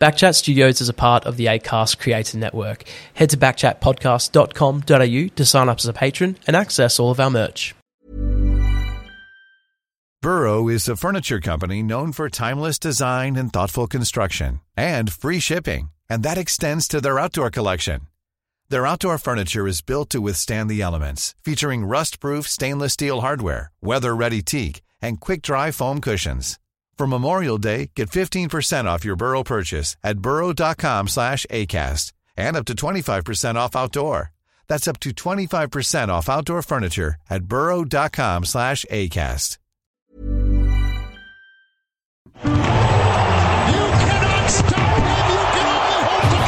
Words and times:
Backchat 0.00 0.36
Studios 0.36 0.80
is 0.80 0.88
a 0.88 0.94
part 0.94 1.24
of 1.24 1.36
the 1.36 1.46
ACAST 1.46 1.98
Creator 1.98 2.38
Network. 2.38 2.84
Head 3.14 3.30
to 3.30 3.36
backchatpodcast.com.au 3.36 5.34
to 5.34 5.44
sign 5.44 5.68
up 5.68 5.78
as 5.78 5.86
a 5.86 5.92
patron 5.92 6.38
and 6.46 6.54
access 6.54 7.00
all 7.00 7.10
of 7.10 7.18
our 7.18 7.30
merch. 7.30 7.74
Burrow 10.22 10.68
is 10.68 10.88
a 10.88 10.96
furniture 10.96 11.40
company 11.40 11.82
known 11.82 12.12
for 12.12 12.28
timeless 12.28 12.78
design 12.78 13.36
and 13.36 13.52
thoughtful 13.52 13.86
construction 13.86 14.60
and 14.76 15.12
free 15.12 15.40
shipping, 15.40 15.90
and 16.08 16.22
that 16.22 16.38
extends 16.38 16.88
to 16.88 17.00
their 17.00 17.18
outdoor 17.18 17.50
collection. 17.50 18.00
Their 18.68 18.86
outdoor 18.86 19.18
furniture 19.18 19.66
is 19.66 19.80
built 19.80 20.10
to 20.10 20.20
withstand 20.20 20.70
the 20.70 20.82
elements, 20.82 21.34
featuring 21.42 21.86
rust-proof 21.86 22.46
stainless 22.48 22.92
steel 22.92 23.20
hardware, 23.22 23.70
weather-ready 23.80 24.42
teak, 24.42 24.82
and 25.00 25.20
quick-dry 25.20 25.70
foam 25.70 26.00
cushions. 26.00 26.58
For 26.98 27.06
Memorial 27.06 27.58
Day, 27.58 27.92
get 27.94 28.10
15% 28.10 28.86
off 28.86 29.04
your 29.04 29.14
Burrow 29.14 29.44
purchase 29.44 29.96
at 30.02 30.18
burrow.com 30.18 31.06
slash 31.06 31.46
ACAST 31.48 32.12
and 32.36 32.56
up 32.56 32.64
to 32.64 32.74
25% 32.74 33.54
off 33.54 33.76
outdoor. 33.76 34.32
That's 34.66 34.88
up 34.88 34.98
to 35.00 35.10
25% 35.10 36.08
off 36.08 36.28
outdoor 36.28 36.60
furniture 36.62 37.14
at 37.30 37.44
burrow.com 37.44 38.44
slash 38.44 38.84
ACAST. 38.90 39.58
You 42.44 42.50
cannot 44.02 44.50
stop 44.50 44.98
him. 45.06 45.30
You 45.30 45.38
can 45.54 45.66
only 45.78 46.02
hope 46.02 46.26
to 46.34 46.38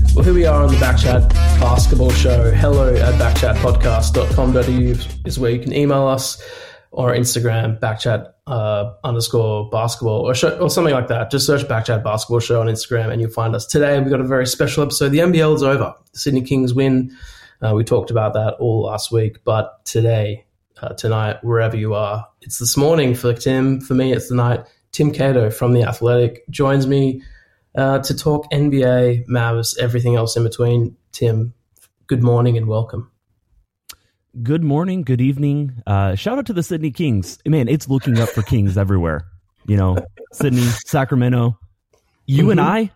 continue. 0.00 0.14
Well, 0.14 0.24
here 0.24 0.32
we 0.34 0.46
are 0.46 0.62
on 0.62 0.68
the 0.70 0.76
Backchat 0.76 1.43
Basketball 1.60 2.10
Show. 2.10 2.50
Hello 2.50 2.94
at 2.94 3.14
backchatpodcast.com.au 3.14 5.26
is 5.26 5.38
where 5.38 5.50
you 5.50 5.58
can 5.58 5.72
email 5.72 6.06
us 6.06 6.42
or 6.90 7.12
Instagram, 7.12 7.78
backchat 7.80 8.32
uh, 8.46 8.92
underscore 9.02 9.68
basketball 9.70 10.20
or, 10.20 10.34
show, 10.34 10.56
or 10.58 10.70
something 10.70 10.94
like 10.94 11.08
that. 11.08 11.30
Just 11.30 11.46
search 11.46 11.62
Backchat 11.62 12.04
Basketball 12.04 12.40
Show 12.40 12.60
on 12.60 12.68
Instagram 12.68 13.12
and 13.12 13.20
you'll 13.20 13.30
find 13.30 13.54
us. 13.54 13.66
Today, 13.66 13.98
we've 13.98 14.10
got 14.10 14.20
a 14.20 14.26
very 14.26 14.46
special 14.46 14.82
episode. 14.82 15.10
The 15.10 15.18
NBL 15.18 15.56
is 15.56 15.62
over. 15.62 15.94
The 16.12 16.18
Sydney 16.18 16.42
Kings 16.42 16.74
win. 16.74 17.16
Uh, 17.60 17.74
we 17.74 17.84
talked 17.84 18.10
about 18.10 18.34
that 18.34 18.54
all 18.60 18.82
last 18.82 19.10
week, 19.10 19.38
but 19.44 19.84
today, 19.84 20.44
uh, 20.82 20.92
tonight, 20.94 21.42
wherever 21.42 21.76
you 21.76 21.94
are, 21.94 22.26
it's 22.42 22.58
this 22.58 22.76
morning 22.76 23.14
for 23.14 23.32
Tim. 23.32 23.80
For 23.80 23.94
me, 23.94 24.12
it's 24.12 24.28
the 24.28 24.34
night. 24.34 24.64
Tim 24.92 25.10
Cato 25.10 25.50
from 25.50 25.72
The 25.72 25.82
Athletic 25.82 26.48
joins 26.50 26.86
me 26.86 27.22
uh, 27.74 27.98
to 28.00 28.16
talk 28.16 28.48
NBA, 28.52 29.26
Mavs, 29.26 29.76
everything 29.78 30.14
else 30.14 30.36
in 30.36 30.44
between. 30.44 30.96
Tim, 31.14 31.54
good 32.08 32.22
morning 32.24 32.56
and 32.56 32.66
welcome. 32.66 33.10
Good 34.42 34.64
morning, 34.64 35.02
good 35.04 35.20
evening. 35.20 35.80
Uh, 35.86 36.16
shout 36.16 36.38
out 36.38 36.46
to 36.46 36.52
the 36.52 36.62
Sydney 36.64 36.90
Kings. 36.90 37.38
Man, 37.46 37.68
it's 37.68 37.88
looking 37.88 38.18
up 38.18 38.28
for 38.30 38.42
Kings 38.42 38.76
everywhere. 38.76 39.24
You 39.66 39.76
know, 39.76 39.96
Sydney, 40.32 40.62
Sacramento. 40.84 41.56
You 42.26 42.42
Mm-hmm. 42.42 42.50
and 42.50 42.60
I 42.60 42.90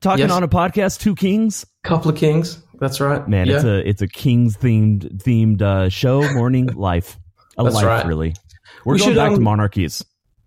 talking 0.00 0.24
Yes. 0.24 0.32
on 0.32 0.42
a 0.42 0.48
podcast, 0.48 0.98
two 0.98 1.14
Kings. 1.14 1.64
Couple 1.84 2.10
of 2.10 2.16
Kings, 2.16 2.60
that's 2.80 3.00
right. 3.00 3.26
Man, 3.28 3.46
yeah. 3.46 3.54
it's 3.56 3.64
a 3.64 3.88
it's 3.88 4.02
a 4.02 4.08
Kings 4.08 4.56
themed 4.56 5.22
themed 5.22 5.62
uh, 5.62 5.88
show. 5.90 6.28
Morning 6.34 6.66
life, 6.74 7.18
a 7.56 7.62
That's 7.62 7.76
life 7.76 7.84
right. 7.84 8.06
really. 8.06 8.34
We're 8.84 8.94
We 8.94 8.98
going 8.98 9.10
should, 9.12 9.16
back 9.16 9.30
to 9.30 9.36
um, 9.36 9.42
monarchies. 9.44 10.04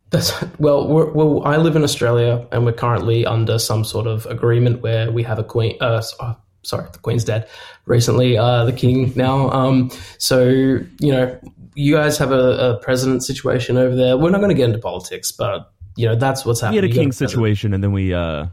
That's 0.10 0.34
well, 0.60 0.88
we're, 0.90 1.10
well. 1.12 1.42
I 1.46 1.56
live 1.58 1.76
in 1.78 1.84
Australia, 1.84 2.46
and 2.52 2.66
we're 2.66 2.74
currently 2.74 3.26
under 3.26 3.58
some 3.60 3.86
sort 3.86 4.08
of 4.08 4.26
agreement 4.26 4.82
where 4.82 5.10
we 5.10 5.24
have 5.24 5.40
a 5.40 5.44
queen. 5.44 5.78
Uh, 5.80 6.02
oh, 6.20 6.36
sorry, 6.64 6.88
the 6.92 7.00
queen's 7.00 7.24
dead. 7.24 7.48
Recently, 7.86 8.38
uh, 8.38 8.66
the 8.66 8.74
king 8.74 9.14
now. 9.16 9.50
Um, 9.52 9.92
so 10.18 10.48
you 10.48 11.12
know, 11.12 11.40
you 11.76 11.96
guys 11.96 12.18
have 12.18 12.32
a, 12.32 12.76
a 12.76 12.78
president 12.80 13.24
situation 13.24 13.78
over 13.78 13.96
there. 13.96 14.18
We're 14.18 14.32
not 14.32 14.40
going 14.40 14.50
to 14.50 14.56
get 14.56 14.66
into 14.66 14.80
politics, 14.80 15.32
but 15.32 15.72
you 15.96 16.08
know 16.08 16.16
that's 16.16 16.46
what's 16.46 16.62
happening. 16.62 16.82
We 16.82 16.88
had 16.88 16.96
a 16.96 17.00
King 17.00 17.12
situation, 17.12 17.74
and 17.74 17.84
then 17.84 17.92
we. 17.92 18.14
uh 18.14 18.48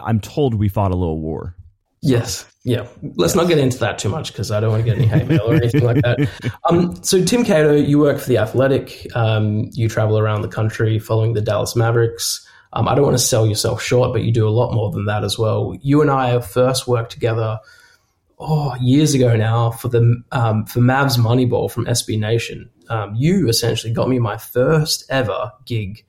I'm 0.00 0.20
told 0.20 0.54
we 0.54 0.68
fought 0.68 0.90
a 0.90 0.96
little 0.96 1.20
war. 1.20 1.54
Yes. 2.02 2.46
Yeah. 2.64 2.86
Let's 3.16 3.34
not 3.34 3.48
get 3.48 3.58
into 3.58 3.78
that 3.78 3.98
too 3.98 4.08
much 4.08 4.32
because 4.32 4.50
I 4.50 4.60
don't 4.60 4.70
want 4.70 4.84
to 4.84 4.90
get 4.90 4.98
any 4.98 5.06
hate 5.06 5.26
mail 5.26 5.50
or 5.50 5.54
anything 5.62 5.84
like 5.84 6.02
that. 6.02 6.28
Um, 6.68 7.02
so, 7.02 7.24
Tim 7.24 7.44
Cato, 7.44 7.74
you 7.74 7.98
work 7.98 8.18
for 8.18 8.28
The 8.28 8.38
Athletic. 8.38 9.06
Um, 9.16 9.70
you 9.72 9.88
travel 9.88 10.18
around 10.18 10.42
the 10.42 10.48
country 10.48 10.98
following 10.98 11.32
the 11.32 11.40
Dallas 11.40 11.74
Mavericks. 11.74 12.45
Um, 12.72 12.88
I 12.88 12.94
don't 12.94 13.04
want 13.04 13.16
to 13.16 13.22
sell 13.22 13.46
yourself 13.46 13.82
short, 13.82 14.12
but 14.12 14.22
you 14.22 14.32
do 14.32 14.48
a 14.48 14.50
lot 14.50 14.72
more 14.72 14.90
than 14.90 15.06
that 15.06 15.24
as 15.24 15.38
well. 15.38 15.76
You 15.80 16.02
and 16.02 16.10
I 16.10 16.38
first 16.40 16.86
worked 16.86 17.12
together 17.12 17.58
oh, 18.38 18.74
years 18.76 19.14
ago 19.14 19.36
now 19.36 19.70
for 19.70 19.88
the 19.88 20.22
um, 20.32 20.66
for 20.66 20.80
Mavs 20.80 21.18
Moneyball 21.18 21.70
from 21.70 21.86
SB 21.86 22.18
Nation. 22.18 22.70
Um, 22.88 23.14
you 23.14 23.48
essentially 23.48 23.92
got 23.92 24.08
me 24.08 24.18
my 24.18 24.36
first 24.36 25.04
ever 25.10 25.52
gig 25.64 26.04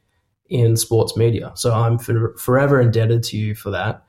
in 0.50 0.78
sports 0.78 1.18
media, 1.18 1.52
so 1.56 1.74
I'm 1.74 1.98
for, 1.98 2.36
forever 2.38 2.80
indebted 2.80 3.24
to 3.24 3.38
you 3.38 3.56
for 3.56 3.72
that. 3.72 4.04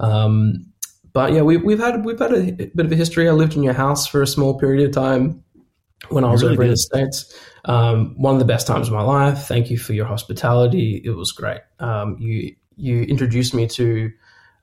Um, 0.00 0.66
but 1.12 1.32
yeah, 1.32 1.42
we, 1.42 1.56
we've 1.56 1.78
had 1.78 2.04
we've 2.04 2.18
had 2.18 2.32
a 2.32 2.52
bit 2.52 2.86
of 2.86 2.90
a 2.90 2.96
history. 2.96 3.28
I 3.28 3.32
lived 3.32 3.54
in 3.54 3.62
your 3.62 3.74
house 3.74 4.06
for 4.06 4.22
a 4.22 4.26
small 4.26 4.58
period 4.58 4.86
of 4.86 4.92
time 4.92 5.43
when 6.10 6.24
I 6.24 6.30
was 6.30 6.42
really 6.42 6.54
over 6.54 6.62
in 6.64 6.70
the 6.70 6.76
states. 6.76 7.34
Um, 7.64 8.14
one 8.20 8.34
of 8.34 8.38
the 8.38 8.44
best 8.44 8.66
times 8.66 8.88
of 8.88 8.94
my 8.94 9.02
life. 9.02 9.46
Thank 9.46 9.70
you 9.70 9.78
for 9.78 9.92
your 9.92 10.06
hospitality. 10.06 11.00
It 11.04 11.10
was 11.10 11.32
great. 11.32 11.60
Um, 11.78 12.16
you 12.18 12.54
you 12.76 13.02
introduced 13.02 13.54
me 13.54 13.66
to 13.68 14.10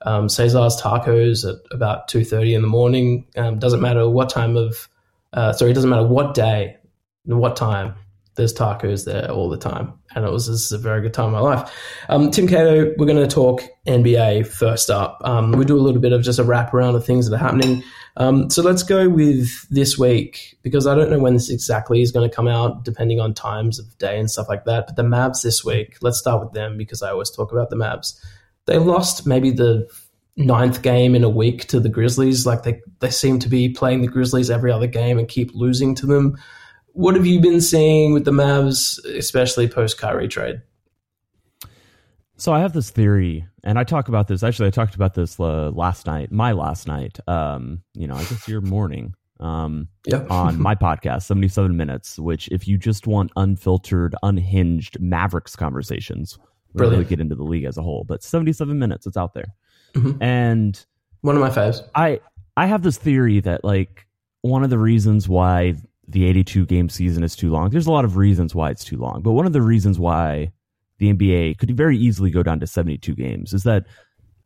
um, 0.02 0.28
Cesar's 0.28 0.80
Tacos 0.80 1.48
at 1.48 1.56
about 1.72 2.08
two 2.08 2.24
thirty 2.24 2.54
in 2.54 2.62
the 2.62 2.68
morning. 2.68 3.26
Um, 3.36 3.58
doesn't 3.58 3.80
matter 3.80 4.08
what 4.08 4.30
time 4.30 4.56
of 4.56 4.88
uh, 5.32 5.52
sorry, 5.52 5.70
it 5.70 5.74
doesn't 5.74 5.90
matter 5.90 6.06
what 6.06 6.34
day 6.34 6.76
what 7.24 7.56
time. 7.56 7.94
There's 8.34 8.54
tacos 8.54 9.04
there 9.04 9.30
all 9.30 9.50
the 9.50 9.58
time, 9.58 9.92
and 10.14 10.24
it 10.24 10.32
was 10.32 10.46
this 10.46 10.64
is 10.64 10.72
a 10.72 10.78
very 10.78 11.02
good 11.02 11.12
time 11.12 11.26
of 11.26 11.32
my 11.32 11.40
life. 11.40 11.70
Um, 12.08 12.30
Tim 12.30 12.48
Cato, 12.48 12.94
we're 12.96 13.04
going 13.04 13.18
to 13.18 13.26
talk 13.26 13.60
NBA 13.86 14.46
first 14.46 14.88
up. 14.88 15.18
Um, 15.22 15.52
we 15.52 15.66
do 15.66 15.76
a 15.76 15.82
little 15.82 16.00
bit 16.00 16.12
of 16.12 16.22
just 16.22 16.38
a 16.38 16.44
wrap 16.44 16.72
around 16.72 16.94
of 16.94 17.04
things 17.04 17.28
that 17.28 17.34
are 17.34 17.38
happening. 17.38 17.82
Um, 18.16 18.50
so 18.50 18.62
let's 18.62 18.82
go 18.82 19.08
with 19.08 19.68
this 19.70 19.98
week 19.98 20.58
because 20.62 20.86
I 20.86 20.94
don't 20.94 21.10
know 21.10 21.18
when 21.18 21.32
this 21.32 21.48
exactly 21.48 22.02
is 22.02 22.12
going 22.12 22.28
to 22.28 22.34
come 22.34 22.48
out, 22.48 22.84
depending 22.84 23.20
on 23.20 23.32
times 23.32 23.78
of 23.78 23.96
day 23.98 24.18
and 24.18 24.30
stuff 24.30 24.48
like 24.48 24.64
that. 24.64 24.86
But 24.86 24.96
the 24.96 25.02
Mavs 25.02 25.42
this 25.42 25.64
week, 25.64 25.96
let's 26.02 26.18
start 26.18 26.42
with 26.44 26.52
them 26.52 26.76
because 26.76 27.02
I 27.02 27.10
always 27.10 27.30
talk 27.30 27.52
about 27.52 27.70
the 27.70 27.76
Mavs. 27.76 28.18
They 28.66 28.78
lost 28.78 29.26
maybe 29.26 29.50
the 29.50 29.88
ninth 30.36 30.82
game 30.82 31.14
in 31.14 31.24
a 31.24 31.28
week 31.28 31.66
to 31.68 31.80
the 31.80 31.88
Grizzlies. 31.88 32.46
Like 32.46 32.64
they, 32.64 32.80
they 33.00 33.10
seem 33.10 33.38
to 33.40 33.48
be 33.48 33.70
playing 33.70 34.02
the 34.02 34.08
Grizzlies 34.08 34.50
every 34.50 34.70
other 34.70 34.86
game 34.86 35.18
and 35.18 35.26
keep 35.28 35.50
losing 35.54 35.94
to 35.96 36.06
them. 36.06 36.36
What 36.92 37.14
have 37.14 37.24
you 37.24 37.40
been 37.40 37.62
seeing 37.62 38.12
with 38.12 38.26
the 38.26 38.30
Mavs, 38.30 39.02
especially 39.06 39.68
post 39.68 39.96
Kyrie 39.96 40.28
trade? 40.28 40.60
So 42.42 42.52
I 42.52 42.58
have 42.58 42.72
this 42.72 42.90
theory, 42.90 43.46
and 43.62 43.78
I 43.78 43.84
talk 43.84 44.08
about 44.08 44.26
this. 44.26 44.42
Actually, 44.42 44.66
I 44.66 44.70
talked 44.72 44.96
about 44.96 45.14
this 45.14 45.38
uh, 45.38 45.70
last 45.70 46.06
night, 46.08 46.32
my 46.32 46.50
last 46.50 46.88
night. 46.88 47.20
Um, 47.28 47.82
you 47.94 48.08
know, 48.08 48.16
I 48.16 48.24
guess 48.24 48.48
your 48.48 48.60
morning. 48.60 49.14
Um, 49.38 49.86
Yeah. 50.06 50.26
on 50.30 50.60
my 50.60 50.74
podcast, 50.74 51.22
77 51.22 51.76
Minutes, 51.76 52.18
which, 52.18 52.48
if 52.48 52.66
you 52.66 52.78
just 52.78 53.06
want 53.06 53.30
unfiltered, 53.36 54.16
unhinged 54.24 54.98
Mavericks 55.00 55.54
conversations, 55.54 56.36
we 56.72 56.80
really 56.80 57.04
get 57.04 57.20
into 57.20 57.36
the 57.36 57.44
league 57.44 57.62
as 57.62 57.78
a 57.78 57.82
whole, 57.82 58.02
but 58.08 58.24
77 58.24 58.76
minutes, 58.76 59.06
it's 59.06 59.16
out 59.16 59.34
there. 59.34 59.54
Mhm. 59.94 60.20
And 60.20 60.84
One 61.20 61.36
of 61.36 61.40
my 61.40 61.50
faves. 61.50 61.88
I 61.94 62.18
I 62.56 62.66
have 62.66 62.82
this 62.82 62.98
theory 62.98 63.38
that 63.38 63.62
like 63.62 64.08
one 64.40 64.64
of 64.64 64.70
the 64.70 64.80
reasons 64.80 65.28
why 65.28 65.76
the 66.08 66.24
82 66.24 66.66
game 66.66 66.88
season 66.88 67.22
is 67.22 67.36
too 67.36 67.52
long. 67.52 67.70
There's 67.70 67.86
a 67.86 67.92
lot 67.92 68.04
of 68.04 68.16
reasons 68.16 68.52
why 68.52 68.70
it's 68.70 68.82
too 68.82 68.96
long, 68.96 69.22
but 69.22 69.30
one 69.30 69.46
of 69.46 69.52
the 69.52 69.62
reasons 69.62 70.00
why 70.00 70.50
the 71.02 71.12
NBA 71.12 71.58
could 71.58 71.76
very 71.76 71.98
easily 71.98 72.30
go 72.30 72.44
down 72.44 72.60
to 72.60 72.66
72 72.66 73.14
games 73.16 73.52
is 73.52 73.64
that 73.64 73.86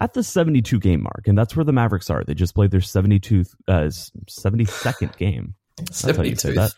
at 0.01 0.15
the 0.15 0.23
72 0.23 0.81
game 0.81 1.03
mark, 1.03 1.25
and 1.27 1.37
that's 1.37 1.55
where 1.55 1.65
the 1.65 1.73
Mavericks 1.73 2.09
are. 2.09 2.25
They 2.25 2.33
just 2.33 2.55
played 2.55 2.71
their 2.71 2.81
72 2.81 3.45
uh, 3.69 3.91
72nd 4.27 5.17
game. 5.19 5.55
That's 5.77 6.03
how 6.03 6.23
you 6.23 6.37
say 6.37 6.53
that. 6.55 6.73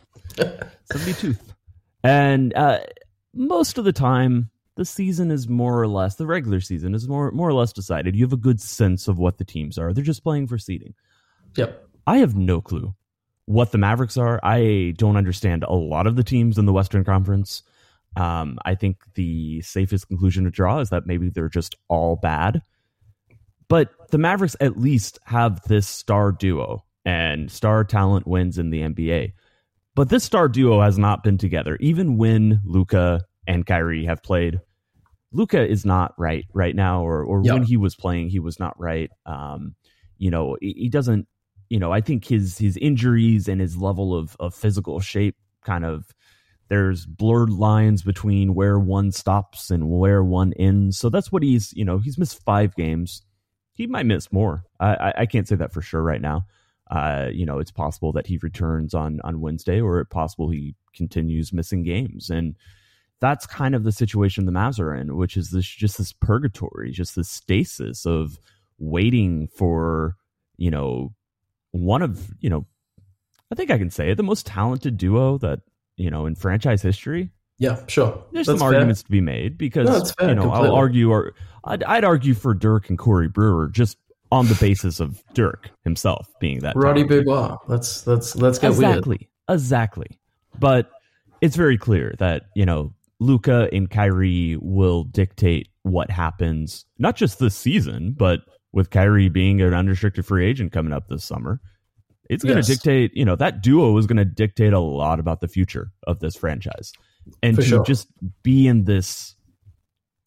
72th. 0.93 1.39
And 2.03 2.55
uh, 2.55 2.81
most 3.33 3.79
of 3.79 3.85
the 3.85 3.93
time, 3.93 4.51
the 4.75 4.85
season 4.85 5.31
is 5.31 5.49
more 5.49 5.81
or 5.81 5.87
less 5.87 6.17
the 6.17 6.27
regular 6.27 6.61
season 6.61 6.95
is 6.95 7.09
more 7.09 7.31
more 7.31 7.49
or 7.49 7.55
less 7.55 7.73
decided. 7.73 8.17
You 8.17 8.25
have 8.25 8.33
a 8.33 8.37
good 8.37 8.61
sense 8.61 9.07
of 9.07 9.19
what 9.19 9.39
the 9.39 9.45
teams 9.45 9.79
are. 9.79 9.93
They're 9.93 10.05
just 10.05 10.25
playing 10.25 10.49
for 10.49 10.59
seeding. 10.59 10.95
Yep. 11.57 11.87
I 12.07 12.19
have 12.19 12.37
no 12.37 12.61
clue 12.61 12.95
what 13.47 13.71
the 13.71 13.79
Mavericks 13.79 14.17
are. 14.17 14.41
I 14.43 14.95
don't 14.97 15.17
understand 15.17 15.65
a 15.65 15.75
lot 15.75 16.07
of 16.07 16.17
the 16.17 16.25
teams 16.25 16.59
in 16.59 16.67
the 16.67 16.73
Western 16.73 17.05
Conference. 17.05 17.63
Um, 18.17 18.59
I 18.65 18.75
think 18.75 18.97
the 19.15 19.61
safest 19.63 20.09
conclusion 20.09 20.45
to 20.45 20.51
draw 20.51 20.81
is 20.81 20.91
that 20.91 21.07
maybe 21.07 21.29
they're 21.31 21.49
just 21.49 21.77
all 21.89 22.17
bad. 22.17 22.63
But 23.69 23.91
the 24.11 24.19
Mavericks 24.19 24.57
at 24.61 24.79
least 24.79 25.19
have 25.25 25.63
this 25.65 25.87
star 25.87 26.33
duo, 26.33 26.85
and 27.05 27.51
star 27.51 27.85
talent 27.85 28.27
wins 28.27 28.59
in 28.59 28.71
the 28.71 28.81
NBA. 28.81 29.33
But 29.95 30.09
this 30.09 30.25
star 30.25 30.49
duo 30.49 30.81
has 30.81 30.99
not 30.99 31.23
been 31.23 31.39
together. 31.39 31.77
Even 31.81 32.17
when 32.17 32.61
Luka 32.65 33.21
and 33.47 33.67
Kyrie 33.67 34.07
have 34.07 34.23
played, 34.23 34.61
Luka 35.33 35.67
is 35.67 35.85
not 35.85 36.15
right 36.19 36.47
right 36.55 36.75
now, 36.75 37.03
or 37.07 37.23
or 37.23 37.43
Yeah. 37.45 37.55
when 37.55 37.63
he 37.63 37.77
was 37.77 37.95
playing, 37.95 38.31
he 38.31 38.39
was 38.39 38.59
not 38.59 38.79
right. 38.81 39.11
Um, 39.27 39.75
you 40.17 40.31
know, 40.31 40.57
he, 40.61 40.73
he 40.77 40.89
doesn't. 40.89 41.27
You 41.69 41.79
know, 41.79 41.93
I 41.93 42.01
think 42.01 42.25
his 42.25 42.57
his 42.57 42.79
injuries 42.79 43.47
and 43.49 43.61
his 43.61 43.77
level 43.77 44.15
of 44.17 44.35
of 44.41 44.55
physical 44.55 45.01
shape 45.01 45.37
kind 45.65 45.85
of 45.85 46.07
there's 46.69 47.07
blurred 47.07 47.51
lines 47.51 48.03
between 48.03 48.55
where 48.55 48.79
one 48.79 49.11
stops 49.11 49.71
and 49.71 49.91
where 49.91 50.23
one 50.23 50.53
ends. 50.55 50.99
So 50.99 51.09
that's 51.09 51.33
what 51.33 51.43
he's, 51.43 51.73
you 51.73 51.85
know, 51.85 51.99
he's 51.99 52.19
missed 52.19 52.43
five 52.45 52.75
games. 52.77 53.23
He 53.73 53.87
might 53.87 54.07
miss 54.07 54.33
more. 54.33 54.65
I, 54.79 54.95
I, 54.95 55.15
I 55.19 55.27
can't 55.27 55.49
say 55.49 55.57
that 55.57 55.73
for 55.73 55.81
sure 55.81 56.03
right 56.03 56.21
now. 56.21 56.47
Uh, 56.91 57.29
you 57.33 57.47
know, 57.47 57.59
it's 57.59 57.71
possible 57.71 58.13
that 58.13 58.27
he 58.27 58.39
returns 58.39 58.95
on 58.95 59.21
on 59.23 59.41
Wednesday, 59.41 59.81
or 59.81 60.01
it's 60.01 60.09
possible 60.09 60.49
he 60.49 60.75
continues 60.95 61.53
missing 61.53 61.83
games, 61.83 62.31
and 62.31 62.57
that's 63.21 63.47
kind 63.47 63.75
of 63.75 63.85
the 63.85 63.93
situation 63.93 64.47
the 64.47 64.53
Mavs 64.53 64.81
are 64.81 64.95
in, 64.95 65.17
which 65.17 65.37
is 65.37 65.51
this 65.51 65.67
just 65.67 65.99
this 65.99 66.15
purgatory, 66.15 66.91
just 66.91 67.15
this 67.15 67.29
stasis 67.29 68.07
of 68.07 68.39
waiting 68.79 69.49
for 69.49 70.17
you 70.57 70.71
know 70.71 71.13
one 71.73 72.01
of 72.01 72.31
you 72.41 72.49
know 72.49 72.67
I 73.51 73.55
think 73.55 73.71
I 73.71 73.79
can 73.79 73.91
say 73.91 74.11
it 74.11 74.17
the 74.17 74.23
most 74.23 74.47
talented 74.47 74.97
duo 74.97 75.37
that 75.39 75.61
you 75.99 76.11
know 76.11 76.27
in 76.27 76.35
franchise 76.35 76.81
history. 76.83 77.31
Yeah, 77.59 77.85
sure. 77.89 78.25
There's 78.33 78.47
That's 78.47 78.61
some 78.61 78.69
fair. 78.69 78.77
arguments 78.77 79.03
to 79.03 79.11
be 79.11 79.21
made 79.21 79.59
because 79.59 79.89
No, 79.89 80.05
fair, 80.19 80.29
you 80.29 80.35
know 80.37 80.43
completely. 80.43 80.69
I'll 80.69 80.77
argue 80.77 81.11
or 81.11 81.35
I'd, 81.65 81.83
I'd 81.85 82.05
argue 82.05 82.35
for 82.35 82.55
Dirk 82.55 82.89
and 82.89 82.97
Corey 82.97 83.29
Brewer 83.29 83.69
just 83.69 83.99
on 84.31 84.47
the 84.47 84.55
basis 84.55 85.01
of 85.01 85.23
Dirk 85.35 85.71
himself 85.85 86.29
being 86.41 86.61
that 86.61 86.77
Roddy. 86.77 87.03
Beaubois. 87.03 87.57
Let's 87.67 88.07
let's 88.07 88.37
let's 88.37 88.59
get 88.59 88.71
weird. 88.73 88.85
exactly, 88.85 89.29
exactly. 89.49 90.07
But 90.59 90.91
it's 91.41 91.57
very 91.57 91.77
clear 91.79 92.15
that 92.19 92.45
you 92.55 92.65
know 92.65 92.95
Luka 93.21 93.69
and 93.73 93.91
Kyrie 93.91 94.57
will 94.61 95.05
dictate 95.05 95.69
what 95.83 96.11
happens, 96.11 96.85
not 96.99 97.17
just 97.17 97.39
this 97.39 97.57
season, 97.57 98.15
but 98.17 98.43
with 98.73 98.91
Kyrie 98.91 99.29
being 99.29 99.61
an 99.63 99.75
unrestricted 99.75 100.27
free 100.27 100.47
agent 100.47 100.73
coming 100.73 100.93
up 100.93 101.09
this 101.09 101.25
summer. 101.25 101.61
It's 102.29 102.45
going 102.45 102.55
to 102.57 102.59
Yes. 102.61 102.67
dictate, 102.67 103.17
you 103.17 103.25
know, 103.25 103.37
that 103.37 103.63
duo 103.63 103.97
is 103.97 104.07
going 104.07 104.19
to 104.19 104.25
dictate 104.25 104.73
a 104.73 104.79
lot 104.81 105.19
about 105.21 105.41
the 105.41 105.49
future 105.49 105.91
of 106.07 106.21
this 106.21 106.37
franchise. 106.37 106.93
And 107.43 107.57
For 107.57 107.63
to 107.63 107.69
sure. 107.69 107.85
just 107.85 108.09
be 108.43 108.67
in 108.67 108.85
this, 108.85 109.35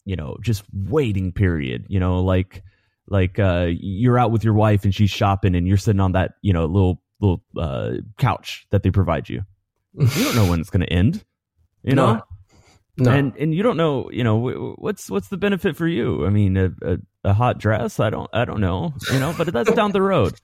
you 0.04 0.16
know, 0.16 0.36
just 0.40 0.64
waiting 0.72 1.32
period, 1.32 1.86
you 1.88 2.00
know, 2.00 2.22
like 2.22 2.62
like 3.08 3.38
uh 3.38 3.68
you're 3.70 4.18
out 4.18 4.30
with 4.30 4.44
your 4.44 4.54
wife 4.54 4.84
and 4.84 4.94
she's 4.94 5.10
shopping 5.10 5.54
and 5.54 5.66
you're 5.66 5.76
sitting 5.76 6.00
on 6.00 6.12
that, 6.12 6.34
you 6.42 6.52
know, 6.52 6.64
little 6.66 7.02
little 7.20 7.42
uh 7.56 7.94
couch 8.18 8.66
that 8.70 8.82
they 8.82 8.90
provide 8.90 9.28
you. 9.28 9.42
You 9.94 10.24
don't 10.24 10.34
know 10.36 10.48
when 10.48 10.60
it's 10.60 10.70
going 10.70 10.86
to 10.86 10.92
end. 10.92 11.24
You 11.82 11.94
know? 11.94 12.14
No. 12.14 12.22
No. 12.98 13.10
and 13.10 13.34
and 13.36 13.54
you 13.54 13.62
don't 13.62 13.76
know 13.78 14.10
you 14.10 14.22
know 14.22 14.74
what's 14.78 15.08
what's 15.10 15.28
the 15.28 15.38
benefit 15.38 15.76
for 15.76 15.86
you 15.88 16.26
i 16.26 16.28
mean 16.28 16.58
a, 16.58 16.70
a, 16.82 16.98
a 17.24 17.32
hot 17.32 17.56
dress 17.58 17.98
i 17.98 18.10
don't 18.10 18.28
i 18.34 18.44
don't 18.44 18.60
know 18.60 18.92
you 19.10 19.18
know 19.18 19.34
but 19.38 19.50
that's 19.50 19.72
down 19.72 19.92
the 19.92 20.02
road 20.02 20.34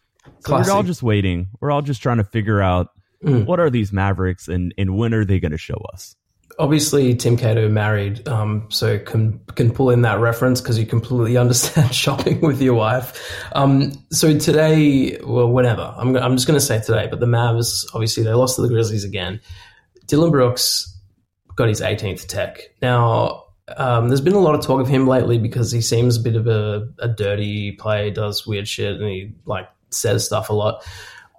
so 0.40 0.48
Classy. 0.48 0.70
we're 0.70 0.76
all 0.76 0.82
just 0.82 1.02
waiting 1.02 1.48
we're 1.60 1.70
all 1.70 1.82
just 1.82 2.02
trying 2.02 2.18
to 2.18 2.24
figure 2.24 2.60
out 2.62 2.88
Mm. 3.24 3.46
what 3.46 3.58
are 3.58 3.68
these 3.68 3.92
mavericks 3.92 4.46
and 4.46 4.72
and 4.78 4.96
when 4.96 5.12
are 5.12 5.24
they 5.24 5.40
going 5.40 5.50
to 5.50 5.58
show 5.58 5.82
us 5.92 6.14
Obviously, 6.60 7.14
Tim 7.14 7.36
Cato 7.36 7.68
married, 7.68 8.26
um, 8.26 8.66
so 8.68 8.98
can 8.98 9.38
can 9.54 9.70
pull 9.72 9.90
in 9.90 10.02
that 10.02 10.18
reference 10.18 10.60
because 10.60 10.76
you 10.76 10.86
completely 10.86 11.36
understand 11.44 11.94
shopping 11.94 12.40
with 12.40 12.60
your 12.60 12.74
wife. 12.74 13.32
Um, 13.52 13.92
so 14.10 14.36
today, 14.38 15.18
well, 15.24 15.48
whatever. 15.48 15.94
I'm 15.96 16.16
I'm 16.16 16.34
just 16.36 16.48
going 16.48 16.58
to 16.58 16.64
say 16.64 16.80
today, 16.80 17.06
but 17.08 17.20
the 17.20 17.26
Mavs 17.26 17.84
obviously 17.94 18.24
they 18.24 18.32
lost 18.32 18.56
to 18.56 18.62
the 18.62 18.68
Grizzlies 18.68 19.04
again. 19.04 19.40
Dillon 20.06 20.32
Brooks 20.32 20.98
got 21.54 21.68
his 21.68 21.80
18th 21.80 22.26
tech. 22.26 22.60
Now, 22.82 23.44
um, 23.76 24.08
there's 24.08 24.20
been 24.22 24.32
a 24.34 24.40
lot 24.40 24.56
of 24.56 24.64
talk 24.64 24.80
of 24.80 24.88
him 24.88 25.06
lately 25.06 25.38
because 25.38 25.70
he 25.70 25.80
seems 25.80 26.16
a 26.16 26.20
bit 26.20 26.34
of 26.34 26.48
a, 26.48 26.88
a 26.98 27.06
dirty 27.08 27.72
player, 27.72 28.10
does 28.10 28.46
weird 28.48 28.66
shit, 28.66 28.96
and 29.00 29.08
he 29.08 29.32
like 29.44 29.68
says 29.90 30.24
stuff 30.24 30.48
a 30.50 30.52
lot. 30.52 30.84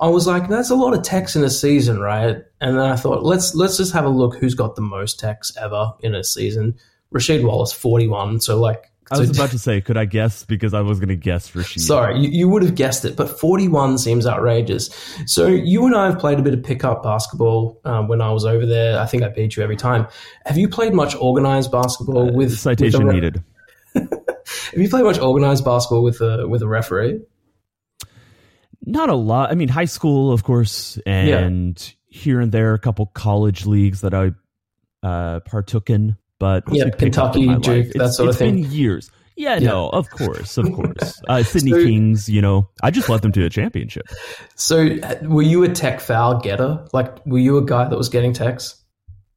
I 0.01 0.07
was 0.07 0.27
like, 0.27 0.47
that's 0.47 0.69
a 0.69 0.75
lot 0.75 0.93
of 0.93 1.03
techs 1.03 1.35
in 1.35 1.43
a 1.43 1.49
season, 1.49 1.99
right? 1.99 2.37
And 2.61 2.77
then 2.77 2.85
I 2.85 2.95
thought, 2.95 3.23
let's 3.23 3.53
let's 3.53 3.77
just 3.77 3.91
have 3.93 4.05
a 4.05 4.09
look 4.09 4.35
who's 4.35 4.55
got 4.55 4.75
the 4.75 4.81
most 4.81 5.19
techs 5.19 5.55
ever 5.57 5.93
in 6.01 6.15
a 6.15 6.23
season. 6.23 6.75
Rasheed 7.13 7.43
Wallace, 7.43 7.73
41. 7.73 8.39
So 8.41 8.59
like, 8.59 8.85
i 9.11 9.15
so 9.15 9.21
was 9.21 9.31
about 9.31 9.49
to 9.49 9.57
say 9.57 9.81
could 9.81 9.97
i 9.97 10.05
guess 10.05 10.43
because 10.43 10.75
i 10.75 10.81
was 10.81 10.99
going 10.99 11.09
to 11.09 11.15
guess 11.15 11.47
she 11.65 11.79
Sorry, 11.79 12.19
you, 12.19 12.29
you 12.29 12.47
would 12.47 12.61
have 12.61 12.75
guessed 12.75 13.05
it, 13.05 13.15
but 13.15 13.39
41 13.39 13.97
seems 13.97 14.27
outrageous. 14.27 14.89
So 15.25 15.47
you 15.47 15.85
and 15.87 15.95
I 15.95 16.05
have 16.05 16.19
played 16.19 16.39
a 16.39 16.43
bit 16.43 16.53
of 16.53 16.63
pickup 16.63 17.01
basketball 17.01 17.81
um, 17.85 18.07
when 18.07 18.21
I 18.21 18.31
was 18.31 18.45
over 18.45 18.67
there. 18.67 18.99
I 18.99 19.07
think 19.07 19.23
I 19.23 19.29
beat 19.29 19.57
you 19.57 19.63
every 19.63 19.75
time. 19.75 20.07
Have 20.45 20.57
you 20.57 20.69
played 20.69 20.93
much 20.93 21.15
organized 21.15 21.71
basketball 21.71 22.31
with 22.31 22.57
citation 22.57 23.05
with 23.05 23.15
re- 23.15 23.19
needed 23.19 23.43
Have 23.95 24.79
you 24.79 24.89
played 24.89 25.03
much 25.03 25.19
organized 25.19 25.65
basketball 25.65 26.03
with 26.03 26.21
a 26.21 26.47
with 26.47 26.61
a 26.61 26.67
referee? 26.67 27.21
Not 28.85 29.09
a 29.09 29.15
lot 29.15 29.51
i 29.51 29.55
mean 29.55 29.67
high 29.69 29.85
school 29.85 30.31
of 30.31 30.43
course 30.43 30.97
and 31.05 31.93
here 32.07 32.39
and 32.39 32.51
there 32.51 32.73
a 32.73 32.79
couple 32.79 33.05
college 33.07 33.65
leagues 33.65 34.01
that 34.01 34.13
i 34.13 34.31
uh 35.03 35.39
partook 35.41 35.89
in 35.89 36.15
but 36.39 36.63
Yeah, 36.71 36.89
Kentucky, 36.89 37.47
Duke, 37.57 37.91
that 37.95 38.13
sort 38.13 38.29
of 38.29 38.35
it's 38.35 38.39
been 38.39 38.57
years 38.71 39.11
yeah, 39.35 39.57
Yeah. 39.57 39.69
no 39.69 39.89
of 39.89 40.09
course 40.09 40.57
of 40.57 40.65
course 40.75 41.21
uh 41.27 41.43
sydney 41.43 41.71
So- 41.71 41.83
kings 41.83 42.27
you 42.29 42.41
know 42.41 42.69
i 42.83 42.91
just 42.91 43.07
led 43.09 43.21
them 43.21 43.31
to 43.33 43.45
a 43.45 43.49
championship 43.49 44.05
So 44.55 44.85
uh, 44.85 45.15
were 45.23 45.41
you 45.41 45.63
a 45.63 45.69
tech 45.69 45.99
foul 46.01 46.39
getter? 46.39 46.85
Like, 46.93 47.25
were 47.25 47.37
you 47.39 47.57
a 47.57 47.65
guy 47.65 47.87
that 47.87 47.97
was 47.97 48.09
getting 48.09 48.33
techs? 48.33 48.75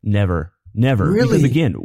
Never, 0.02 0.52
never. 0.74 1.08
Really? 1.08 1.38
Because 1.38 1.44
again, 1.44 1.76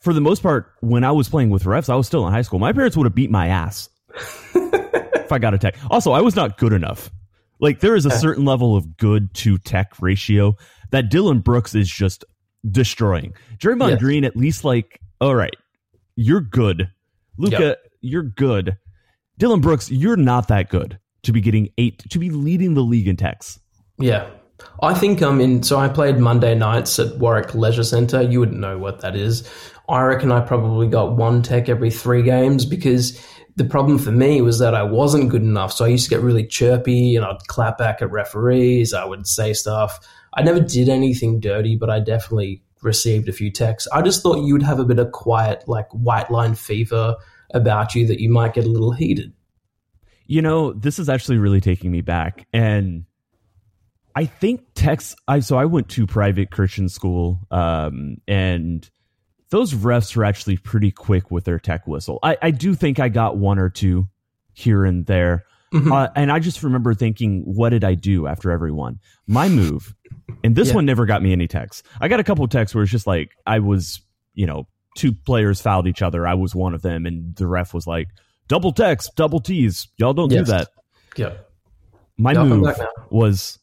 for 0.00 0.12
the 0.12 0.20
most 0.20 0.42
part, 0.42 0.72
when 0.80 1.04
I 1.04 1.12
was 1.12 1.28
playing 1.28 1.50
with 1.50 1.62
refs, 1.62 1.88
I 1.88 1.94
was 1.94 2.08
still 2.08 2.26
in 2.26 2.32
high 2.32 2.42
school. 2.42 2.58
My 2.58 2.72
parents 2.72 2.96
would 2.96 3.04
have 3.04 3.14
beat 3.14 3.30
my 3.30 3.46
ass 3.48 3.88
if 5.30 5.32
I 5.32 5.38
got 5.38 5.54
a 5.54 5.58
tech. 5.58 5.76
Also, 5.90 6.12
I 6.12 6.20
was 6.20 6.34
not 6.34 6.58
good 6.58 6.72
enough. 6.72 7.10
Like 7.60 7.80
there 7.80 7.94
is 7.94 8.04
a 8.04 8.10
certain 8.18 8.44
level 8.44 8.76
of 8.76 8.96
good 8.96 9.32
to 9.34 9.58
tech 9.58 9.92
ratio 10.00 10.56
that 10.90 11.08
Dillon 11.10 11.40
Brooks 11.40 11.74
is 11.74 11.88
just 11.88 12.24
destroying. 12.68 13.32
Draymond 13.58 13.90
Yes. 13.90 14.00
Green, 14.00 14.24
at 14.24 14.36
least 14.36 14.64
like, 14.64 15.00
all 15.20 15.34
right, 15.34 15.54
you're 16.16 16.40
good. 16.40 16.90
Luka, 17.38 17.76
you're 18.00 18.22
good. 18.22 18.76
Dillon 19.38 19.60
Brooks, 19.60 19.90
you're 19.90 20.16
not 20.16 20.48
that 20.48 20.68
good 20.68 20.98
to 21.22 21.32
be 21.32 21.40
getting 21.40 21.68
eight 21.78 22.02
to 22.10 22.18
be 22.18 22.30
leading 22.30 22.74
the 22.74 22.82
league 22.82 23.06
in 23.08 23.16
techs. 23.16 23.60
Yeah. 23.98 24.28
I 24.82 24.92
think 24.92 25.22
um 25.22 25.40
in 25.40 25.62
so 25.62 25.78
I 25.78 25.88
played 25.88 26.18
Monday 26.18 26.54
nights 26.54 26.98
at 26.98 27.16
Warwick 27.18 27.54
Leisure 27.54 27.84
Centre. 27.84 28.20
You 28.22 28.40
wouldn't 28.40 28.58
know 28.58 28.78
what 28.78 29.00
that 29.00 29.16
is. 29.16 29.48
I 29.88 30.02
reckon 30.02 30.30
I 30.30 30.40
probably 30.40 30.86
got 30.86 31.16
one 31.16 31.42
tech 31.42 31.68
every 31.68 31.90
three 31.90 32.22
games 32.22 32.64
because 32.66 33.18
the 33.60 33.68
problem 33.68 33.98
for 33.98 34.10
me 34.10 34.40
was 34.40 34.58
that 34.58 34.74
I 34.74 34.82
wasn't 34.82 35.28
good 35.28 35.42
enough. 35.42 35.70
So 35.70 35.84
I 35.84 35.88
used 35.88 36.04
to 36.04 36.10
get 36.10 36.22
really 36.22 36.46
chirpy 36.46 37.14
and 37.14 37.26
I'd 37.26 37.46
clap 37.46 37.76
back 37.76 38.00
at 38.00 38.10
referees. 38.10 38.94
I 38.94 39.04
would 39.04 39.26
say 39.26 39.52
stuff. 39.52 40.00
I 40.32 40.42
never 40.42 40.60
did 40.60 40.88
anything 40.88 41.40
dirty, 41.40 41.76
but 41.76 41.90
I 41.90 42.00
definitely 42.00 42.62
received 42.80 43.28
a 43.28 43.34
few 43.34 43.50
texts. 43.50 43.86
I 43.92 44.00
just 44.00 44.22
thought 44.22 44.46
you'd 44.46 44.62
have 44.62 44.80
a 44.80 44.86
bit 44.86 44.98
of 44.98 45.12
quiet, 45.12 45.64
like 45.66 45.88
white 45.90 46.30
line 46.30 46.54
fever 46.54 47.16
about 47.52 47.94
you 47.94 48.06
that 48.06 48.18
you 48.18 48.30
might 48.30 48.54
get 48.54 48.64
a 48.64 48.68
little 48.70 48.92
heated. 48.92 49.34
You 50.24 50.40
know, 50.40 50.72
this 50.72 50.98
is 50.98 51.10
actually 51.10 51.36
really 51.36 51.60
taking 51.60 51.90
me 51.90 52.00
back. 52.00 52.46
And 52.54 53.04
I 54.16 54.24
think 54.24 54.62
texts, 54.74 55.14
I 55.28 55.40
so 55.40 55.58
I 55.58 55.66
went 55.66 55.90
to 55.90 56.06
private 56.06 56.50
Christian 56.50 56.88
school, 56.88 57.40
um, 57.50 58.16
and 58.26 58.88
those 59.50 59.74
refs 59.74 60.14
were 60.16 60.24
actually 60.24 60.56
pretty 60.56 60.90
quick 60.90 61.30
with 61.30 61.44
their 61.44 61.58
tech 61.58 61.86
whistle. 61.86 62.18
I, 62.22 62.36
I 62.40 62.50
do 62.50 62.74
think 62.74 62.98
I 63.00 63.08
got 63.08 63.36
one 63.36 63.58
or 63.58 63.68
two 63.68 64.08
here 64.52 64.84
and 64.84 65.06
there. 65.06 65.44
Mhm. 65.72 65.92
Uh, 65.92 66.10
and 66.16 66.32
I 66.32 66.38
just 66.40 66.62
remember 66.62 66.94
thinking, 66.94 67.42
what 67.44 67.68
did 67.70 67.84
I 67.84 67.94
do 67.94 68.26
after 68.26 68.50
every 68.50 68.72
one? 68.72 68.98
My 69.28 69.48
move, 69.48 69.94
and 70.42 70.56
this 70.56 70.68
Yeah. 70.68 70.74
one 70.76 70.86
never 70.86 71.06
got 71.06 71.22
me 71.22 71.32
any 71.32 71.46
texts. 71.46 71.82
I 72.00 72.08
got 72.08 72.18
a 72.20 72.24
couple 72.24 72.44
of 72.44 72.50
texts 72.50 72.74
where 72.74 72.82
it's 72.82 72.90
just 72.90 73.06
like 73.06 73.30
I 73.46 73.60
was, 73.60 74.00
you 74.34 74.46
know, 74.46 74.66
two 74.96 75.12
players 75.12 75.60
fouled 75.60 75.86
each 75.86 76.02
other. 76.02 76.26
I 76.26 76.34
was 76.34 76.54
one 76.54 76.74
of 76.74 76.82
them, 76.82 77.06
and 77.06 77.36
the 77.36 77.46
ref 77.46 77.72
was 77.72 77.86
like, 77.86 78.08
double 78.48 78.72
text, 78.72 79.14
double 79.14 79.38
tease. 79.38 79.86
Y'all 79.96 80.12
don't 80.12 80.30
Yes. 80.32 80.46
do 80.46 80.52
that. 80.52 80.68
Yeah. 81.16 81.32
My 82.18 82.34
move 82.34 82.76
was 83.10 83.58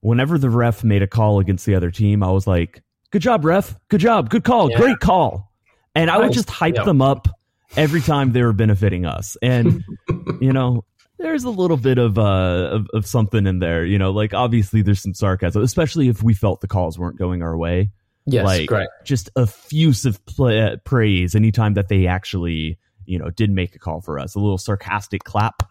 whenever 0.00 0.38
the 0.38 0.50
ref 0.50 0.82
made 0.84 1.02
a 1.02 1.06
call 1.06 1.38
against 1.38 1.64
the 1.64 1.74
other 1.76 1.90
team, 1.92 2.22
I 2.24 2.30
was 2.32 2.46
like, 2.48 2.82
good 3.16 3.22
job, 3.22 3.46
ref. 3.46 3.74
Good 3.88 4.00
job. 4.00 4.28
Good 4.28 4.44
call. 4.44 4.70
Yeah. 4.70 4.76
Great 4.76 5.00
call. 5.00 5.50
And 5.94 6.10
I 6.10 6.18
would 6.18 6.32
just 6.32 6.50
hype 6.50 6.74
Yeah. 6.74 6.84
them 6.84 7.00
up 7.00 7.28
every 7.74 8.02
time 8.02 8.32
they 8.32 8.42
were 8.42 8.52
benefiting 8.52 9.06
us. 9.06 9.38
And, 9.40 9.82
you 10.42 10.52
know, 10.52 10.84
there's 11.18 11.44
a 11.44 11.48
little 11.48 11.78
bit 11.78 11.96
of, 11.96 12.18
uh, 12.18 12.68
of, 12.72 12.88
of 12.92 13.06
something 13.06 13.46
in 13.46 13.58
there, 13.58 13.86
you 13.86 13.98
know, 13.98 14.10
like 14.10 14.34
obviously 14.34 14.82
there's 14.82 15.00
some 15.00 15.14
sarcasm, 15.14 15.62
especially 15.62 16.08
if 16.08 16.22
we 16.22 16.34
felt 16.34 16.60
the 16.60 16.68
calls 16.68 16.98
weren't 16.98 17.16
going 17.16 17.42
our 17.42 17.56
way. 17.56 17.90
Yes, 18.26 18.44
like 18.44 18.68
great. 18.68 18.88
just 19.04 19.30
effusive 19.38 20.20
uh, 20.38 20.76
praise 20.84 21.34
anytime 21.34 21.72
that 21.74 21.88
they 21.88 22.06
actually, 22.06 22.78
you 23.06 23.18
know, 23.18 23.30
did 23.30 23.50
make 23.50 23.74
a 23.74 23.78
call 23.78 24.02
for 24.02 24.18
us, 24.18 24.34
a 24.34 24.38
little 24.38 24.58
sarcastic 24.58 25.24
clap. 25.24 25.62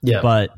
Yeah. 0.00 0.22
But, 0.22 0.50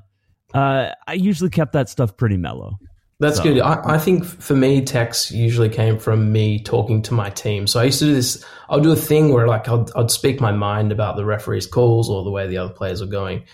uh, 0.54 0.92
I 1.04 1.14
usually 1.14 1.50
kept 1.50 1.73
that 1.73 1.88
stuff 1.88 2.16
pretty 2.16 2.37
mellow. 2.37 2.78
That's 3.20 3.38
So- 3.38 3.42
good. 3.42 3.60
I, 3.60 3.80
I 3.94 3.98
think 3.98 4.25
for 4.25 4.54
me, 4.54 4.82
texts 4.84 5.32
usually 5.32 5.68
came 5.68 5.98
from 5.98 6.30
me 6.30 6.62
talking 6.62 7.02
to 7.02 7.14
my 7.14 7.30
team. 7.30 7.66
So 7.66 7.80
I 7.80 7.84
used 7.84 7.98
to 7.98 8.04
do 8.06 8.14
this. 8.14 8.44
I'll 8.68 8.80
do 8.80 8.92
a 8.92 8.96
thing 8.96 9.32
where 9.32 9.48
like 9.48 9.68
I'd, 9.68 9.90
I'd 9.96 10.10
speak 10.10 10.40
my 10.40 10.52
mind 10.52 10.92
about 10.92 11.16
the 11.16 11.25
referee's 11.25 11.66
calls 11.66 12.08
or 12.08 12.22
the 12.22 12.30
way 12.30 12.46
the 12.46 12.58
other 12.58 12.72
players 12.72 13.02
are 13.02 13.06
going, 13.06 13.44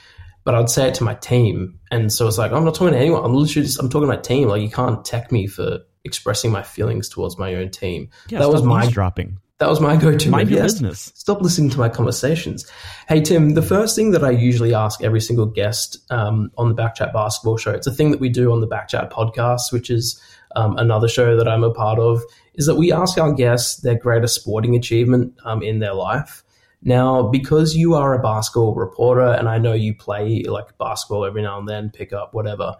but 0.44 0.54
I'd 0.54 0.68
say 0.68 0.88
it 0.88 0.94
to 0.96 1.04
my 1.04 1.14
team. 1.14 1.78
And 1.90 2.12
so 2.12 2.28
it's 2.28 2.36
like 2.36 2.52
I'm 2.52 2.64
not 2.64 2.74
talking 2.74 2.92
to 2.92 2.98
anyone. 2.98 3.24
I'm 3.24 3.34
literally 3.34 3.66
just 3.66 3.78
I'm 3.80 3.88
talking 3.88 4.08
to 4.08 4.14
my 4.14 4.20
team. 4.20 4.48
Like 4.48 4.60
you 4.60 4.70
can't 4.70 5.02
tech 5.04 5.32
me 5.32 5.46
for 5.46 5.78
expressing 6.04 6.52
my 6.52 6.62
feelings 6.62 7.08
towards 7.08 7.38
my 7.38 7.54
own 7.54 7.70
team. 7.70 8.10
Yeah, 8.28 8.40
that 8.40 8.50
was 8.50 8.62
my 8.62 8.86
dropping. 8.90 9.38
That 9.58 9.68
was 9.68 9.80
my 9.80 9.96
go-to. 9.96 10.30
Mind 10.30 10.50
your 10.50 10.60
Yes. 10.60 10.72
business. 10.74 11.12
Stop 11.14 11.40
listening 11.40 11.70
to 11.70 11.78
my 11.78 11.88
conversations. 11.88 12.66
Hey 13.08 13.20
Tim, 13.20 13.50
the 13.54 13.62
first 13.62 13.94
thing 13.94 14.10
that 14.10 14.24
I 14.24 14.30
usually 14.30 14.74
ask 14.74 15.02
every 15.02 15.20
single 15.20 15.46
guest 15.46 15.98
um, 16.10 16.50
on 16.58 16.68
the 16.68 16.74
Backchat 16.74 17.12
Basketball 17.12 17.56
Show, 17.56 17.70
it's 17.70 17.86
a 17.86 17.92
thing 17.92 18.10
that 18.10 18.20
we 18.20 18.28
do 18.28 18.52
on 18.52 18.60
the 18.60 18.68
Backchat 18.68 19.10
Podcast, 19.12 19.72
which 19.72 19.90
is 19.90 20.20
um, 20.56 20.76
another 20.76 21.08
show 21.08 21.36
that 21.36 21.48
I'm 21.48 21.64
a 21.64 21.72
part 21.72 21.98
of, 21.98 22.22
is 22.54 22.66
that 22.66 22.76
we 22.76 22.92
ask 22.92 23.18
our 23.18 23.32
guests 23.32 23.82
their 23.82 23.96
greatest 23.98 24.34
sporting 24.36 24.74
achievement 24.76 25.34
um, 25.44 25.62
in 25.62 25.78
their 25.78 25.94
life. 25.94 26.42
Now, 26.82 27.22
because 27.22 27.74
you 27.74 27.94
are 27.94 28.12
a 28.14 28.22
basketball 28.22 28.74
reporter, 28.74 29.26
and 29.26 29.48
I 29.48 29.58
know 29.58 29.72
you 29.72 29.94
play 29.94 30.42
like 30.42 30.76
basketball 30.78 31.24
every 31.24 31.42
now 31.42 31.58
and 31.58 31.68
then, 31.68 31.90
pick 31.90 32.12
up 32.12 32.34
whatever, 32.34 32.74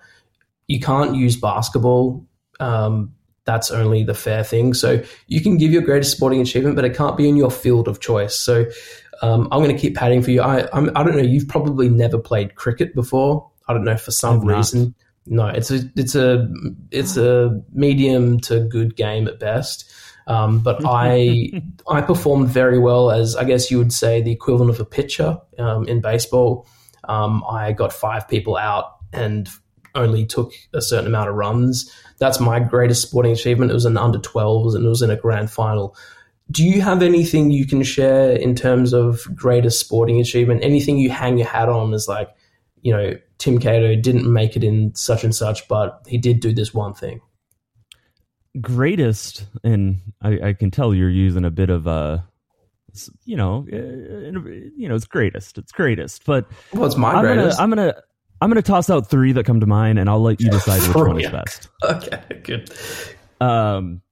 you 0.68 0.78
can't 0.78 1.14
use 1.16 1.36
basketball. 1.36 2.26
That's 3.44 3.70
only 3.70 4.04
the 4.04 4.14
fair 4.14 4.42
thing. 4.42 4.74
So 4.74 5.02
you 5.26 5.42
can 5.42 5.58
give 5.58 5.70
your 5.70 5.82
greatest 5.82 6.12
sporting 6.12 6.40
achievement, 6.40 6.76
but 6.76 6.84
it 6.84 6.96
can't 6.96 7.16
be 7.16 7.28
in 7.28 7.36
your 7.36 7.50
field 7.50 7.88
of 7.88 8.00
choice. 8.00 8.34
So 8.34 8.64
um, 9.22 9.48
I'm 9.52 9.62
going 9.62 9.74
to 9.74 9.80
keep 9.80 9.96
padding 9.96 10.22
for 10.22 10.30
you. 10.30 10.42
I 10.42 10.68
I'm, 10.72 10.90
I 10.96 11.02
don't 11.02 11.16
know. 11.16 11.22
You've 11.22 11.48
probably 11.48 11.88
never 11.88 12.18
played 12.18 12.54
cricket 12.54 12.94
before. 12.94 13.50
I 13.68 13.72
don't 13.72 13.84
know 13.84 13.96
for 13.96 14.10
some 14.10 14.40
I've 14.40 14.44
not. 14.44 14.56
reason. 14.56 14.94
No, 15.26 15.46
it's 15.46 15.70
a 15.70 15.80
it's 15.96 16.14
a 16.14 16.48
it's 16.90 17.16
a 17.16 17.60
medium 17.72 18.40
to 18.40 18.60
good 18.60 18.96
game 18.96 19.26
at 19.28 19.38
best. 19.38 19.90
Um, 20.26 20.60
but 20.60 20.82
I 20.86 21.62
I 21.88 22.00
performed 22.02 22.48
very 22.48 22.78
well 22.78 23.10
as 23.10 23.36
I 23.36 23.44
guess 23.44 23.70
you 23.70 23.78
would 23.78 23.92
say 23.92 24.22
the 24.22 24.32
equivalent 24.32 24.70
of 24.70 24.80
a 24.80 24.84
pitcher 24.84 25.38
um, 25.58 25.86
in 25.88 26.00
baseball. 26.00 26.66
Um, 27.08 27.44
I 27.48 27.72
got 27.72 27.92
five 27.92 28.28
people 28.28 28.56
out 28.56 28.96
and 29.12 29.48
only 29.94 30.26
took 30.26 30.52
a 30.72 30.80
certain 30.80 31.06
amount 31.06 31.28
of 31.28 31.36
runs. 31.36 31.90
That's 32.18 32.40
my 32.40 32.60
greatest 32.60 33.02
sporting 33.02 33.32
achievement. 33.32 33.70
It 33.70 33.74
was 33.74 33.84
an 33.84 33.96
under 33.96 34.18
12s 34.18 34.74
and 34.74 34.84
it 34.84 34.88
was 34.88 35.02
in 35.02 35.10
a 35.10 35.16
grand 35.16 35.50
final. 35.50 35.96
Do 36.50 36.64
you 36.64 36.82
have 36.82 37.02
anything 37.02 37.50
you 37.50 37.66
can 37.66 37.82
share 37.82 38.32
in 38.32 38.54
terms 38.54 38.92
of 38.92 39.26
greatest 39.34 39.80
sporting 39.80 40.20
achievement? 40.20 40.62
Anything 40.62 40.98
you 40.98 41.10
hang 41.10 41.38
your 41.38 41.46
hat 41.46 41.68
on 41.68 41.94
as 41.94 42.06
like, 42.06 42.28
you 42.82 42.92
know, 42.92 43.16
Tim 43.38 43.58
Cato 43.58 43.96
didn't 43.96 44.30
make 44.30 44.56
it 44.56 44.64
in 44.64 44.94
such 44.94 45.24
and 45.24 45.34
such, 45.34 45.66
but 45.68 46.02
he 46.06 46.18
did 46.18 46.40
do 46.40 46.52
this 46.52 46.74
one 46.74 46.94
thing. 46.94 47.20
greatest, 48.60 49.46
and 49.62 50.00
I, 50.22 50.48
I 50.48 50.52
can 50.52 50.70
tell 50.70 50.94
you're 50.94 51.10
using 51.10 51.44
a 51.44 51.50
bit 51.50 51.70
of 51.70 51.86
a, 51.86 52.26
you 53.24 53.36
know, 53.36 53.66
uh, 53.72 53.76
you 53.76 54.88
know, 54.88 54.94
it's 54.94 55.06
greatest, 55.06 55.58
it's 55.58 55.72
greatest. 55.72 56.24
But 56.24 56.46
Well, 56.72 56.86
it's 56.86 56.96
my 56.96 57.10
I'm 57.12 57.22
gonna, 57.24 57.34
greatest. 57.34 57.60
I'm 57.60 57.68
gonna, 57.70 57.94
I'm 58.40 58.50
gonna 58.50 58.62
toss 58.62 58.90
out 58.90 59.08
three 59.08 59.32
that 59.32 59.44
come 59.44 59.60
to 59.60 59.66
mind, 59.66 59.98
and 59.98 60.08
I'll 60.10 60.22
let 60.22 60.40
you 60.40 60.50
decide 60.50 60.82
which 60.88 60.96
one 60.96 61.20
is 61.20 61.30
best. 61.30 61.68
okay, 61.84 62.40
good. 62.42 62.70
Um, 63.40 64.02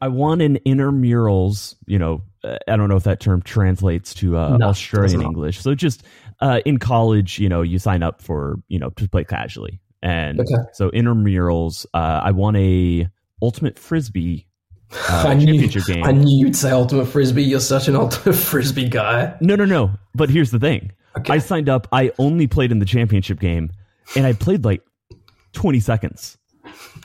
I 0.00 0.08
won 0.08 0.40
in 0.40 0.58
intramurals. 0.66 1.74
You 1.86 1.98
know, 1.98 2.22
uh, 2.42 2.58
I 2.68 2.76
don't 2.76 2.88
know 2.88 2.96
if 2.96 3.04
that 3.04 3.20
term 3.20 3.42
translates 3.42 4.14
to 4.14 4.36
uh, 4.36 4.56
No, 4.56 4.68
Australian. 4.68 5.22
English. 5.22 5.60
So 5.60 5.74
just 5.74 6.02
uh, 6.40 6.60
in 6.64 6.78
college, 6.78 7.38
you 7.38 7.48
know, 7.48 7.62
you 7.62 7.78
sign 7.78 8.02
up 8.02 8.20
for 8.20 8.56
you 8.68 8.78
know 8.78 8.90
to 8.90 9.08
play 9.08 9.24
casually, 9.24 9.80
and 10.02 10.40
Okay. 10.40 10.62
so 10.72 10.90
intramurals. 10.90 11.86
Uh, 11.94 12.20
I 12.22 12.32
want 12.32 12.56
a 12.56 13.08
ultimate 13.40 13.78
frisbee 13.78 14.46
uh, 14.92 15.24
I 15.28 15.34
knew, 15.34 15.68
game. 15.68 16.04
I 16.04 16.12
knew 16.12 16.38
you'd 16.46 16.56
say 16.56 16.70
ultimate 16.70 17.06
frisbee. 17.06 17.42
You're 17.42 17.60
such 17.60 17.88
an 17.88 17.96
ultimate 17.96 18.34
frisbee 18.36 18.88
guy. 18.88 19.34
No, 19.40 19.56
no, 19.56 19.64
no. 19.64 19.90
But 20.14 20.30
here's 20.30 20.50
the 20.50 20.58
thing. 20.60 20.92
Okay. 21.18 21.34
I 21.34 21.38
signed 21.38 21.68
up. 21.68 21.86
I 21.92 22.10
only 22.18 22.46
played 22.46 22.72
in 22.72 22.78
the 22.78 22.84
championship 22.84 23.38
game, 23.40 23.70
and 24.16 24.26
I 24.26 24.32
played 24.32 24.64
like 24.64 24.82
20 25.52 25.80
seconds, 25.80 26.36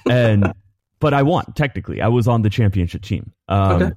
and 0.09 0.53
but 0.99 1.13
I 1.13 1.23
won. 1.23 1.45
Technically, 1.55 2.01
I 2.01 2.07
was 2.07 2.27
on 2.27 2.41
the 2.41 2.49
championship 2.49 3.01
team. 3.03 3.31
Um, 3.47 3.81
Okay. 3.81 3.91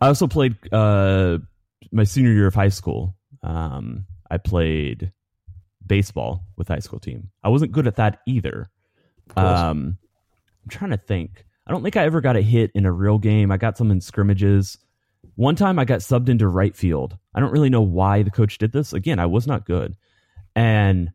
I 0.00 0.08
also 0.08 0.26
played 0.26 0.56
uh, 0.72 1.38
my 1.92 2.02
senior 2.02 2.32
year 2.32 2.48
of 2.48 2.54
high 2.54 2.70
school. 2.70 3.14
Um, 3.44 4.04
I 4.30 4.38
played 4.38 5.12
baseball 5.86 6.44
with 6.56 6.66
high 6.68 6.80
school 6.80 6.98
team. 6.98 7.30
I 7.44 7.50
wasn't 7.50 7.70
good 7.70 7.86
at 7.86 7.96
that 7.96 8.18
either. 8.26 8.68
Um, 9.36 9.98
I'm 10.64 10.68
trying 10.70 10.90
to 10.90 10.96
think. 10.96 11.44
I 11.66 11.70
don't 11.70 11.84
think 11.84 11.96
I 11.96 12.04
ever 12.04 12.20
got 12.20 12.36
a 12.36 12.42
hit 12.42 12.72
in 12.74 12.84
a 12.84 12.92
real 12.92 13.18
game. 13.18 13.52
I 13.52 13.56
got 13.58 13.78
some 13.78 13.92
in 13.92 14.00
scrimmages. 14.00 14.76
One 15.36 15.54
time 15.54 15.78
I 15.78 15.84
got 15.84 16.00
subbed 16.00 16.28
into 16.28 16.48
right 16.48 16.76
field. 16.76 17.16
I 17.34 17.40
don't 17.40 17.52
really 17.52 17.70
know 17.70 17.82
why 17.82 18.22
the 18.22 18.30
coach 18.30 18.58
did 18.58 18.72
this. 18.72 18.92
Again, 18.92 19.18
I 19.18 19.26
was 19.26 19.46
not 19.46 19.64
good. 19.64 19.96
And 20.54 21.10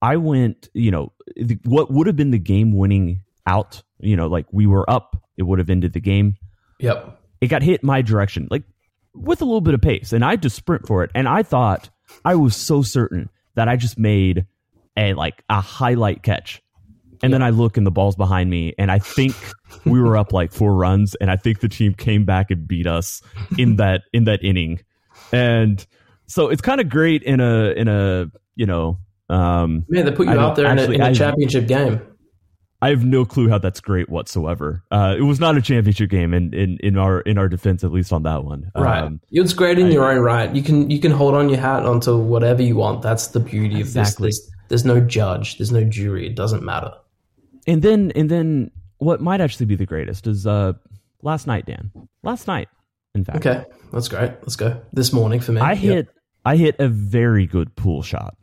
I 0.00 0.16
went, 0.16 0.68
you 0.72 0.90
know, 0.90 1.12
the, 1.36 1.58
what 1.64 1.90
would 1.90 2.06
have 2.06 2.16
been 2.16 2.30
the 2.30 2.38
game 2.38 2.76
winning 2.76 3.22
out, 3.46 3.82
you 4.00 4.16
know, 4.16 4.28
like 4.28 4.46
we 4.52 4.66
were 4.66 4.88
up, 4.88 5.22
it 5.36 5.42
would 5.42 5.58
have 5.58 5.70
ended 5.70 5.92
the 5.92 6.00
game. 6.00 6.36
Yep. 6.78 7.20
It 7.40 7.48
got 7.48 7.62
hit 7.62 7.84
my 7.84 8.02
direction, 8.02 8.48
like 8.50 8.64
with 9.14 9.42
a 9.42 9.44
little 9.44 9.60
bit 9.60 9.74
of 9.74 9.80
pace. 9.80 10.12
And 10.12 10.24
I 10.24 10.30
had 10.30 10.42
to 10.42 10.50
sprint 10.50 10.86
for 10.86 11.04
it. 11.04 11.10
And 11.14 11.28
I 11.28 11.42
thought 11.42 11.90
I 12.24 12.34
was 12.34 12.56
so 12.56 12.82
certain 12.82 13.28
that 13.54 13.68
I 13.68 13.76
just 13.76 13.98
made 13.98 14.46
a 14.96 15.14
like 15.14 15.44
a 15.48 15.60
highlight 15.60 16.22
catch. 16.22 16.62
And 17.20 17.32
then 17.32 17.42
I 17.42 17.50
look 17.50 17.76
and 17.76 17.84
the 17.84 17.90
ball's 17.90 18.14
behind 18.14 18.48
me, 18.48 18.74
and 18.78 18.92
I 18.92 19.00
think 19.00 19.34
we 19.84 20.00
were 20.00 20.16
up 20.16 20.32
like 20.32 20.52
four 20.52 20.76
runs, 20.76 21.16
and 21.16 21.32
I 21.32 21.36
think 21.36 21.58
the 21.58 21.68
team 21.68 21.94
came 21.94 22.24
back 22.24 22.52
and 22.52 22.68
beat 22.68 22.86
us 22.86 23.22
in 23.58 23.74
that 23.76 24.02
in 24.12 24.24
that 24.24 24.44
inning. 24.44 24.78
And 25.32 25.84
so 26.26 26.48
it's 26.48 26.60
kind 26.62 26.80
of 26.80 26.88
great 26.88 27.22
in 27.22 27.40
a 27.40 27.70
in 27.72 27.88
a 27.88 28.30
you 28.56 28.66
know 28.66 28.98
um, 29.30 29.84
Man, 29.88 30.04
they 30.06 30.12
put 30.12 30.26
you 30.26 30.32
I 30.32 30.38
out 30.38 30.56
there 30.56 30.66
actually, 30.66 30.96
in 30.96 31.00
a, 31.02 31.04
in 31.06 31.10
a 31.10 31.10
I- 31.10 31.14
championship 31.14 31.66
game. 31.68 32.00
I 32.80 32.90
have 32.90 33.04
no 33.04 33.24
clue 33.24 33.48
how 33.48 33.58
that's 33.58 33.80
great 33.80 34.08
whatsoever. 34.08 34.84
Uh, 34.92 35.16
it 35.18 35.22
was 35.22 35.40
not 35.40 35.56
a 35.56 35.60
championship 35.60 36.10
game 36.10 36.32
in, 36.32 36.54
in, 36.54 36.78
in 36.80 36.96
our 36.96 37.22
in 37.22 37.36
our 37.36 37.48
defense, 37.48 37.82
at 37.82 37.90
least 37.90 38.12
on 38.12 38.22
that 38.22 38.44
one. 38.44 38.70
Right. 38.76 39.02
Um, 39.02 39.20
it's 39.32 39.52
great 39.52 39.80
in 39.80 39.88
your 39.88 40.08
own 40.08 40.20
right. 40.20 40.54
You 40.54 40.62
can 40.62 40.88
you 40.88 41.00
can 41.00 41.10
hold 41.10 41.34
on 41.34 41.48
your 41.48 41.58
hat 41.58 41.84
onto 41.84 42.16
whatever 42.16 42.62
you 42.62 42.76
want. 42.76 43.02
That's 43.02 43.26
the 43.28 43.40
beauty 43.40 43.80
Exactly. 43.80 44.28
of 44.28 44.30
this. 44.30 44.40
There's, 44.46 44.52
there's 44.68 44.84
no 44.84 45.00
judge. 45.00 45.58
There's 45.58 45.72
no 45.72 45.82
jury. 45.82 46.28
It 46.28 46.36
doesn't 46.36 46.62
matter. 46.62 46.92
and 47.66 47.82
then 47.82 48.12
and 48.14 48.30
then 48.30 48.70
what 48.98 49.20
might 49.20 49.40
actually 49.40 49.66
be 49.66 49.74
the 49.74 49.84
greatest 49.86 50.28
is 50.28 50.46
uh, 50.46 50.74
last 51.22 51.48
night, 51.48 51.66
Dan. 51.66 51.90
Last 52.22 52.46
night, 52.46 52.68
in 53.18 53.24
fact. 53.24 53.44
Okay, 53.46 53.64
that's 53.92 54.08
great. 54.08 54.32
Let's 54.42 54.56
go. 54.56 54.80
This 54.92 55.12
morning 55.12 55.40
for 55.40 55.52
me. 55.52 55.60
I 55.60 55.72
Yep. 55.72 55.78
hit 55.82 56.08
I 56.44 56.56
hit 56.56 56.76
a 56.78 56.88
very 56.88 57.46
good 57.46 57.74
pool 57.76 58.02
shot, 58.02 58.36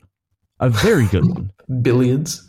a 0.59 0.69
very 0.69 1.07
good 1.07 1.25
one. 1.25 1.51
billiards. 1.81 2.47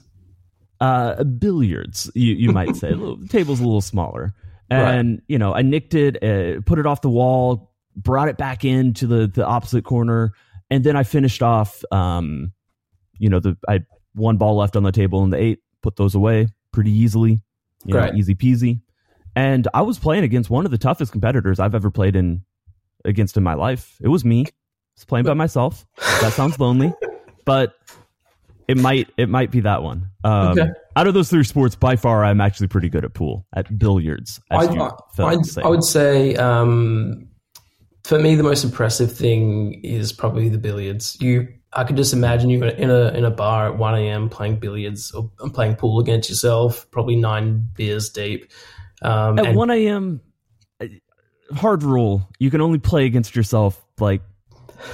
Uh, 0.80 1.24
billiards, 1.24 2.10
you 2.14 2.34
you 2.34 2.52
might 2.52 2.76
say. 2.76 2.90
The 2.94 3.26
table's 3.30 3.60
a 3.60 3.64
little 3.64 3.80
smaller, 3.80 4.34
Right. 4.70 4.94
and 4.96 5.22
you 5.28 5.38
know 5.38 5.54
I 5.54 5.62
nicked 5.62 5.94
it, 5.94 6.22
uh, 6.22 6.60
put 6.66 6.78
it 6.78 6.84
off 6.86 7.00
the 7.00 7.08
wall, 7.08 7.72
brought 7.96 8.28
it 8.28 8.36
back 8.36 8.64
into 8.64 9.06
the 9.06 9.26
the 9.26 9.46
opposite 9.46 9.84
corner, 9.84 10.32
and 10.68 10.84
then 10.84 10.94
I 10.96 11.02
finished 11.04 11.42
off. 11.42 11.82
Um, 11.90 12.52
you 13.18 13.30
know 13.30 13.40
the 13.40 13.56
I 13.66 13.80
one 14.14 14.36
ball 14.36 14.56
left 14.56 14.76
on 14.76 14.82
the 14.82 14.92
table 14.92 15.24
in 15.24 15.30
the 15.30 15.38
eight, 15.38 15.60
put 15.82 15.96
those 15.96 16.14
away 16.14 16.48
pretty 16.72 16.90
easily, 16.92 17.40
you 17.86 17.94
know, 17.94 18.10
easy 18.14 18.34
peasy. 18.34 18.80
And 19.36 19.68
I 19.74 19.82
was 19.82 19.98
playing 19.98 20.24
against 20.24 20.48
one 20.48 20.64
of 20.64 20.70
the 20.70 20.78
toughest 20.78 21.12
competitors 21.12 21.60
I've 21.60 21.74
ever 21.74 21.90
played 21.90 22.16
in 22.16 22.42
against 23.04 23.36
in 23.36 23.42
my 23.42 23.54
life. 23.54 23.96
It 24.00 24.08
was 24.08 24.24
me. 24.24 24.46
I 24.46 24.50
was 24.96 25.04
playing 25.04 25.26
by 25.26 25.34
myself. 25.34 25.86
That 26.22 26.32
sounds 26.32 26.58
lonely, 26.58 26.92
but 27.44 27.74
it 28.66 28.78
might 28.78 29.10
it 29.18 29.28
might 29.28 29.50
be 29.50 29.60
that 29.60 29.82
one. 29.82 30.10
Um, 30.24 30.58
Okay. 30.58 30.70
Out 30.96 31.06
of 31.06 31.12
those 31.12 31.28
three 31.28 31.44
sports, 31.44 31.76
by 31.76 31.96
far, 31.96 32.24
I'm 32.24 32.40
actually 32.40 32.68
pretty 32.68 32.88
good 32.88 33.04
at 33.04 33.12
pool, 33.12 33.46
at 33.54 33.78
billiards. 33.78 34.40
I, 34.50 34.62
you 34.62 34.80
I. 35.18 35.36
I 35.62 35.68
would 35.68 35.84
say 35.84 36.34
um, 36.36 37.28
for 38.04 38.18
me 38.18 38.34
the 38.34 38.42
most 38.42 38.64
impressive 38.64 39.14
thing 39.14 39.84
is 39.84 40.10
probably 40.12 40.48
the 40.48 40.56
billiards. 40.56 41.18
You, 41.20 41.48
I 41.74 41.84
could 41.84 41.98
just 41.98 42.14
imagine 42.14 42.48
you 42.48 42.64
in 42.64 42.88
a 42.88 43.08
in 43.08 43.26
a 43.26 43.30
bar 43.30 43.66
at 43.66 43.76
one 43.76 43.94
a.m. 43.94 44.30
playing 44.30 44.56
billiards 44.56 45.12
or 45.12 45.30
playing 45.52 45.76
pool 45.76 46.00
against 46.00 46.30
yourself, 46.30 46.90
probably 46.90 47.16
nine 47.16 47.68
beers 47.74 48.08
deep. 48.08 48.50
Um, 49.02 49.38
at 49.38 49.46
and- 49.46 49.56
one 49.56 49.70
a.m. 49.70 50.20
uh, 50.80 50.86
Hard 51.54 51.82
rule: 51.82 52.28
you 52.38 52.50
can 52.50 52.60
only 52.60 52.78
play 52.78 53.06
against 53.06 53.36
yourself 53.36 53.80
like 54.00 54.22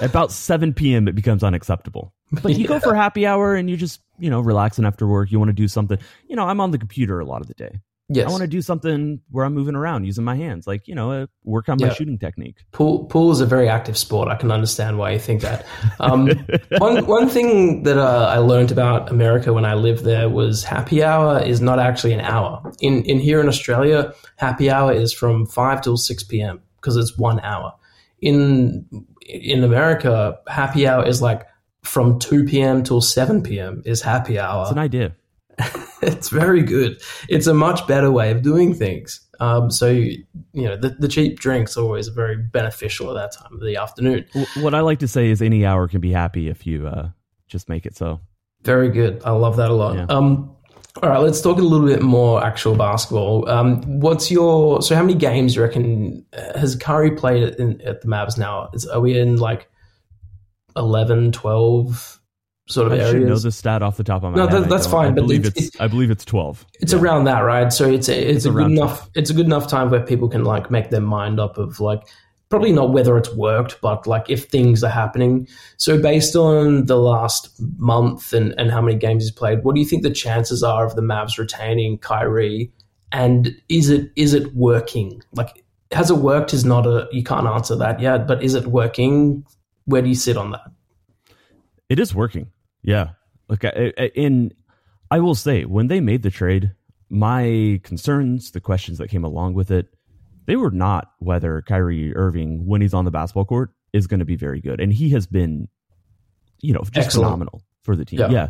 about 0.00 0.30
seven 0.32 0.75
p.m. 0.75 1.09
It 1.09 1.14
becomes 1.14 1.42
unacceptable. 1.42 2.12
But 2.30 2.56
you 2.56 2.66
go 2.66 2.80
for 2.80 2.94
happy 2.94 3.26
hour 3.26 3.54
and 3.54 3.68
you 3.68 3.76
just 3.76 4.00
you 4.18 4.30
know 4.30 4.40
relaxing 4.40 4.85
after 4.85 5.06
work. 5.06 5.30
You 5.30 5.38
want 5.38 5.50
to 5.50 5.54
do 5.54 5.68
something. 5.68 5.99
You 6.28 6.37
know, 6.37 6.44
I'm 6.44 6.61
on 6.61 6.71
the 6.71 6.78
computer 6.78 7.21
a 7.21 7.25
lot 7.25 7.40
of 7.40 7.47
the 7.47 7.54
day. 7.54 7.80
Yes, 8.09 8.26
I 8.26 8.30
want 8.30 8.42
to 8.42 8.47
do 8.47 8.62
something 8.62 9.21
where 9.30 9.44
I'm 9.44 9.54
moving 9.54 9.75
around 9.75 10.04
using 10.04 10.25
my 10.25 10.35
hands, 10.35 10.66
like 10.66 10.88
you 10.88 10.94
know, 10.94 11.11
uh, 11.11 11.26
work 11.44 11.68
on 11.68 11.78
my 11.80 11.90
shooting 11.90 12.18
technique. 12.18 12.56
Pool 12.73 13.04
pool 13.06 13.30
is 13.30 13.40
a 13.40 13.47
very 13.47 13.68
active 13.68 13.97
sport. 13.97 14.28
I 14.28 14.37
can 14.37 14.50
understand 14.50 14.99
why 14.99 15.12
you 15.12 15.18
think 15.18 15.42
that. 15.42 15.66
Um, 16.00 16.28
one 16.78 17.06
one 17.06 17.28
thing 17.28 17.82
that 17.85 17.99
uh, 17.99 18.26
I 18.26 18.38
learned 18.38 18.73
about 18.73 19.11
America 19.11 19.52
when 19.52 19.64
I 19.64 19.75
lived 19.75 20.04
there 20.04 20.28
was 20.28 20.64
happy 20.64 21.02
hour 21.02 21.40
is 21.40 21.61
not 21.61 21.78
actually 21.78 22.12
an 22.12 22.21
hour. 22.21 22.62
In 22.80 23.02
in 23.04 23.18
here 23.18 23.40
in 23.40 23.49
Australia, 23.49 24.12
happy 24.37 24.71
hour 24.71 24.92
is 24.92 25.12
from 25.12 25.47
five 25.47 25.82
till 25.82 25.97
six 25.97 26.23
p.m. 26.23 26.62
because 26.76 26.97
it's 26.97 27.16
one 27.18 27.40
hour. 27.40 27.73
In 28.21 28.87
in 29.26 29.64
America, 29.64 30.38
happy 30.49 30.87
hour 30.87 31.04
is 31.04 31.23
like 31.23 31.47
from 31.82 32.18
two 32.18 32.44
p.m. 32.44 32.82
till 32.82 33.00
seven 33.00 33.42
p.m. 33.42 33.82
is 33.85 34.02
happy 34.02 34.38
hour. 34.38 34.62
It's 34.62 34.73
an 34.73 34.78
idea. 34.78 35.14
it's 36.02 36.28
very 36.28 36.62
good. 36.62 37.00
It's 37.28 37.47
a 37.47 37.54
much 37.54 37.87
better 37.87 38.11
way 38.11 38.30
of 38.30 38.42
doing 38.42 38.75
things. 38.75 39.21
Um, 39.40 39.71
so 39.71 39.88
you 39.88 40.25
know 40.54 40.76
the, 40.76 40.90
the 40.90 41.09
cheap 41.09 41.40
drinks 41.40 41.76
are 41.76 41.82
always 41.82 42.09
very 42.09 42.37
beneficial 42.37 43.11
at 43.11 43.21
that 43.21 43.37
time 43.37 43.54
of 43.54 43.61
the 43.61 43.76
afternoon. 43.76 44.25
What 44.59 44.75
I 44.75 44.80
like 44.80 45.00
to 45.00 45.09
say 45.09 45.30
is 45.30 45.42
any 45.42 45.64
hour 45.66 45.88
can 45.88 46.00
be 46.00 46.12
happy 46.12 46.49
if 46.49 46.66
you 46.66 46.87
uh, 46.87 47.09
just 47.49 47.68
make 47.68 47.87
it 47.87 47.97
so. 47.97 48.21
Very 48.62 48.88
good. 48.88 49.21
I 49.25 49.32
love 49.32 49.56
that 49.56 49.71
a 49.71 49.75
lot. 49.75 49.97
Yeah. 49.97 50.06
Um, 50.09 50.54
all 51.02 51.09
right, 51.09 51.18
let's 51.18 51.40
talk 51.40 51.59
a 51.59 51.62
little 51.62 51.87
bit 51.87 52.02
more 52.02 52.44
actual 52.44 52.76
basketball. 52.76 53.49
Um, 53.49 53.80
what's 54.00 54.30
your 54.30 54.82
so? 54.82 54.94
How 54.94 55.02
many 55.02 55.14
games 55.14 55.54
do 55.54 55.61
you 55.61 55.66
reckon 55.66 56.26
uh, 56.35 56.59
has 56.59 56.76
Kyrie 56.76 57.12
played 57.12 57.42
at, 57.42 57.59
in, 57.59 57.80
at 57.80 58.02
the 58.02 58.09
Mavs 58.09 58.37
now? 58.37 58.68
Is, 58.75 58.87
are 58.87 59.00
we 59.00 59.18
in 59.18 59.37
like 59.37 59.68
11, 60.76 61.32
12 61.32 62.21
sort 62.69 62.87
of 62.87 62.92
I 62.92 62.97
areas? 62.97 63.11
should 63.12 63.23
know 63.28 63.38
the 63.38 63.50
stat 63.52 63.83
off 63.83 63.97
the 63.97 64.04
top 64.04 64.23
of 64.23 64.33
my 64.33 64.37
No, 64.38 64.47
head. 64.49 64.62
that- 64.64 64.69
that's 64.71 64.87
fine, 64.87 65.09
I 65.09 65.14
but 65.14 65.23
believe 65.23 65.47
it's- 65.47 65.66
it's, 65.69 65.81
I 65.81 65.88
believe 65.88 66.11
it's 66.11 66.25
twelve. 66.25 66.64
It's 66.81 66.92
around 66.95 67.25
that, 67.25 67.40
right? 67.40 67.73
So 67.73 67.88
it's 67.90 68.09
a, 68.09 68.16
it's, 68.16 68.37
It's 68.38 68.45
a 68.47 68.50
good 68.50 68.57
around 68.59 68.73
enough 68.73 69.11
it's 69.14 69.31
a 69.31 69.35
good 69.35 69.47
enough 69.47 69.66
time 69.69 69.90
where 69.90 70.00
people 70.00 70.28
can 70.28 70.45
like 70.45 70.71
make 70.71 70.90
their 70.90 71.00
mind 71.00 71.40
up 71.40 71.59
of 71.59 71.81
like 71.81 72.02
probably 72.49 72.71
not 72.73 72.92
whether 72.92 73.16
it's 73.16 73.35
worked, 73.35 73.81
but 73.81 74.07
like 74.07 74.28
if 74.28 74.45
things 74.45 74.85
are 74.85 74.90
happening. 74.90 75.49
So 75.78 76.00
based 76.00 76.37
on 76.37 76.85
the 76.85 76.97
last 76.99 77.49
month 77.78 78.35
and, 78.35 78.54
and 78.59 78.71
how 78.71 78.83
many 78.83 78.95
games 78.97 79.23
he's 79.25 79.31
played, 79.33 79.64
what 79.64 79.75
do 79.75 79.81
you 79.81 79.87
think 79.87 80.02
the 80.02 80.11
chances 80.11 80.62
are 80.62 80.85
of 80.85 80.95
the 80.95 81.00
Mavs 81.02 81.38
retaining 81.38 81.97
Kyrie? 81.99 82.71
And 83.11 83.54
is 83.71 83.88
it 83.90 84.11
is 84.16 84.35
it 84.35 84.54
working? 84.54 85.23
Like 85.35 85.64
has 85.92 86.11
it 86.11 86.16
worked 86.19 86.54
is 86.54 86.64
not 86.64 86.87
a 86.87 87.09
you 87.11 87.23
can't 87.25 87.47
answer 87.47 87.75
that 87.76 88.00
yet, 88.00 88.26
but 88.28 88.42
is 88.42 88.54
it 88.54 88.66
working? 88.66 89.45
Where 89.87 90.00
do 90.02 90.09
you 90.09 90.14
sit 90.14 90.37
on 90.37 90.52
that? 90.52 90.71
It 91.93 91.99
is 91.99 92.15
working. 92.15 92.51
Yeah. 92.83 93.11
Look, 93.49 93.65
I- 93.65 93.93
in 94.15 94.53
I 95.11 95.21
will 95.21 95.35
say 95.35 95.65
when 95.65 95.89
they 95.89 96.01
made 96.01 96.23
the 96.23 96.31
trade, 96.31 96.73
my 97.11 97.81
concerns, 97.85 98.51
the 98.53 98.61
questions 98.61 98.97
that 98.99 99.09
came 99.11 99.25
along 99.25 99.55
with 99.55 99.71
it, 99.71 99.87
they 100.47 100.57
were 100.57 100.71
not 100.71 101.13
whether 101.19 101.61
Kyrie 101.63 102.17
Irving, 102.17 102.67
when 102.67 102.81
he's 102.81 102.95
on 102.95 103.05
the 103.05 103.11
basketball 103.11 103.45
court, 103.45 103.71
is 103.93 104.07
going 104.07 104.21
to 104.21 104.27
be 104.27 104.37
very 104.37 104.61
good, 104.61 104.81
and 104.81 104.91
he 104.93 105.11
has 105.11 105.27
been, 105.27 105.69
you 106.63 106.73
know, 106.73 106.81
just 106.81 106.97
Excellent. 106.97 107.27
phenomenal 107.27 107.63
for 107.83 107.95
the 107.95 108.05
team. 108.07 108.21
Yeah. 108.21 108.31
Yeah. 108.31 108.49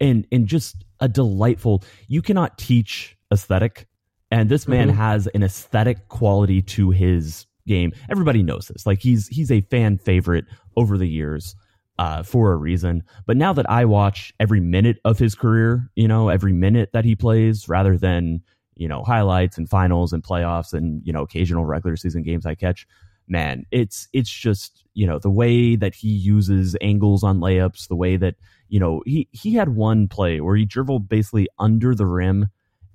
and 0.00 0.26
and 0.32 0.46
just 0.48 0.84
a 0.98 1.08
delightful. 1.08 1.84
You 2.08 2.22
cannot 2.22 2.58
teach 2.58 3.16
aesthetic, 3.32 3.86
and 4.32 4.48
this 4.48 4.66
man 4.66 4.88
Mhm. 4.88 4.94
has 4.94 5.26
an 5.28 5.42
aesthetic 5.44 6.08
quality 6.08 6.62
to 6.62 6.90
his 6.90 7.46
game. 7.68 7.92
Everybody 8.08 8.42
knows 8.42 8.66
this. 8.66 8.84
Like 8.86 9.00
he's 9.00 9.28
he's 9.28 9.50
a 9.52 9.60
fan 9.60 9.98
favorite 9.98 10.46
over 10.76 10.98
the 10.98 11.06
years 11.06 11.54
uh, 12.00 12.22
for 12.22 12.52
a 12.52 12.56
reason. 12.56 13.02
But 13.26 13.36
now 13.36 13.52
that 13.52 13.68
I 13.68 13.84
watch 13.84 14.32
every 14.40 14.58
minute 14.58 14.98
of 15.04 15.18
his 15.18 15.34
career, 15.34 15.90
you 15.94 16.08
know, 16.08 16.30
every 16.30 16.54
minute 16.54 16.92
that 16.94 17.04
he 17.04 17.14
plays, 17.14 17.68
rather 17.68 17.98
than 17.98 18.40
you 18.74 18.88
know 18.88 19.02
highlights 19.02 19.58
and 19.58 19.68
finals 19.68 20.14
and 20.14 20.22
playoffs 20.22 20.72
and 20.72 21.06
you 21.06 21.12
know 21.12 21.20
occasional 21.20 21.66
regular 21.66 21.96
season 21.96 22.22
games 22.22 22.46
I 22.46 22.54
catch, 22.54 22.86
man, 23.28 23.66
it's 23.70 24.08
it's 24.14 24.30
just 24.30 24.82
you 24.94 25.06
know 25.06 25.18
the 25.18 25.30
way 25.30 25.76
that 25.76 25.94
he 25.94 26.08
uses 26.08 26.74
angles 26.80 27.22
on 27.22 27.38
layups, 27.38 27.88
the 27.88 27.96
way 27.96 28.16
that 28.16 28.36
you 28.70 28.80
know 28.80 29.02
he 29.04 29.28
he 29.32 29.52
had 29.52 29.68
one 29.68 30.08
play 30.08 30.40
where 30.40 30.56
he 30.56 30.64
dribbled 30.64 31.06
basically 31.06 31.48
under 31.58 31.94
the 31.94 32.06
rim 32.06 32.48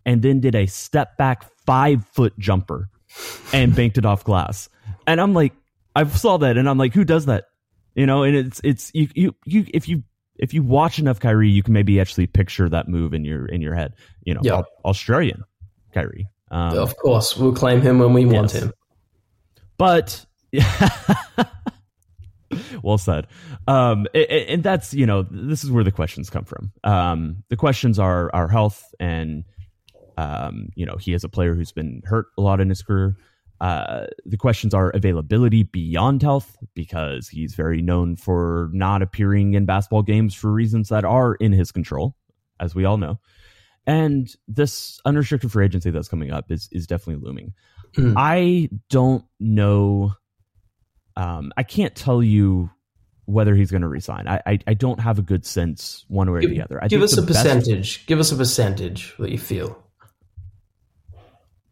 and 0.04 0.24
then 0.24 0.40
did 0.40 0.56
a 0.56 0.66
step 0.66 1.16
back 1.16 1.46
five 1.68 2.04
foot 2.08 2.34
jumper 2.40 2.90
and 3.54 3.76
banked 3.76 4.00
it 4.00 4.06
off 4.06 4.24
glass. 4.24 4.68
And 5.06 5.22
I'm 5.22 5.36
like, 5.36 5.54
I 5.96 6.08
saw 6.08 6.38
that 6.38 6.58
and 6.58 6.68
I'm 6.68 6.80
like, 6.80 6.96
who 6.96 7.04
does 7.04 7.28
that? 7.28 7.46
You 7.96 8.06
know, 8.06 8.24
and 8.24 8.36
it's 8.36 8.62
it's 8.64 8.92
you 8.94 9.08
you 9.16 9.36
you 9.46 9.66
if 9.74 9.88
you 9.88 10.04
if 10.38 10.54
you 10.54 10.62
watch 10.64 11.00
enough 11.00 11.20
Kyrie, 11.20 11.50
you 11.50 11.64
can 11.64 11.74
maybe 11.74 12.00
actually 12.00 12.28
picture 12.28 12.68
that 12.70 12.88
move 12.90 13.14
in 13.14 13.24
your 13.26 13.46
in 13.46 13.62
your 13.62 13.74
head. 13.74 13.94
You 14.24 14.34
know, 14.34 14.42
Yeah. 14.44 14.56
Au- 14.58 14.66
Australian 14.90 15.44
Kyrie. 15.94 16.28
Um, 16.52 16.78
of 16.78 16.96
course, 16.98 17.38
we'll 17.38 17.54
claim 17.56 17.82
him 17.82 18.00
when 18.00 18.14
we 18.14 18.26
want 18.26 18.54
Yes. 18.54 18.64
him. 18.64 18.74
but 19.78 20.26
well 22.84 22.98
said 22.98 23.28
um 23.68 24.06
a- 24.14 24.34
a- 24.34 24.54
and 24.54 24.64
that's 24.64 24.94
you 24.94 25.06
know 25.06 25.24
this 25.30 25.64
is 25.64 25.72
where 25.72 25.84
the 25.84 25.92
questions 25.92 26.30
come 26.30 26.46
from 26.46 26.72
um 26.84 27.44
the 27.50 27.58
questions 27.58 28.00
are 28.00 28.30
our 28.34 28.48
health 28.48 28.84
and 29.00 29.44
um 30.18 30.70
you 30.76 30.86
know 30.86 30.96
he 30.96 31.14
is 31.14 31.24
a 31.24 31.30
player 31.30 31.56
who's 31.56 31.72
been 31.72 32.02
hurt 32.06 32.28
a 32.38 32.42
lot 32.42 32.62
in 32.62 32.70
his 32.70 32.82
career 32.84 33.16
uh 33.62 34.06
the 34.26 34.38
questions 34.38 34.74
are 34.74 34.90
availability 34.92 35.64
beyond 35.64 36.22
health 36.22 36.58
because 36.74 37.28
he's 37.30 37.56
very 37.56 37.82
known 37.82 38.16
for 38.16 38.70
not 38.74 39.02
appearing 39.02 39.54
in 39.54 39.66
basketball 39.66 40.04
games 40.04 40.34
for 40.36 40.52
reasons 40.52 40.90
that 40.90 41.06
are 41.06 41.36
in 41.36 41.52
his 41.52 41.72
control 41.72 42.16
as 42.60 42.76
we 42.76 42.84
all 42.86 42.98
know 42.98 43.20
and 43.88 44.36
this 44.48 45.00
unrestricted 45.06 45.52
free 45.52 45.64
agency 45.66 45.90
that's 45.92 46.08
coming 46.10 46.32
up 46.32 46.52
is 46.52 46.68
is 46.72 46.86
definitely 46.88 47.24
looming 47.26 47.54
Mm. 47.96 48.14
I 48.18 48.70
don't 48.90 49.24
know. 49.40 50.16
Um, 51.16 51.54
I 51.56 51.64
can't 51.64 51.96
tell 51.96 52.22
you 52.22 52.70
whether 53.24 53.56
he's 53.56 53.72
going 53.72 53.84
to 53.84 53.88
resign. 53.88 54.28
I, 54.28 54.42
I 54.46 54.60
I 54.68 54.74
don't 54.74 55.00
have 55.00 55.18
a 55.18 55.22
good 55.22 55.46
sense 55.46 56.04
one 56.10 56.30
way 56.30 56.40
or 56.40 56.42
the 56.42 56.62
other. 56.62 56.84
I 56.84 56.90
Give 56.90 57.02
us 57.02 57.18
a 57.18 57.22
best- 57.22 57.28
percentage. 57.46 58.06
Give 58.06 58.20
us 58.20 58.34
a 58.34 58.36
percentage 58.36 59.16
that 59.18 59.32
you 59.32 59.38
feel. 59.38 59.82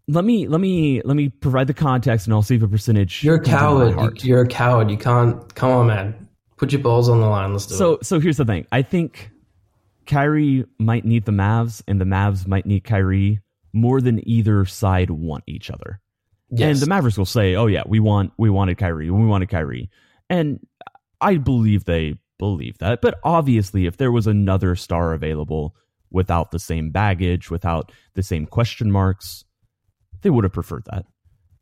Let 0.08 0.26
me 0.26 0.48
let 0.48 0.60
me 0.62 1.02
let 1.04 1.16
me 1.16 1.30
provide 1.30 1.68
the 1.68 1.74
context, 1.74 2.28
and 2.28 2.34
I'll 2.34 2.42
see 2.42 2.56
if 2.56 2.62
a 2.64 2.68
percentage. 2.68 3.24
You're 3.24 3.36
a 3.36 3.40
comes 3.40 3.54
out 3.54 3.82
of 3.82 3.96
my 3.96 4.02
coward. 4.04 4.24
You- 4.24 4.28
You're 4.30 4.42
a 4.42 4.48
coward. 4.48 4.92
You 4.92 4.98
can't. 4.98 5.56
Come 5.56 5.72
on, 5.72 5.88
man. 5.88 6.28
Put 6.58 6.72
your 6.72 6.82
balls 6.82 7.10
on 7.10 7.20
the 7.20 7.28
line. 7.28 7.52
Let's 7.54 7.66
do 7.66 7.76
So 7.76 7.94
it. 7.96 8.06
so 8.06 8.20
here's 8.20 8.38
the 8.38 8.46
thing. 8.46 8.66
I 8.72 8.82
think 8.82 9.32
Kyrie 10.06 10.66
might 10.80 11.06
need 11.06 11.26
the 11.26 11.32
Mavs, 11.32 11.82
and 11.88 12.00
the 12.00 12.06
Mavs 12.06 12.46
might 12.48 12.66
need 12.66 12.84
Kyrie 12.84 13.40
more 13.74 14.02
than 14.02 14.28
either 14.28 14.66
side 14.66 15.10
want 15.10 15.44
each 15.48 15.72
other. 15.72 16.00
Yes. 16.50 16.70
And 16.76 16.80
the 16.80 16.88
Mavericks 16.88 17.18
will 17.18 17.26
say, 17.26 17.56
"Oh 17.56 17.66
yeah, 17.68 17.84
we 17.88 18.00
want 18.00 18.34
we 18.38 18.50
wanted 18.50 18.78
Kyrie, 18.78 19.10
we 19.10 19.26
wanted 19.26 19.50
Kyrie," 19.50 19.90
and 20.30 20.60
I 21.22 21.38
believe 21.38 21.86
they 21.86 22.16
believe 22.38 22.78
that. 22.80 23.02
But 23.02 23.16
obviously, 23.24 23.86
if 23.86 23.98
there 23.98 24.12
was 24.12 24.28
another 24.28 24.76
star 24.76 25.14
available 25.14 25.76
without 26.12 26.52
the 26.52 26.60
same 26.60 26.92
baggage, 26.92 27.50
without 27.50 27.92
the 28.14 28.22
same 28.22 28.46
question 28.46 28.92
marks, 28.92 29.46
they 30.24 30.30
would 30.30 30.44
have 30.44 30.54
preferred 30.54 30.86
that. 30.86 31.06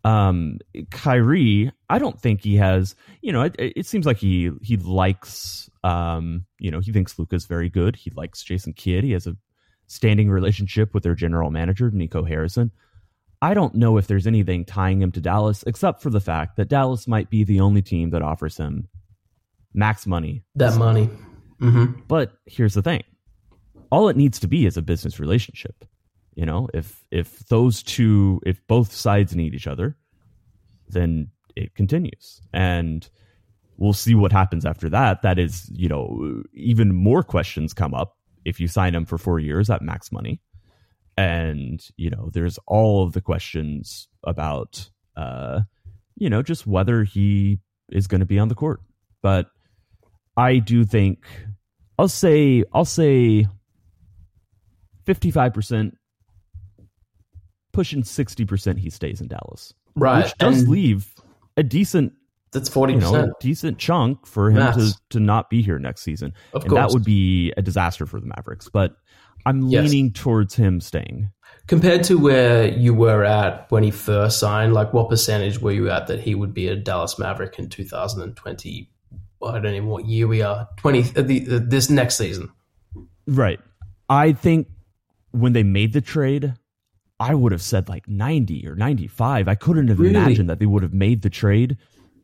Um, 0.04 0.58
Kyrie, 0.90 1.72
I 1.90 2.00
don't 2.00 2.20
think 2.20 2.42
he 2.42 2.56
has. 2.56 2.96
You 3.22 3.34
know, 3.34 3.42
it, 3.44 3.56
it 3.60 3.86
seems 3.86 4.06
like 4.06 4.18
he 4.18 4.52
he 4.62 4.78
likes. 4.78 5.70
Um, 5.84 6.46
you 6.60 6.72
know, 6.72 6.80
he 6.80 6.92
thinks 6.92 7.20
Luka's 7.20 7.46
very 7.46 7.70
good. 7.70 7.96
He 7.96 8.12
likes 8.16 8.44
Jason 8.44 8.74
Kidd. 8.74 9.04
He 9.04 9.12
has 9.12 9.28
a 9.28 9.36
standing 9.88 10.30
relationship 10.30 10.94
with 10.94 11.04
their 11.04 11.16
general 11.16 11.52
manager, 11.52 11.92
Nico 11.92 12.24
Harrison. 12.24 12.72
I 13.44 13.54
don't 13.54 13.76
know 13.76 13.98
if 13.98 14.08
there's 14.08 14.28
anything 14.28 14.66
tying 14.66 15.02
him 15.02 15.12
to 15.14 15.22
Dallas 15.22 15.64
except 15.66 16.02
for 16.02 16.10
the 16.12 16.22
fact 16.22 16.58
that 16.58 16.70
Dallas 16.70 17.08
might 17.08 17.30
be 17.30 17.44
the 17.44 17.60
only 17.60 17.82
team 17.82 18.12
that 18.12 18.22
offers 18.22 18.58
him 18.58 18.88
max 19.74 20.06
money. 20.06 20.44
that 20.56 20.78
money. 20.78 21.06
hmm 21.60 21.86
But 22.08 22.34
here's 22.46 22.76
the 22.76 22.82
thing. 22.84 23.04
All 23.92 24.10
it 24.10 24.16
needs 24.16 24.40
to 24.40 24.48
be 24.48 24.66
is 24.66 24.78
a 24.78 24.82
business 24.82 25.20
relationship. 25.20 25.86
You 26.36 26.46
know, 26.46 26.70
if 26.74 27.04
if 27.12 27.40
those 27.48 27.84
two 27.84 28.42
if 28.46 28.66
both 28.68 28.94
sides 28.94 29.36
need 29.36 29.54
each 29.54 29.68
other, 29.68 29.98
then 30.88 31.30
it 31.56 31.76
continues. 31.76 32.42
And 32.54 33.08
we'll 33.78 33.94
see 33.94 34.16
what 34.16 34.32
happens 34.32 34.66
after 34.66 34.90
that. 34.90 35.24
That 35.24 35.40
is, 35.40 35.70
you 35.74 35.90
know, 35.90 36.44
even 36.54 36.96
more 36.96 37.24
questions 37.24 37.74
come 37.74 37.94
up 37.94 38.18
if 38.46 38.60
you 38.60 38.68
sign 38.68 38.96
him 38.96 39.06
for 39.06 39.18
4 39.18 39.40
years 39.40 39.70
at 39.70 39.82
max 39.82 40.12
money 40.12 40.42
and 41.18 41.86
you 41.98 42.10
know 42.10 42.30
there's 42.34 42.58
all 42.68 43.04
of 43.04 43.14
the 43.14 43.22
questions 43.22 44.08
about 44.24 44.90
uh 45.16 45.62
you 46.16 46.30
know 46.30 46.42
just 46.42 46.66
whether 46.66 47.04
he 47.04 47.60
is 47.92 48.08
going 48.08 48.22
to 48.22 48.26
be 48.26 48.40
on 48.40 48.48
the 48.48 48.56
court 48.56 48.80
but 49.22 49.48
i 50.38 50.58
do 50.58 50.86
think 50.86 51.26
i'll 52.00 52.08
say 52.08 52.64
i'll 52.74 52.86
say 52.86 53.46
55% 55.06 55.92
pushing 57.72 58.04
60% 58.04 58.78
he 58.78 58.90
stays 58.90 59.22
in 59.22 59.28
dallas 59.28 59.74
Right. 59.96 60.24
which 60.24 60.38
does 60.38 60.60
and 60.62 60.70
leave 60.70 61.14
a 61.58 61.64
decent 61.64 62.14
That's 62.52 62.70
forty 62.70 62.94
you 62.94 63.00
know 63.00 63.32
decent 63.40 63.78
chunk 63.78 64.26
for 64.26 64.52
him 64.52 64.74
to 64.74 64.94
to 65.10 65.20
not 65.20 65.50
be 65.50 65.62
here 65.62 65.78
next 65.80 66.02
season 66.04 66.34
Of 66.54 66.64
and 66.64 66.72
course. 66.72 66.80
that 66.82 66.94
would 66.94 67.04
be 67.06 67.52
a 67.58 67.62
disaster 67.62 68.06
for 68.06 68.20
the 68.20 68.28
mavericks 68.28 68.70
but 68.70 68.96
i'm 69.46 69.68
Yes. 69.68 69.90
leaning 69.90 70.12
towards 70.14 70.56
him 70.56 70.80
staying 70.82 71.32
Compared 71.68 72.04
to 72.06 72.18
where 72.18 72.68
you 72.68 72.94
were 72.94 73.24
at 73.24 73.70
when 73.70 73.84
he 73.84 73.92
first 73.92 74.40
signed, 74.40 74.74
like 74.74 74.94
what 74.94 75.10
percentage 75.10 75.60
were 75.60 75.72
you 75.72 75.90
at 75.92 76.08
that 76.08 76.20
he 76.20 76.34
would 76.34 76.54
be 76.54 76.68
a 76.68 76.76
Dallas 76.76 77.20
Maverick 77.20 77.60
in 77.60 77.70
2020? 77.70 78.90
I 79.46 79.52
don't 79.60 79.66
even 79.68 79.86
know 79.86 79.92
what 79.92 80.06
year 80.06 80.28
we 80.28 80.42
are. 80.42 80.68
20 80.78 81.00
uh, 81.16 81.22
the, 81.22 81.46
uh, 81.56 81.60
this 81.64 81.90
next 81.90 82.18
season. 82.18 82.50
Right. 83.28 83.60
I 84.10 84.34
think 84.34 84.68
when 85.32 85.54
they 85.54 85.64
made 85.64 85.94
the 85.94 86.02
trade, 86.02 86.54
I 87.22 87.36
would 87.36 87.52
have 87.52 87.62
said 87.62 87.88
like 87.88 88.08
90 88.08 88.68
or 88.68 88.76
95. 88.76 89.48
I 89.48 89.56
couldn't 89.56 89.88
have 89.90 90.00
Really? 90.00 90.16
imagined 90.16 90.50
that 90.50 90.60
they 90.60 90.66
would 90.66 90.82
have 90.84 90.94
made 90.94 91.22
the 91.22 91.30
trade 91.30 91.78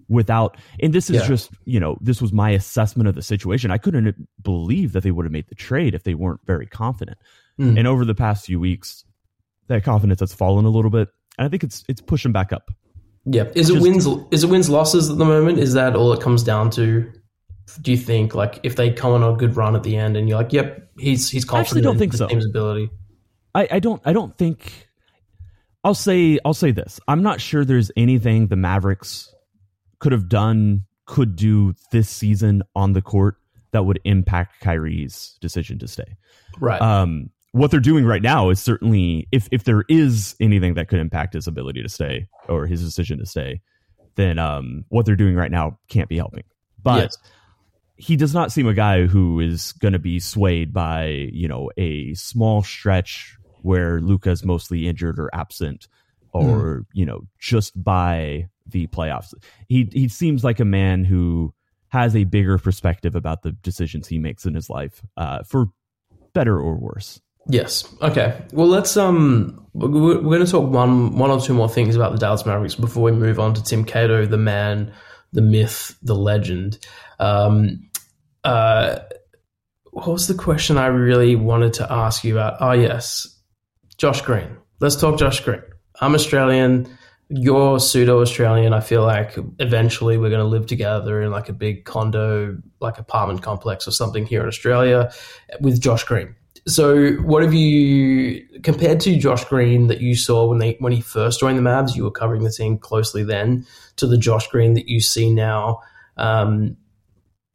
without. 0.09 0.57
And 0.81 0.91
this 0.93 1.09
is 1.09 1.17
Yeah. 1.17 1.27
just, 1.27 1.51
you 1.65 1.79
know, 1.79 1.97
this 2.01 2.21
was 2.21 2.33
my 2.33 2.49
assessment 2.51 3.07
of 3.07 3.15
the 3.15 3.21
situation. 3.21 3.69
I 3.71 3.77
couldn't 3.77 4.15
believe 4.41 4.93
that 4.93 5.03
they 5.03 5.11
would 5.11 5.25
have 5.25 5.31
made 5.31 5.47
the 5.49 5.55
trade 5.55 5.93
if 5.93 6.03
they 6.03 6.15
weren't 6.15 6.39
very 6.45 6.65
confident. 6.65 7.17
Mm. 7.59 7.77
And 7.77 7.87
over 7.87 8.05
the 8.05 8.15
past 8.15 8.45
few 8.45 8.59
weeks, 8.59 9.03
that 9.67 9.83
confidence 9.83 10.19
has 10.21 10.33
fallen 10.33 10.65
a 10.65 10.69
little 10.69 10.91
bit. 10.91 11.09
And 11.37 11.45
I 11.45 11.49
think 11.49 11.63
it's 11.63 11.83
it's 11.87 12.01
pushing 12.01 12.31
back 12.31 12.51
up. 12.51 12.71
Yeah. 13.25 13.45
Is 13.53 13.69
it 13.69 13.81
wins 13.81 14.07
is 14.31 14.43
it 14.43 14.49
wins 14.49 14.69
losses 14.69 15.09
at 15.09 15.17
the 15.17 15.25
moment? 15.25 15.59
Is 15.59 15.73
that 15.73 15.95
all 15.95 16.11
it 16.13 16.21
comes 16.21 16.41
down 16.43 16.69
to? 16.71 17.11
Do 17.81 17.91
you 17.91 17.97
think 17.97 18.33
like 18.33 18.59
if 18.63 18.75
they 18.77 18.91
come 18.91 19.11
on 19.11 19.21
a 19.21 19.35
good 19.35 19.55
run 19.57 19.75
at 19.75 19.83
the 19.83 19.97
end 19.97 20.15
and 20.17 20.27
you're 20.29 20.37
like, 20.37 20.53
yep, 20.53 20.89
he's 20.97 21.29
he's 21.29 21.43
confident 21.43 21.57
I 21.57 21.59
actually 21.59 21.81
don't 21.81 21.97
think 21.99 22.13
so. 22.13 22.27
team's 22.27 22.45
ability? 22.45 22.89
I, 23.53 23.67
I 23.71 23.79
don't 23.79 24.01
I 24.05 24.13
don't 24.13 24.35
think 24.37 24.86
I'll 25.87 25.93
say 25.93 26.37
I'll 26.43 26.53
say 26.53 26.71
this. 26.71 26.99
I'm 27.07 27.23
not 27.23 27.39
sure 27.39 27.63
there's 27.63 27.91
anything 27.95 28.47
the 28.47 28.57
Mavericks 28.57 29.33
could 29.99 30.11
have 30.11 30.27
done, 30.27 30.83
could 31.05 31.37
do 31.37 31.75
this 31.93 32.09
season 32.09 32.61
on 32.75 32.91
the 32.91 33.01
court 33.01 33.37
that 33.71 33.85
would 33.85 34.01
impact 34.03 34.59
Kyrie's 34.61 35.37
decision 35.39 35.79
to 35.79 35.87
stay. 35.87 36.17
Right. 36.59 36.81
Um, 36.81 37.29
what 37.53 37.71
they're 37.71 37.79
doing 37.79 38.03
right 38.03 38.21
now 38.21 38.49
is 38.49 38.59
certainly 38.59 39.29
if 39.31 39.47
if 39.49 39.63
there 39.63 39.85
is 39.87 40.35
anything 40.41 40.73
that 40.73 40.89
could 40.89 40.99
impact 40.99 41.35
his 41.35 41.47
ability 41.47 41.83
to 41.83 41.89
stay 41.89 42.27
or 42.49 42.67
his 42.67 42.83
decision 42.83 43.17
to 43.19 43.25
stay, 43.25 43.61
then 44.15 44.39
um, 44.39 44.83
what 44.89 45.05
they're 45.05 45.15
doing 45.15 45.35
right 45.35 45.51
now 45.51 45.79
can't 45.87 46.09
be 46.09 46.17
helping. 46.17 46.43
But 46.83 47.03
yes. 47.03 47.17
he 47.95 48.17
does 48.17 48.33
not 48.33 48.51
seem 48.51 48.67
a 48.67 48.73
guy 48.73 49.05
who 49.05 49.39
is 49.39 49.71
going 49.71 49.93
to 49.93 49.99
be 49.99 50.19
swayed 50.19 50.73
by 50.73 51.29
you 51.31 51.47
know 51.47 51.71
a 51.77 52.13
small 52.15 52.61
stretch 52.61 53.36
where 53.61 53.99
Luka's 54.01 54.43
mostly 54.43 54.87
injured 54.87 55.19
or 55.19 55.29
absent, 55.33 55.87
or 56.31 56.79
mm. 56.79 56.85
you 56.93 57.05
know 57.05 57.21
just 57.39 57.81
by 57.81 58.47
the 58.65 58.87
playoffs. 58.87 59.33
He 59.67 59.89
he 59.91 60.07
seems 60.07 60.43
like 60.43 60.59
a 60.59 60.65
man 60.65 61.03
who 61.03 61.53
has 61.89 62.15
a 62.15 62.25
bigger 62.25 62.57
perspective 62.57 63.15
about 63.15 63.43
the 63.43 63.51
decisions 63.51 64.07
he 64.07 64.19
makes 64.19 64.45
in 64.45 64.53
his 64.53 64.69
life, 64.69 65.01
uh, 65.15 65.43
for 65.43 65.67
better 66.33 66.59
or 66.59 66.75
worse. 66.75 67.21
Yes. 67.49 67.87
Okay. 68.01 68.41
Well, 68.51 68.67
let's 68.67 68.97
um, 68.97 69.65
we're, 69.73 69.89
we're 69.89 70.21
going 70.21 70.45
to 70.45 70.51
talk 70.51 70.69
one 70.69 71.15
one 71.17 71.31
or 71.31 71.39
two 71.39 71.53
more 71.53 71.69
things 71.69 71.95
about 71.95 72.11
the 72.11 72.17
Dallas 72.17 72.45
Mavericks 72.45 72.75
before 72.75 73.03
we 73.03 73.11
move 73.11 73.39
on 73.39 73.53
to 73.53 73.63
Tim 73.63 73.85
Cato, 73.85 74.25
the 74.25 74.37
man, 74.37 74.93
the 75.31 75.41
myth, 75.41 75.95
the 76.01 76.15
legend. 76.15 76.79
Um, 77.19 77.89
uh, 78.43 78.99
what 79.91 80.07
was 80.07 80.27
the 80.27 80.33
question 80.33 80.77
I 80.77 80.87
really 80.87 81.35
wanted 81.35 81.73
to 81.73 81.91
ask 81.91 82.23
you 82.23 82.37
about? 82.37 82.57
Oh, 82.59 82.73
yes, 82.73 83.36
Josh 83.97 84.21
Green. 84.21 84.57
Let's 84.79 84.95
talk 84.95 85.17
Josh 85.17 85.39
Green. 85.39 85.61
I'm 86.01 86.13
Australian. 86.13 86.87
You're 87.29 87.79
pseudo 87.79 88.21
Australian. 88.21 88.73
I 88.73 88.79
feel 88.79 89.01
like 89.01 89.35
eventually 89.59 90.17
we're 90.17 90.29
going 90.29 90.41
to 90.41 90.47
live 90.47 90.67
together 90.67 91.21
in 91.21 91.31
like 91.31 91.49
a 91.49 91.53
big 91.53 91.83
condo, 91.83 92.57
like 92.79 92.99
apartment 92.99 93.41
complex 93.41 93.87
or 93.87 93.91
something 93.91 94.25
here 94.25 94.41
in 94.41 94.47
Australia 94.47 95.11
with 95.59 95.81
Josh 95.81 96.03
Green. 96.03 96.35
So, 96.67 97.13
what 97.13 97.43
have 97.43 97.53
you 97.53 98.45
compared 98.61 98.99
to 99.01 99.17
Josh 99.17 99.45
Green 99.45 99.87
that 99.87 100.01
you 100.01 100.15
saw 100.15 100.45
when 100.47 100.59
they 100.59 100.75
when 100.79 100.91
he 100.91 101.01
first 101.01 101.39
joined 101.39 101.57
the 101.57 101.61
Mavs? 101.61 101.95
You 101.95 102.03
were 102.03 102.11
covering 102.11 102.43
the 102.43 102.51
team 102.51 102.77
closely 102.77 103.23
then 103.23 103.65
to 103.95 104.05
the 104.05 104.17
Josh 104.17 104.47
Green 104.47 104.73
that 104.73 104.87
you 104.87 104.99
see 104.99 105.33
now. 105.33 105.81
Um, 106.17 106.77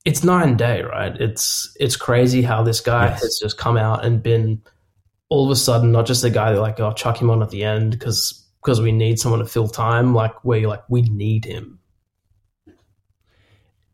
it's 0.05 0.25
night 0.25 0.49
and 0.49 0.59
day, 0.59 0.83
right? 0.83 1.15
It's 1.21 1.75
it's 1.79 1.95
crazy 1.95 2.43
how 2.43 2.63
this 2.63 2.81
guy 2.81 3.09
yes. 3.11 3.23
has 3.23 3.39
just 3.41 3.59
come 3.59 3.77
out 3.77 4.05
and 4.05 4.23
been 4.23 4.63
all 5.33 5.45
of 5.45 5.51
a 5.51 5.57
sudden 5.57 5.93
not 5.93 6.07
just 6.07 6.25
a 6.25 6.31
guy 6.31 6.53
that 6.53 6.61
like 6.61 6.79
oh 6.79 6.93
chuck 6.93 7.21
him 7.21 7.31
on 7.31 7.43
at 7.43 7.51
the 7.51 7.65
end 7.65 7.93
because 7.93 8.47
because 8.61 8.81
we 8.81 8.93
need 8.93 9.19
someone 9.19 9.41
to 9.41 9.47
fill 9.47 9.69
time. 9.69 10.15
Like 10.15 10.45
where 10.45 10.59
you're 10.59 10.69
like 10.69 10.85
we 10.89 11.03
need 11.03 11.45
him. 11.45 11.79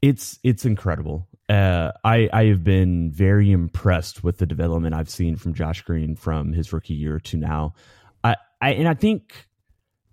It's 0.03 0.39
it's 0.43 0.65
incredible 0.65 1.29
uh, 1.49 1.93
I 2.05 2.29
I 2.33 2.45
have 2.47 2.63
been 2.63 3.11
very 3.11 3.51
impressed 3.51 4.23
with 4.23 4.39
the 4.39 4.47
development 4.47 4.95
I've 4.95 5.09
seen 5.09 5.37
from 5.37 5.55
Josh 5.55 5.83
Green 5.83 6.15
from 6.15 6.53
his 6.53 6.73
rookie 6.73 6.95
year 6.95 7.19
to 7.21 7.37
now. 7.37 7.75
I, 8.23 8.37
I 8.61 8.71
and 8.73 8.87
I 8.87 8.95
think 8.95 9.47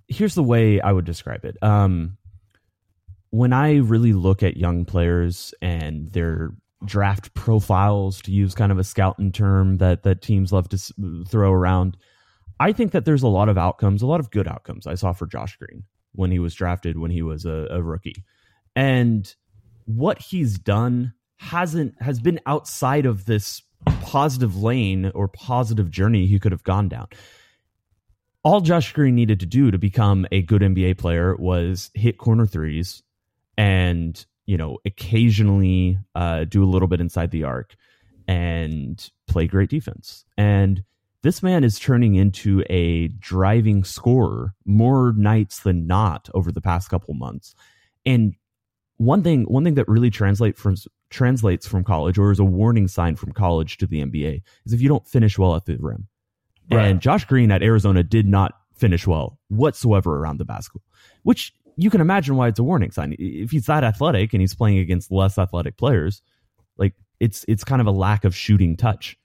here's 0.07 0.35
the 0.35 0.43
way 0.43 0.79
I 0.79 0.91
would 0.91 1.05
describe 1.05 1.43
it. 1.43 1.57
Um, 1.61 2.17
when 3.31 3.51
I 3.51 3.77
really 3.77 4.13
look 4.13 4.43
at 4.43 4.55
young 4.55 4.85
players 4.85 5.53
and 5.61 6.09
their 6.11 6.51
draft 6.85 7.33
profiles, 7.33 8.21
to 8.23 8.31
use 8.31 8.55
kind 8.55 8.71
of 8.71 8.79
a 8.79 8.83
scouting 8.83 9.31
term 9.31 9.77
that 9.77 10.03
that 10.03 10.21
teams 10.21 10.51
love 10.51 10.69
to 10.69 10.77
throw 11.27 11.51
around, 11.51 11.97
I 12.59 12.71
think 12.71 12.91
that 12.91 13.05
there's 13.05 13.23
a 13.23 13.27
lot 13.27 13.49
of 13.49 13.57
outcomes, 13.57 14.01
a 14.01 14.07
lot 14.07 14.19
of 14.19 14.31
good 14.31 14.47
outcomes. 14.47 14.87
I 14.87 14.95
saw 14.95 15.13
for 15.13 15.27
Josh 15.27 15.57
Green 15.57 15.83
when 16.13 16.31
he 16.31 16.39
was 16.39 16.55
drafted, 16.55 16.97
when 16.97 17.11
he 17.11 17.21
was 17.21 17.45
a, 17.45 17.67
a 17.69 17.81
rookie, 17.81 18.23
and 18.75 19.33
what 19.85 20.19
he's 20.19 20.57
done 20.57 21.13
hasn't 21.37 22.01
has 22.01 22.19
been 22.19 22.39
outside 22.45 23.05
of 23.05 23.25
this 23.25 23.61
positive 24.01 24.55
lane 24.55 25.11
or 25.13 25.27
positive 25.27 25.91
journey 25.91 26.25
he 26.25 26.39
could 26.39 26.51
have 26.51 26.63
gone 26.63 26.89
down. 26.89 27.07
All 28.43 28.61
Josh 28.61 28.93
Green 28.93 29.15
needed 29.15 29.39
to 29.39 29.45
do 29.45 29.71
to 29.71 29.77
become 29.77 30.27
a 30.31 30.41
good 30.41 30.61
NBA 30.61 30.97
player 30.97 31.35
was 31.35 31.89
hit 31.93 32.17
corner 32.17 32.45
threes 32.45 33.01
and, 33.57 34.23
you 34.45 34.57
know, 34.57 34.77
occasionally 34.85 35.97
uh, 36.13 36.45
do 36.45 36.63
a 36.63 36.65
little 36.65 36.87
bit 36.87 37.01
inside 37.01 37.31
the 37.31 37.43
arc 37.43 37.75
and 38.27 39.09
play 39.27 39.47
great 39.47 39.69
defense. 39.69 40.25
And 40.37 40.83
this 41.21 41.41
man 41.41 41.63
is 41.63 41.79
turning 41.79 42.15
into 42.15 42.63
a 42.69 43.07
driving 43.07 43.83
scorer 43.83 44.53
more 44.65 45.13
nights 45.17 45.61
than 45.61 45.87
not 45.87 46.29
over 46.33 46.51
the 46.51 46.61
past 46.61 46.89
couple 46.89 47.13
months. 47.15 47.55
And 48.05 48.35
one 48.97 49.23
thing 49.23 49.43
one 49.45 49.63
thing 49.63 49.73
that 49.73 49.87
really 49.87 50.09
translate 50.09 50.57
from 50.57 50.75
translates 51.09 51.67
from 51.67 51.83
college 51.83 52.17
or 52.17 52.31
is 52.31 52.39
a 52.39 52.45
warning 52.45 52.87
sign 52.87 53.15
from 53.15 53.31
college 53.31 53.77
to 53.77 53.87
the 53.87 54.03
NBA 54.03 54.41
is 54.65 54.73
if 54.73 54.81
you 54.81 54.87
don't 54.87 55.07
finish 55.07 55.37
well 55.37 55.55
at 55.55 55.65
the 55.65 55.77
rim. 55.77 56.07
Right. 56.71 56.85
And 56.85 57.01
Josh 57.01 57.25
Green 57.25 57.51
at 57.51 57.61
Arizona 57.61 58.03
did 58.03 58.27
not 58.27 58.53
finish 58.75 59.05
well 59.07 59.39
whatsoever 59.49 60.17
around 60.17 60.37
the 60.37 60.45
basket, 60.45 60.81
which 61.23 61.53
you 61.77 61.89
can 61.89 62.01
imagine 62.01 62.35
why 62.35 62.47
it's 62.47 62.59
a 62.59 62.63
warning 62.63 62.91
sign. 62.91 63.15
If 63.19 63.51
he's 63.51 63.65
that 63.65 63.83
athletic 63.83 64.33
and 64.33 64.41
he's 64.41 64.55
playing 64.55 64.79
against 64.79 65.11
less 65.11 65.37
athletic 65.37 65.77
players, 65.77 66.21
like 66.77 66.93
it's 67.19 67.45
it's 67.47 67.63
kind 67.63 67.81
of 67.81 67.87
a 67.87 67.91
lack 67.91 68.25
of 68.25 68.35
shooting 68.35 68.77
touch. 68.77 69.17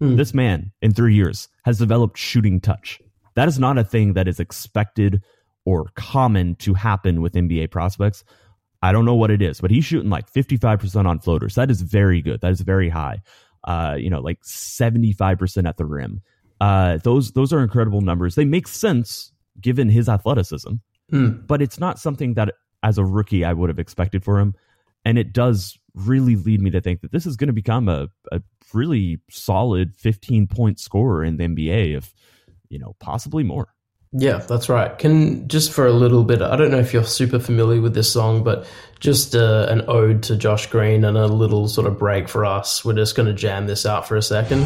Hmm. 0.00 0.16
This 0.16 0.32
man 0.32 0.72
in 0.80 0.94
3 0.94 1.14
years 1.14 1.48
has 1.64 1.78
developed 1.78 2.18
shooting 2.18 2.60
touch. 2.60 3.00
That 3.34 3.48
is 3.48 3.58
not 3.58 3.78
a 3.78 3.84
thing 3.84 4.14
that 4.14 4.28
is 4.28 4.40
expected 4.40 5.22
or 5.64 5.90
common 5.94 6.54
to 6.56 6.74
happen 6.74 7.20
with 7.20 7.34
NBA 7.34 7.70
prospects. 7.70 8.24
I 8.82 8.92
don't 8.92 9.04
know 9.04 9.14
what 9.14 9.30
it 9.30 9.42
is, 9.42 9.60
but 9.60 9.70
he's 9.70 9.84
shooting 9.84 10.10
like 10.10 10.32
55% 10.32 11.06
on 11.06 11.18
floaters. 11.18 11.56
That 11.56 11.70
is 11.70 11.82
very 11.82 12.22
good. 12.22 12.40
That 12.40 12.52
is 12.52 12.60
very 12.60 12.88
high. 12.88 13.22
Uh, 13.64 13.96
you 13.98 14.08
know, 14.08 14.20
like 14.20 14.40
75% 14.42 15.68
at 15.68 15.76
the 15.76 15.84
rim. 15.84 16.22
Uh, 16.60 16.98
those 16.98 17.32
those 17.32 17.52
are 17.52 17.60
incredible 17.60 18.00
numbers. 18.00 18.34
They 18.34 18.44
make 18.44 18.66
sense 18.66 19.32
given 19.60 19.88
his 19.88 20.08
athleticism, 20.08 20.74
mm. 21.12 21.46
but 21.46 21.62
it's 21.62 21.78
not 21.78 21.98
something 21.98 22.34
that 22.34 22.54
as 22.82 22.98
a 22.98 23.04
rookie 23.04 23.44
I 23.44 23.52
would 23.52 23.68
have 23.68 23.78
expected 23.78 24.24
for 24.24 24.38
him. 24.38 24.54
And 25.04 25.18
it 25.18 25.32
does 25.32 25.78
really 25.94 26.36
lead 26.36 26.60
me 26.60 26.70
to 26.70 26.80
think 26.80 27.00
that 27.00 27.12
this 27.12 27.26
is 27.26 27.36
going 27.36 27.48
to 27.48 27.52
become 27.52 27.88
a, 27.88 28.08
a 28.30 28.42
really 28.72 29.20
solid 29.30 29.96
15 29.96 30.46
point 30.46 30.78
scorer 30.78 31.24
in 31.24 31.36
the 31.36 31.44
NBA, 31.44 31.96
if 31.96 32.14
you 32.68 32.78
know, 32.78 32.94
possibly 33.00 33.42
more. 33.42 33.74
Yeah, 34.12 34.38
that's 34.38 34.70
right. 34.70 34.96
Can 34.98 35.48
just 35.48 35.70
for 35.70 35.86
a 35.86 35.92
little 35.92 36.24
bit, 36.24 36.40
I 36.40 36.56
don't 36.56 36.70
know 36.70 36.78
if 36.78 36.94
you're 36.94 37.04
super 37.04 37.38
familiar 37.38 37.82
with 37.82 37.94
this 37.94 38.10
song, 38.10 38.42
but 38.42 38.66
just 39.00 39.34
uh, 39.34 39.66
an 39.68 39.84
ode 39.86 40.22
to 40.24 40.36
Josh 40.36 40.66
Green 40.66 41.04
and 41.04 41.18
a 41.18 41.26
little 41.26 41.68
sort 41.68 41.86
of 41.86 41.98
break 41.98 42.28
for 42.28 42.46
us. 42.46 42.84
We're 42.84 42.94
just 42.94 43.16
going 43.16 43.28
to 43.28 43.34
jam 43.34 43.66
this 43.66 43.84
out 43.84 44.08
for 44.08 44.16
a 44.16 44.22
second. 44.22 44.64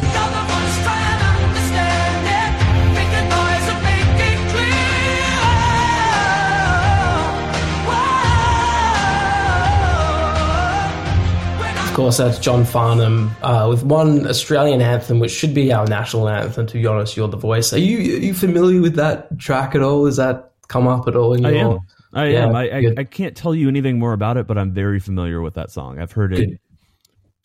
Course, 12.03 12.17
that's 12.17 12.37
John 12.37 12.65
Farnham 12.65 13.31
uh, 13.43 13.67
with 13.69 13.83
one 13.83 14.27
Australian 14.27 14.81
anthem, 14.81 15.19
which 15.19 15.31
should 15.31 15.53
be 15.53 15.71
our 15.71 15.87
national 15.87 16.27
anthem. 16.27 16.67
To 16.67 16.73
be 16.73 16.85
honest, 16.85 17.15
you're 17.15 17.29
the 17.29 17.37
voice. 17.37 17.71
Are 17.71 17.77
you 17.77 17.97
are 17.97 18.19
you 18.19 18.33
familiar 18.33 18.81
with 18.81 18.95
that 18.95 19.39
track 19.39 19.73
at 19.73 19.81
all? 19.81 20.05
Has 20.05 20.17
that 20.17 20.51
come 20.67 20.85
up 20.85 21.07
at 21.07 21.15
all 21.15 21.33
in 21.33 21.43
your? 21.43 21.51
I 21.51 21.55
am. 21.55 21.79
I 22.13 22.27
yeah, 22.27 22.45
am. 22.45 22.55
I, 22.55 22.69
I, 22.69 22.93
I, 22.97 23.03
can't 23.05 23.37
tell 23.37 23.55
you 23.55 23.69
anything 23.69 23.97
more 23.97 24.11
about 24.11 24.35
it, 24.35 24.47
but 24.47 24.57
I'm 24.57 24.71
very 24.71 24.99
familiar 24.99 25.41
with 25.41 25.53
that 25.53 25.71
song. 25.71 25.97
I've 25.97 26.11
heard 26.11 26.33
it. 26.33 26.45
Good. 26.45 26.59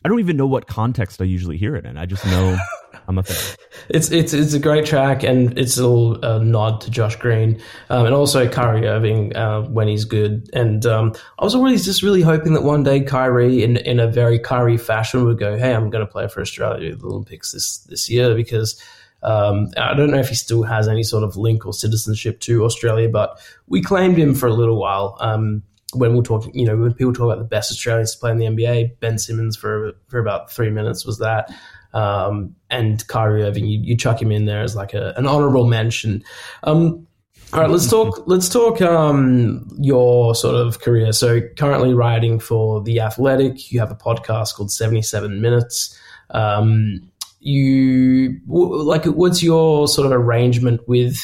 I 0.04 0.08
don't 0.08 0.18
even 0.18 0.36
know 0.36 0.46
what 0.46 0.66
context 0.66 1.22
I 1.22 1.24
usually 1.24 1.56
hear 1.56 1.76
it 1.76 1.86
in. 1.86 1.96
I 1.96 2.04
just 2.04 2.26
know 2.26 2.58
I'm 3.06 3.18
a 3.18 3.22
fan. 3.22 3.56
It's 3.88 4.10
it's 4.10 4.32
it's 4.32 4.54
a 4.54 4.58
great 4.58 4.84
track, 4.84 5.22
and 5.22 5.56
it's 5.58 5.78
a 5.78 5.86
little 5.86 6.24
uh, 6.24 6.38
nod 6.38 6.80
to 6.82 6.90
Josh 6.90 7.16
Green, 7.16 7.60
um, 7.90 8.06
and 8.06 8.14
also 8.14 8.48
Kyrie 8.48 8.86
Irving 8.86 9.34
uh, 9.36 9.62
when 9.62 9.88
he's 9.88 10.04
good. 10.04 10.50
And 10.52 10.84
um, 10.86 11.14
I 11.38 11.44
was 11.44 11.54
always 11.54 11.84
just 11.84 12.02
really 12.02 12.22
hoping 12.22 12.54
that 12.54 12.62
one 12.62 12.82
day 12.82 13.00
Kyrie, 13.00 13.62
in 13.62 13.76
in 13.78 14.00
a 14.00 14.08
very 14.08 14.38
Kyrie 14.38 14.76
fashion, 14.78 15.24
would 15.24 15.38
go, 15.38 15.56
"Hey, 15.56 15.74
I'm 15.74 15.90
going 15.90 16.04
to 16.04 16.10
play 16.10 16.28
for 16.28 16.40
Australia 16.40 16.92
at 16.92 17.00
the 17.00 17.06
Olympics 17.06 17.52
this 17.52 17.78
this 17.78 18.08
year," 18.08 18.34
because. 18.34 18.82
Um, 19.20 19.72
I 19.76 19.94
don't 19.94 20.12
know 20.12 20.20
if 20.20 20.28
he 20.28 20.36
still 20.36 20.62
has 20.62 20.86
any 20.86 21.02
sort 21.02 21.24
of 21.24 21.36
link 21.36 21.66
or 21.66 21.72
citizenship 21.72 22.38
to 22.42 22.64
Australia, 22.64 23.08
but 23.08 23.40
we 23.66 23.82
claimed 23.82 24.16
him 24.16 24.32
for 24.32 24.46
a 24.46 24.54
little 24.54 24.78
while. 24.78 25.16
Um, 25.18 25.64
when 25.94 26.14
we're 26.14 26.22
talking, 26.22 26.54
you 26.54 26.66
know, 26.66 26.76
when 26.76 26.92
people 26.92 27.12
talk 27.12 27.24
about 27.24 27.38
the 27.38 27.44
best 27.44 27.70
Australians 27.70 28.12
to 28.12 28.18
play 28.18 28.30
in 28.30 28.38
the 28.38 28.44
NBA, 28.44 29.00
Ben 29.00 29.18
Simmons 29.18 29.56
for 29.56 29.92
for 30.08 30.18
about 30.18 30.52
three 30.52 30.70
minutes 30.70 31.06
was 31.06 31.18
that, 31.18 31.52
um, 31.94 32.54
and 32.70 33.06
Kyrie 33.06 33.44
Irving, 33.44 33.66
you, 33.66 33.80
you 33.80 33.96
chuck 33.96 34.20
him 34.20 34.30
in 34.30 34.44
there 34.44 34.62
as 34.62 34.76
like 34.76 34.94
a, 34.94 35.14
an 35.16 35.26
honorable 35.26 35.66
mention. 35.66 36.22
Um, 36.62 37.06
all 37.52 37.60
right, 37.60 37.70
let's 37.70 37.88
talk. 37.88 38.24
Let's 38.26 38.48
talk 38.50 38.82
um, 38.82 39.66
your 39.78 40.34
sort 40.34 40.54
of 40.54 40.80
career. 40.80 41.12
So, 41.12 41.40
currently 41.56 41.94
writing 41.94 42.38
for 42.38 42.82
the 42.82 43.00
Athletic, 43.00 43.72
you 43.72 43.80
have 43.80 43.90
a 43.90 43.94
podcast 43.94 44.54
called 44.54 44.70
Seventy 44.70 45.00
Seven 45.00 45.40
Minutes. 45.40 45.98
Um, 46.28 47.10
you 47.40 48.38
like, 48.46 49.06
what's 49.06 49.42
your 49.42 49.88
sort 49.88 50.04
of 50.04 50.12
arrangement 50.12 50.86
with 50.86 51.16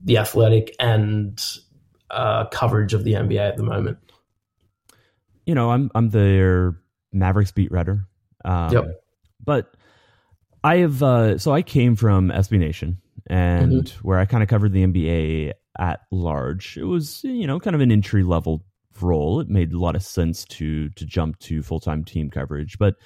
the 0.00 0.18
Athletic 0.18 0.76
and 0.78 1.42
uh, 2.10 2.44
coverage 2.46 2.94
of 2.94 3.02
the 3.02 3.14
NBA 3.14 3.40
at 3.40 3.56
the 3.56 3.64
moment? 3.64 3.98
You 5.46 5.56
know, 5.56 5.72
I'm 5.72 5.90
I'm 5.96 6.10
their 6.10 6.76
Mavericks 7.12 7.50
beat 7.50 7.72
writer. 7.72 8.06
Um, 8.44 8.72
Yep. 8.72 9.02
But 9.44 9.74
I 10.64 10.76
have 10.78 11.02
uh, 11.02 11.38
so 11.38 11.52
I 11.52 11.62
came 11.62 11.96
from 11.96 12.28
SB 12.30 12.58
Nation 12.58 12.98
and 13.26 13.88
where 14.02 14.18
I 14.18 14.24
kind 14.24 14.42
of 14.42 14.48
covered 14.48 14.72
the 14.72 14.84
NBA 14.86 15.52
at 15.78 16.00
large. 16.10 16.76
It 16.76 16.84
was 16.84 17.22
you 17.24 17.46
know 17.46 17.58
kind 17.58 17.74
of 17.74 17.80
an 17.80 17.92
entry 17.92 18.22
level 18.22 18.64
role. 19.00 19.40
It 19.40 19.48
made 19.48 19.72
a 19.72 19.78
lot 19.78 19.96
of 19.96 20.02
sense 20.02 20.44
to 20.46 20.88
to 20.90 21.04
jump 21.04 21.38
to 21.40 21.62
full 21.62 21.80
time 21.80 22.04
team 22.04 22.30
coverage. 22.30 22.78
But 22.78 22.96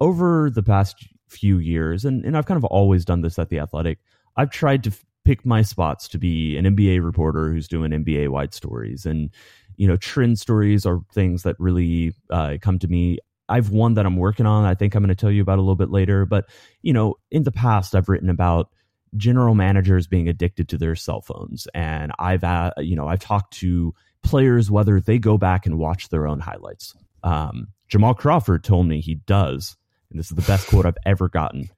over 0.00 0.50
the 0.50 0.62
past 0.62 1.08
few 1.28 1.58
years, 1.58 2.04
and, 2.04 2.24
and 2.24 2.36
I've 2.36 2.46
kind 2.46 2.58
of 2.58 2.64
always 2.64 3.04
done 3.04 3.22
this 3.22 3.38
at 3.38 3.48
the 3.48 3.58
Athletic, 3.58 3.98
I've 4.36 4.50
tried 4.50 4.84
to 4.84 4.90
f- 4.90 5.04
pick 5.24 5.44
my 5.44 5.62
spots 5.62 6.08
to 6.08 6.18
be 6.18 6.56
an 6.56 6.64
NBA 6.64 7.04
reporter 7.04 7.50
who's 7.50 7.68
doing 7.68 7.90
NBA 7.90 8.28
wide 8.28 8.54
stories 8.54 9.04
and 9.04 9.30
you 9.76 9.86
know 9.86 9.96
trend 9.96 10.38
stories 10.38 10.84
are 10.86 11.00
things 11.12 11.42
that 11.42 11.56
really 11.58 12.14
uh, 12.30 12.56
come 12.60 12.78
to 12.78 12.88
me 12.88 13.18
i've 13.48 13.70
one 13.70 13.94
that 13.94 14.06
i'm 14.06 14.16
working 14.16 14.46
on. 14.46 14.64
I 14.64 14.74
think 14.74 14.94
i'm 14.94 15.02
going 15.02 15.08
to 15.08 15.20
tell 15.20 15.30
you 15.30 15.42
about 15.42 15.58
a 15.58 15.62
little 15.62 15.76
bit 15.76 15.90
later 15.90 16.26
but 16.26 16.48
you 16.82 16.92
know 16.92 17.16
in 17.30 17.42
the 17.42 17.52
past 17.52 17.94
i've 17.94 18.08
written 18.08 18.30
about 18.30 18.70
general 19.16 19.54
managers 19.54 20.06
being 20.06 20.28
addicted 20.28 20.68
to 20.68 20.76
their 20.78 20.94
cell 20.94 21.20
phones 21.22 21.66
and 21.74 22.12
i've 22.18 22.44
uh, 22.44 22.72
you 22.78 22.94
know 22.94 23.08
i've 23.08 23.20
talked 23.20 23.54
to 23.54 23.94
players 24.22 24.70
whether 24.70 25.00
they 25.00 25.18
go 25.18 25.38
back 25.38 25.64
and 25.66 25.78
watch 25.78 26.08
their 26.10 26.26
own 26.26 26.40
highlights. 26.40 26.94
Um, 27.22 27.68
jamal 27.88 28.14
crawford 28.14 28.64
told 28.64 28.86
me 28.86 29.00
he 29.00 29.14
does 29.14 29.76
and 30.10 30.18
this 30.18 30.30
is 30.30 30.36
the 30.36 30.42
best 30.42 30.66
quote 30.68 30.86
i've 30.86 30.98
ever 31.06 31.28
gotten. 31.28 31.70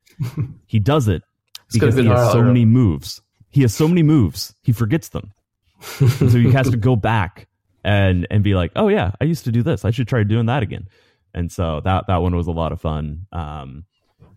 He 0.67 0.79
does 0.81 1.09
it 1.09 1.23
It's 1.67 1.77
got 1.79 1.87
a 1.89 1.91
because 1.93 2.05
he 2.05 2.09
has 2.09 2.33
so 2.33 2.43
many 2.43 2.65
moves. 2.65 3.23
He 3.51 3.63
has 3.63 3.75
so 3.75 3.87
many 3.89 4.03
moves 4.03 4.55
he 4.63 4.73
forgets 4.73 5.09
them. 5.11 5.33
So 5.81 6.27
he 6.27 6.51
has 6.53 6.69
to 6.71 6.77
go 6.77 6.95
back 6.97 7.47
and 7.85 8.27
and 8.31 8.43
be 8.45 8.55
like, 8.55 8.73
oh 8.77 8.89
yeah, 8.89 9.13
I 9.21 9.25
used 9.25 9.45
to 9.45 9.53
do 9.53 9.63
this. 9.63 9.85
I 9.85 9.91
should 9.91 10.09
try 10.09 10.23
doing 10.25 10.47
that 10.47 10.63
again. 10.63 10.89
And 11.35 11.51
so 11.51 11.81
that 11.85 12.07
that 12.09 12.19
one 12.19 12.35
was 12.35 12.47
a 12.47 12.53
lot 12.53 12.73
of 12.73 12.81
fun. 12.81 13.27
Um, 13.33 13.85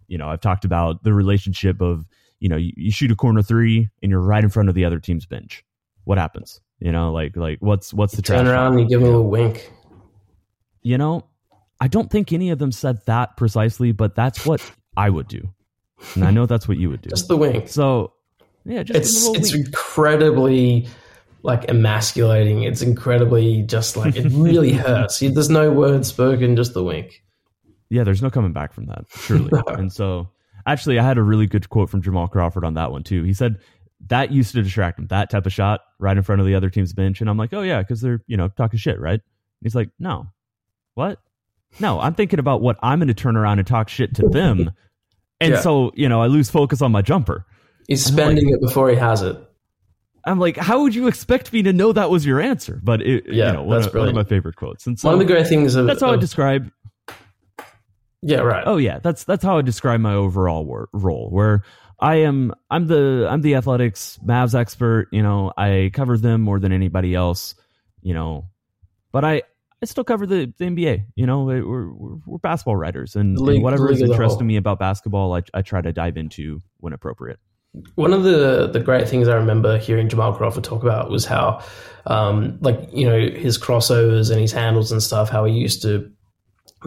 you 0.07 0.17
know, 0.17 0.29
I've 0.29 0.41
talked 0.41 0.65
about 0.65 1.03
the 1.03 1.13
relationship 1.13 1.81
of 1.81 2.05
you 2.39 2.49
know 2.49 2.57
you, 2.57 2.71
you 2.75 2.91
shoot 2.91 3.11
a 3.11 3.15
corner 3.15 3.41
three 3.41 3.89
and 4.01 4.11
you're 4.11 4.19
right 4.21 4.43
in 4.43 4.49
front 4.49 4.69
of 4.69 4.75
the 4.75 4.85
other 4.85 4.99
team's 4.99 5.25
bench. 5.25 5.63
What 6.03 6.17
happens? 6.17 6.61
You 6.79 6.91
know, 6.91 7.11
like 7.11 7.35
like 7.35 7.59
what's 7.61 7.93
what's 7.93 8.15
the 8.15 8.21
Turn 8.21 8.47
around 8.47 8.73
and 8.73 8.81
you 8.81 8.87
give 8.87 9.01
him 9.01 9.13
a 9.13 9.21
wink. 9.21 9.71
You 10.81 10.97
know, 10.97 11.25
I 11.79 11.87
don't 11.87 12.11
think 12.11 12.33
any 12.33 12.49
of 12.49 12.59
them 12.59 12.71
said 12.71 12.99
that 13.05 13.37
precisely, 13.37 13.91
but 13.93 14.15
that's 14.15 14.45
what 14.45 14.61
I 14.97 15.09
would 15.09 15.27
do, 15.27 15.53
and 16.15 16.25
I 16.25 16.31
know 16.31 16.45
that's 16.45 16.67
what 16.67 16.77
you 16.77 16.89
would 16.89 17.01
do. 17.01 17.09
Just 17.09 17.29
the 17.29 17.37
wink. 17.37 17.69
So 17.69 18.13
yeah, 18.65 18.83
just 18.83 18.99
It's 18.99 19.27
it's 19.37 19.53
wink. 19.53 19.67
incredibly 19.67 20.87
like 21.43 21.69
emasculating. 21.69 22.63
It's 22.63 22.81
incredibly 22.81 23.61
just 23.63 23.95
like 23.97 24.15
it 24.15 24.27
really 24.31 24.71
hurts. 24.73 25.19
There's 25.19 25.49
no 25.49 25.71
word 25.71 26.05
spoken, 26.05 26.55
just 26.55 26.73
the 26.73 26.83
wink. 26.83 27.21
Yeah, 27.89 28.03
there's 28.03 28.21
no 28.23 28.29
coming 28.31 28.53
back 28.53 28.73
from 28.73 28.87
that, 28.87 29.05
surely. 29.09 29.51
and 29.67 29.91
so, 29.93 30.29
actually, 30.65 30.97
I 30.97 31.03
had 31.03 31.17
a 31.17 31.23
really 31.23 31.45
good 31.45 31.69
quote 31.69 31.89
from 31.89 32.01
Jamal 32.01 32.27
Crawford 32.27 32.63
on 32.65 32.73
that 32.75 32.91
one 32.91 33.03
too. 33.03 33.23
He 33.23 33.33
said 33.33 33.59
that 34.07 34.31
used 34.31 34.53
to 34.53 34.61
distract 34.63 34.99
him, 34.99 35.07
that 35.07 35.29
type 35.29 35.45
of 35.45 35.53
shot 35.53 35.81
right 35.99 36.17
in 36.17 36.23
front 36.23 36.41
of 36.41 36.47
the 36.47 36.55
other 36.55 36.69
team's 36.69 36.91
bench. 36.93 37.21
And 37.21 37.29
I'm 37.29 37.37
like, 37.37 37.53
oh 37.53 37.61
yeah, 37.61 37.79
because 37.81 38.01
they're 38.01 38.21
you 38.25 38.35
know 38.37 38.47
talking 38.47 38.79
shit, 38.79 38.99
right? 38.99 39.13
And 39.13 39.21
he's 39.61 39.75
like, 39.75 39.89
no, 39.99 40.27
what? 40.95 41.19
No, 41.79 41.99
I'm 41.99 42.13
thinking 42.15 42.39
about 42.39 42.61
what 42.61 42.77
I'm 42.81 42.99
going 42.99 43.07
to 43.07 43.13
turn 43.13 43.35
around 43.35 43.59
and 43.59 43.67
talk 43.67 43.89
shit 43.89 44.15
to 44.15 44.27
them, 44.27 44.71
and 45.39 45.53
Yeah. 45.53 45.61
so 45.61 45.91
you 45.95 46.07
know 46.09 46.21
I 46.21 46.27
lose 46.27 46.49
focus 46.49 46.81
on 46.81 46.91
my 46.91 47.01
jumper. 47.01 47.45
He's 47.87 48.07
I'm 48.09 48.15
like- 48.15 48.23
spending 48.25 48.49
it 48.49 48.61
before 48.61 48.89
he 48.89 48.95
has 48.95 49.21
it. 49.21 49.37
I'm 50.25 50.39
like, 50.39 50.55
how 50.57 50.81
would 50.83 50.95
you 50.95 51.07
expect 51.07 51.51
me 51.51 51.63
to 51.63 51.73
know 51.73 51.91
that 51.91 52.09
was 52.09 52.25
your 52.25 52.39
answer? 52.39 52.79
But 52.83 53.01
it, 53.01 53.25
Yeah, 53.27 53.47
you 53.47 53.53
know, 53.53 53.63
one 53.63 53.81
that's 53.81 53.87
of, 53.93 53.99
one 53.99 54.07
of 54.07 54.15
my 54.15 54.23
favorite 54.23 54.55
quotes. 54.55 54.87
And 54.87 54.97
so 54.99 55.09
One 55.09 55.15
of 55.15 55.19
the 55.19 55.31
great 55.33 55.47
things 55.47 55.75
of 55.75 55.85
that's 55.85 56.01
how 56.01 56.13
I 56.13 56.17
describe 56.17 56.71
yeah 58.21 58.39
right. 58.39 58.63
Oh 58.65 58.77
yeah, 58.77 58.99
that's 58.99 59.23
that's 59.25 59.43
how 59.43 59.57
I 59.57 59.61
describe 59.61 59.99
my 59.99 60.13
overall 60.13 60.65
wor- 60.65 60.89
role. 60.93 61.29
Where 61.29 61.63
I 61.99 62.15
am, 62.15 62.53
I'm 62.69 62.87
the 62.87 63.27
I'm 63.29 63.41
the 63.41 63.55
athletics 63.55 64.17
Mavs 64.25 64.55
expert. 64.55 65.09
You 65.11 65.21
know, 65.23 65.51
I 65.57 65.91
cover 65.93 66.17
them 66.17 66.41
more 66.41 66.59
than 66.59 66.71
anybody 66.71 67.13
else. 67.15 67.55
You 68.01 68.13
know, 68.13 68.45
but 69.11 69.25
I 69.25 69.43
I 69.81 69.85
still 69.85 70.05
cover 70.05 70.25
the, 70.25 70.53
the 70.57 70.65
NBA. 70.65 71.05
You 71.15 71.25
know, 71.25 71.43
we're 71.43 71.67
we're, 71.67 72.15
we're 72.25 72.37
basketball 72.37 72.77
writers, 72.77 73.15
and, 73.17 73.37
league- 73.37 73.55
and 73.55 73.63
whatever 73.63 73.91
is 73.91 73.99
league 73.99 74.03
as 74.05 74.09
a 74.09 74.13
interesting 74.13 74.39
whole. 74.39 74.47
me 74.47 74.55
about 74.55 74.79
basketball, 74.79 75.33
I 75.35 75.41
I 75.53 75.61
try 75.61 75.81
to 75.81 75.91
dive 75.91 76.15
into 76.15 76.61
when 76.77 76.93
appropriate. 76.93 77.39
One 77.95 78.13
of 78.13 78.23
the 78.23 78.69
the 78.71 78.79
great 78.79 79.09
things 79.09 79.27
I 79.27 79.35
remember 79.35 79.77
hearing 79.77 80.09
Jamal 80.09 80.33
Crawford 80.33 80.63
talk 80.63 80.83
about 80.83 81.09
was 81.09 81.25
how, 81.25 81.63
um, 82.05 82.57
like 82.61 82.89
you 82.93 83.09
know, 83.09 83.17
his 83.17 83.57
crossovers 83.57 84.29
and 84.29 84.39
his 84.39 84.51
handles 84.51 84.91
and 84.91 85.01
stuff. 85.01 85.29
How 85.29 85.45
he 85.45 85.53
used 85.53 85.81
to 85.81 86.11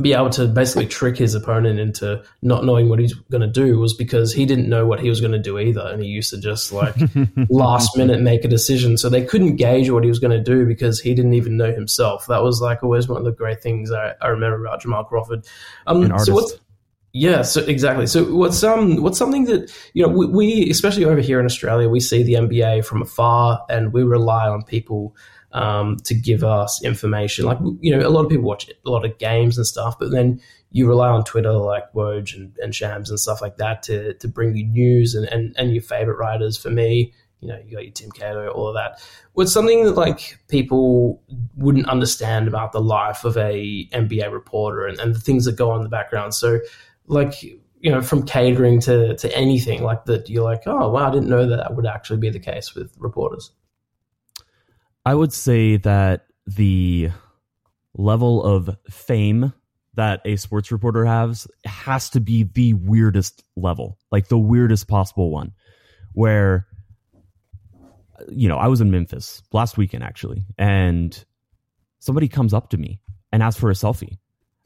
be 0.00 0.12
able 0.12 0.30
to 0.30 0.46
basically 0.46 0.86
trick 0.86 1.16
his 1.16 1.34
opponent 1.34 1.78
into 1.78 2.22
not 2.42 2.64
knowing 2.64 2.88
what 2.88 2.98
he's 2.98 3.14
going 3.14 3.40
to 3.40 3.46
do 3.46 3.78
was 3.78 3.94
because 3.94 4.32
he 4.32 4.44
didn't 4.44 4.68
know 4.68 4.86
what 4.86 5.00
he 5.00 5.08
was 5.08 5.20
going 5.20 5.32
to 5.32 5.38
do 5.38 5.58
either, 5.58 5.80
and 5.80 6.02
he 6.02 6.08
used 6.08 6.30
to 6.30 6.40
just 6.40 6.72
like 6.72 6.94
last 7.48 7.96
minute 7.96 8.20
make 8.20 8.44
a 8.44 8.48
decision. 8.48 8.96
So 8.96 9.08
they 9.08 9.24
couldn't 9.24 9.56
gauge 9.56 9.90
what 9.90 10.04
he 10.04 10.08
was 10.08 10.18
going 10.18 10.36
to 10.36 10.42
do 10.42 10.66
because 10.66 11.00
he 11.00 11.14
didn't 11.14 11.34
even 11.34 11.56
know 11.56 11.72
himself. 11.72 12.26
That 12.26 12.42
was 12.42 12.60
like 12.60 12.82
always 12.82 13.08
one 13.08 13.18
of 13.18 13.24
the 13.24 13.32
great 13.32 13.62
things 13.62 13.90
I, 13.90 14.14
I 14.20 14.28
remember 14.28 14.64
about 14.64 14.82
Jamal 14.82 15.04
Crawford. 15.04 15.46
Um, 15.86 16.02
An 16.02 16.18
so 16.18 16.34
what's 16.34 16.52
yeah, 17.16 17.40
so 17.40 17.62
exactly. 17.62 18.06
So 18.06 18.24
what's 18.34 18.62
um 18.62 19.02
what's 19.02 19.16
something 19.16 19.46
that 19.46 19.74
you 19.94 20.02
know 20.02 20.12
we, 20.12 20.26
we 20.26 20.70
especially 20.70 21.06
over 21.06 21.20
here 21.20 21.40
in 21.40 21.46
Australia 21.46 21.88
we 21.88 21.98
see 21.98 22.22
the 22.22 22.34
NBA 22.34 22.84
from 22.84 23.00
afar 23.00 23.64
and 23.70 23.90
we 23.94 24.02
rely 24.02 24.46
on 24.48 24.62
people 24.62 25.16
um, 25.52 25.96
to 26.04 26.14
give 26.14 26.44
us 26.44 26.84
information. 26.84 27.46
Like 27.46 27.56
you 27.80 27.96
know 27.96 28.06
a 28.06 28.10
lot 28.10 28.24
of 28.24 28.30
people 28.30 28.44
watch 28.44 28.68
a 28.68 28.90
lot 28.90 29.06
of 29.06 29.16
games 29.16 29.56
and 29.56 29.66
stuff, 29.66 29.98
but 29.98 30.10
then 30.10 30.42
you 30.72 30.86
rely 30.86 31.08
on 31.08 31.24
Twitter 31.24 31.52
like 31.52 31.90
Woj 31.94 32.36
and, 32.36 32.54
and 32.60 32.74
Shams 32.74 33.08
and 33.08 33.18
stuff 33.18 33.40
like 33.40 33.56
that 33.56 33.82
to 33.84 34.12
to 34.12 34.28
bring 34.28 34.54
you 34.54 34.66
news 34.66 35.14
and, 35.14 35.26
and 35.26 35.54
and 35.56 35.72
your 35.72 35.82
favorite 35.82 36.18
writers. 36.18 36.58
For 36.58 36.68
me, 36.68 37.14
you 37.40 37.48
know 37.48 37.58
you 37.64 37.76
got 37.76 37.84
your 37.84 37.92
Tim 37.92 38.10
Cato, 38.10 38.48
all 38.50 38.68
of 38.68 38.74
that. 38.74 39.00
What's 39.32 39.52
something 39.52 39.84
that 39.84 39.96
like 39.96 40.38
people 40.48 41.22
wouldn't 41.56 41.88
understand 41.88 42.46
about 42.46 42.72
the 42.72 42.80
life 42.82 43.24
of 43.24 43.38
a 43.38 43.88
NBA 43.94 44.30
reporter 44.30 44.86
and, 44.86 45.00
and 45.00 45.14
the 45.14 45.20
things 45.20 45.46
that 45.46 45.56
go 45.56 45.70
on 45.70 45.78
in 45.78 45.82
the 45.82 45.88
background. 45.88 46.34
So 46.34 46.60
like 47.06 47.42
you 47.42 47.90
know 47.90 48.00
from 48.00 48.24
catering 48.24 48.80
to 48.80 49.16
to 49.16 49.34
anything 49.36 49.82
like 49.82 50.04
that 50.06 50.28
you're 50.28 50.44
like 50.44 50.62
oh 50.66 50.90
wow 50.90 51.08
i 51.08 51.10
didn't 51.10 51.28
know 51.28 51.46
that, 51.46 51.56
that 51.56 51.74
would 51.76 51.86
actually 51.86 52.18
be 52.18 52.30
the 52.30 52.38
case 52.38 52.74
with 52.74 52.92
reporters 52.98 53.52
I 55.06 55.14
would 55.14 55.32
say 55.32 55.76
that 55.76 56.26
the 56.48 57.10
level 57.94 58.42
of 58.42 58.76
fame 58.90 59.52
that 59.94 60.20
a 60.24 60.34
sports 60.34 60.72
reporter 60.72 61.04
has 61.04 61.46
has 61.64 62.10
to 62.10 62.20
be 62.20 62.42
the 62.42 62.74
weirdest 62.74 63.44
level, 63.54 63.98
like 64.10 64.26
the 64.26 64.36
weirdest 64.36 64.88
possible 64.88 65.30
one, 65.30 65.52
where 66.12 66.66
you 68.28 68.48
know, 68.48 68.56
I 68.56 68.66
was 68.66 68.80
in 68.80 68.90
Memphis 68.90 69.44
last 69.52 69.78
weekend 69.78 70.02
actually, 70.02 70.44
and 70.58 71.24
somebody 72.00 72.26
comes 72.26 72.52
up 72.52 72.70
to 72.70 72.76
me 72.76 73.00
and 73.30 73.44
asks 73.44 73.60
for 73.60 73.70
a 73.70 73.74
selfie, 73.74 74.18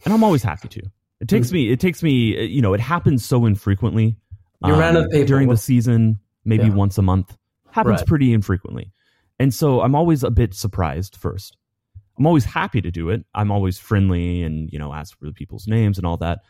and 0.06 0.14
I'm 0.14 0.24
always 0.24 0.42
happy 0.42 0.68
to. 0.68 0.82
It 1.20 1.28
takes 1.28 1.50
hmm. 1.50 1.54
me, 1.54 1.70
it 1.70 1.80
takes 1.80 2.02
me, 2.02 2.36
uh, 2.36 2.42
you 2.42 2.62
know, 2.62 2.72
it 2.74 2.80
happens 2.80 3.24
so 3.24 3.44
infrequently. 3.46 4.16
You 4.64 4.74
ran 4.74 4.96
um, 4.96 5.02
out 5.02 5.04
of 5.04 5.10
people. 5.10 5.26
during 5.26 5.48
the 5.48 5.56
season, 5.56 6.18
maybe 6.44 6.64
Yeah. 6.64 6.74
once 6.74 6.98
a 6.98 7.02
month. 7.02 7.36
Happens 7.70 8.00
Right. 8.00 8.06
pretty 8.06 8.32
infrequently, 8.32 8.92
and 9.38 9.54
so 9.54 9.80
I'm 9.80 9.94
always 9.94 10.24
a 10.24 10.30
bit 10.30 10.54
surprised 10.54 11.16
first. 11.16 11.56
I'm 12.18 12.26
always 12.26 12.44
happy 12.44 12.80
to 12.80 12.90
do 12.90 13.10
it. 13.10 13.24
I'm 13.32 13.52
always 13.52 13.78
friendly 13.78 14.42
and 14.42 14.68
you 14.72 14.78
know 14.78 14.92
ask 14.92 15.16
for 15.16 15.26
the 15.26 15.32
people's 15.32 15.68
names 15.68 15.96
and 15.96 16.06
all 16.06 16.16
that. 16.16 16.40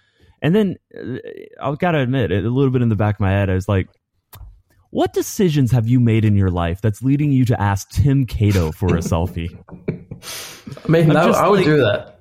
And 0.40 0.54
then 0.54 0.76
uh, 0.96 1.18
I've 1.60 1.78
got 1.78 1.92
to 1.92 1.98
admit, 1.98 2.32
a 2.32 2.40
little 2.40 2.70
bit 2.70 2.80
in 2.80 2.88
the 2.88 2.96
back 2.96 3.16
of 3.16 3.20
my 3.20 3.30
head, 3.30 3.50
I 3.50 3.54
was 3.54 3.68
like, 3.68 3.88
"What 4.88 5.12
decisions 5.12 5.72
have 5.72 5.86
you 5.88 6.00
made 6.00 6.24
in 6.24 6.36
your 6.36 6.50
life 6.50 6.80
that's 6.80 7.02
leading 7.02 7.32
you 7.32 7.44
to 7.46 7.60
ask 7.60 7.90
Tim 7.90 8.24
Cato 8.24 8.72
for 8.72 8.96
a 8.96 9.00
selfie?" 9.00 9.50
i 10.84 10.88
mean 10.88 11.04
I'm 11.04 11.14
that, 11.14 11.26
just 11.26 11.40
i 11.40 11.48
would 11.48 11.60
like- 11.60 11.64
do 11.64 11.76
that 11.78 12.20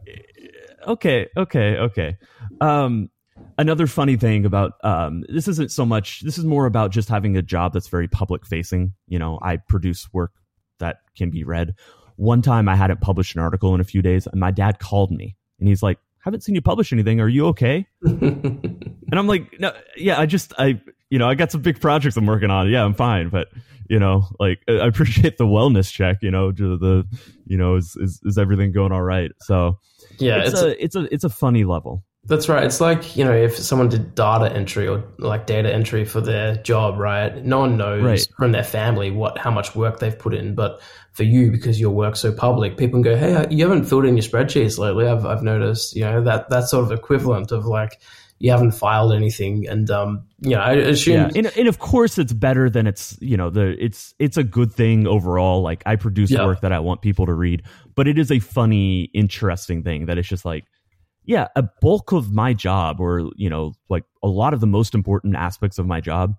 okay, 0.87 1.27
okay, 1.37 1.77
okay. 1.77 2.17
Um, 2.61 3.09
another 3.57 3.87
funny 3.87 4.17
thing 4.17 4.45
about 4.45 4.73
um, 4.83 5.23
this 5.29 5.47
isn't 5.47 5.71
so 5.71 5.85
much. 5.85 6.21
This 6.21 6.37
is 6.37 6.45
more 6.45 6.65
about 6.65 6.91
just 6.91 7.09
having 7.09 7.37
a 7.37 7.41
job 7.41 7.73
that's 7.73 7.87
very 7.87 8.07
public 8.07 8.45
facing. 8.45 8.93
You 9.07 9.19
know, 9.19 9.39
I 9.41 9.57
produce 9.57 10.11
work 10.13 10.31
that 10.79 10.97
can 11.17 11.29
be 11.29 11.43
read. 11.43 11.75
one 12.15 12.41
time 12.41 12.67
I 12.67 12.75
hadn't 12.75 13.01
published 13.01 13.35
an 13.35 13.41
article 13.41 13.73
in 13.75 13.81
a 13.81 13.85
few 13.85 14.01
days, 14.01 14.27
and 14.27 14.39
my 14.39 14.51
dad 14.51 14.79
called 14.79 15.11
me 15.11 15.37
and 15.59 15.67
he's 15.67 15.83
like, 15.83 15.99
"Haven't 16.19 16.41
seen 16.43 16.55
you 16.55 16.61
publish 16.61 16.91
anything. 16.91 17.19
Are 17.19 17.29
you 17.29 17.47
okay?" 17.47 17.87
and 18.03 18.93
I'm 19.11 19.27
like, 19.27 19.59
"No, 19.59 19.71
yeah, 19.95 20.19
I 20.19 20.25
just 20.25 20.53
I 20.57 20.81
you 21.09 21.19
know 21.19 21.29
I 21.29 21.35
got 21.35 21.51
some 21.51 21.61
big 21.61 21.79
projects 21.79 22.17
I'm 22.17 22.25
working 22.25 22.51
on. 22.51 22.69
Yeah, 22.69 22.83
I'm 22.83 22.93
fine, 22.93 23.29
but." 23.29 23.47
You 23.91 23.97
know, 23.97 24.27
like 24.39 24.59
I 24.69 24.85
appreciate 24.85 25.39
the 25.39 25.45
wellness 25.45 25.91
check. 25.91 26.17
You 26.21 26.29
know, 26.29 26.51
to 26.51 26.77
the, 26.77 27.07
you 27.47 27.57
know, 27.57 27.75
is 27.75 27.97
is, 27.99 28.21
is 28.23 28.37
everything 28.37 28.71
going 28.71 28.91
all 28.91 29.01
right? 29.01 29.31
So, 29.39 29.79
yeah, 30.19 30.41
it's, 30.41 30.49
it's, 30.49 30.61
a, 30.61 30.67
a, 30.67 30.69
it's 30.69 30.95
a 30.95 31.13
it's 31.15 31.23
a 31.23 31.29
funny 31.29 31.63
level. 31.63 32.05
That's 32.25 32.47
right. 32.49 32.63
It's 32.63 32.81
like 32.81 33.15
you 33.15 33.23
know, 33.25 33.33
if 33.33 33.57
someone 33.57 33.89
did 33.89 34.13
data 34.15 34.51
entry 34.53 34.87
or 34.87 35.03
like 35.17 35.45
data 35.47 35.73
entry 35.73 36.05
for 36.05 36.21
their 36.21 36.55
job, 36.57 36.97
right? 36.99 37.43
No 37.43 37.59
one 37.59 37.77
knows 37.77 38.03
Right. 38.03 38.27
from 38.37 38.51
their 38.51 38.63
family 38.63 39.09
what 39.11 39.37
how 39.37 39.51
much 39.51 39.75
work 39.75 39.99
they've 39.99 40.17
put 40.17 40.33
in, 40.33 40.53
but 40.55 40.81
for 41.13 41.23
you, 41.23 41.51
because 41.51 41.79
your 41.79 41.91
work's 41.91 42.19
so 42.19 42.31
public, 42.31 42.77
people 42.77 42.97
can 42.97 43.01
go, 43.01 43.17
"Hey, 43.17 43.45
you 43.49 43.67
haven't 43.67 43.85
filled 43.85 44.05
in 44.05 44.15
your 44.15 44.23
spreadsheets 44.23 44.77
lately." 44.77 45.07
I've 45.07 45.25
I've 45.25 45.43
noticed. 45.43 45.95
You 45.95 46.03
know 46.05 46.23
that 46.23 46.49
that's 46.49 46.69
sort 46.71 46.83
of 46.85 46.91
equivalent 46.91 47.51
of 47.51 47.65
like 47.65 47.99
you 48.41 48.51
haven't 48.51 48.71
filed 48.71 49.11
anything, 49.11 49.67
and 49.67 49.89
um, 49.89 50.23
you 50.41 50.51
know, 50.51 50.61
I 50.61 50.73
assume 50.73 51.13
Yeah, 51.15 51.31
and, 51.35 51.47
and 51.57 51.67
of 51.67 51.79
course 51.79 52.17
it's 52.17 52.31
better 52.31 52.69
than 52.69 52.87
it's 52.87 53.17
you 53.21 53.35
know 53.37 53.49
the 53.49 53.75
it's 53.83 54.13
it's 54.19 54.37
a 54.37 54.43
good 54.43 54.71
thing 54.71 55.07
overall. 55.07 55.61
Like 55.61 55.83
I 55.85 55.95
produce 55.95 56.31
Yeah. 56.31 56.45
work 56.45 56.61
that 56.61 56.71
I 56.71 56.79
want 56.79 57.01
people 57.01 57.25
to 57.25 57.33
read, 57.33 57.63
but 57.95 58.07
it 58.07 58.17
is 58.19 58.31
a 58.31 58.39
funny, 58.39 59.09
interesting 59.13 59.83
thing 59.83 60.05
that 60.05 60.17
it's 60.17 60.27
just 60.29 60.45
like, 60.45 60.65
yeah, 61.25 61.47
a 61.55 61.63
bulk 61.81 62.11
of 62.11 62.31
my 62.31 62.53
job, 62.53 62.99
or 62.99 63.29
you 63.35 63.49
know, 63.49 63.73
like 63.89 64.03
a 64.23 64.27
lot 64.27 64.53
of 64.53 64.59
the 64.59 64.67
most 64.67 64.93
important 64.95 65.35
aspects 65.35 65.77
of 65.77 65.85
my 65.85 66.01
job, 66.01 66.35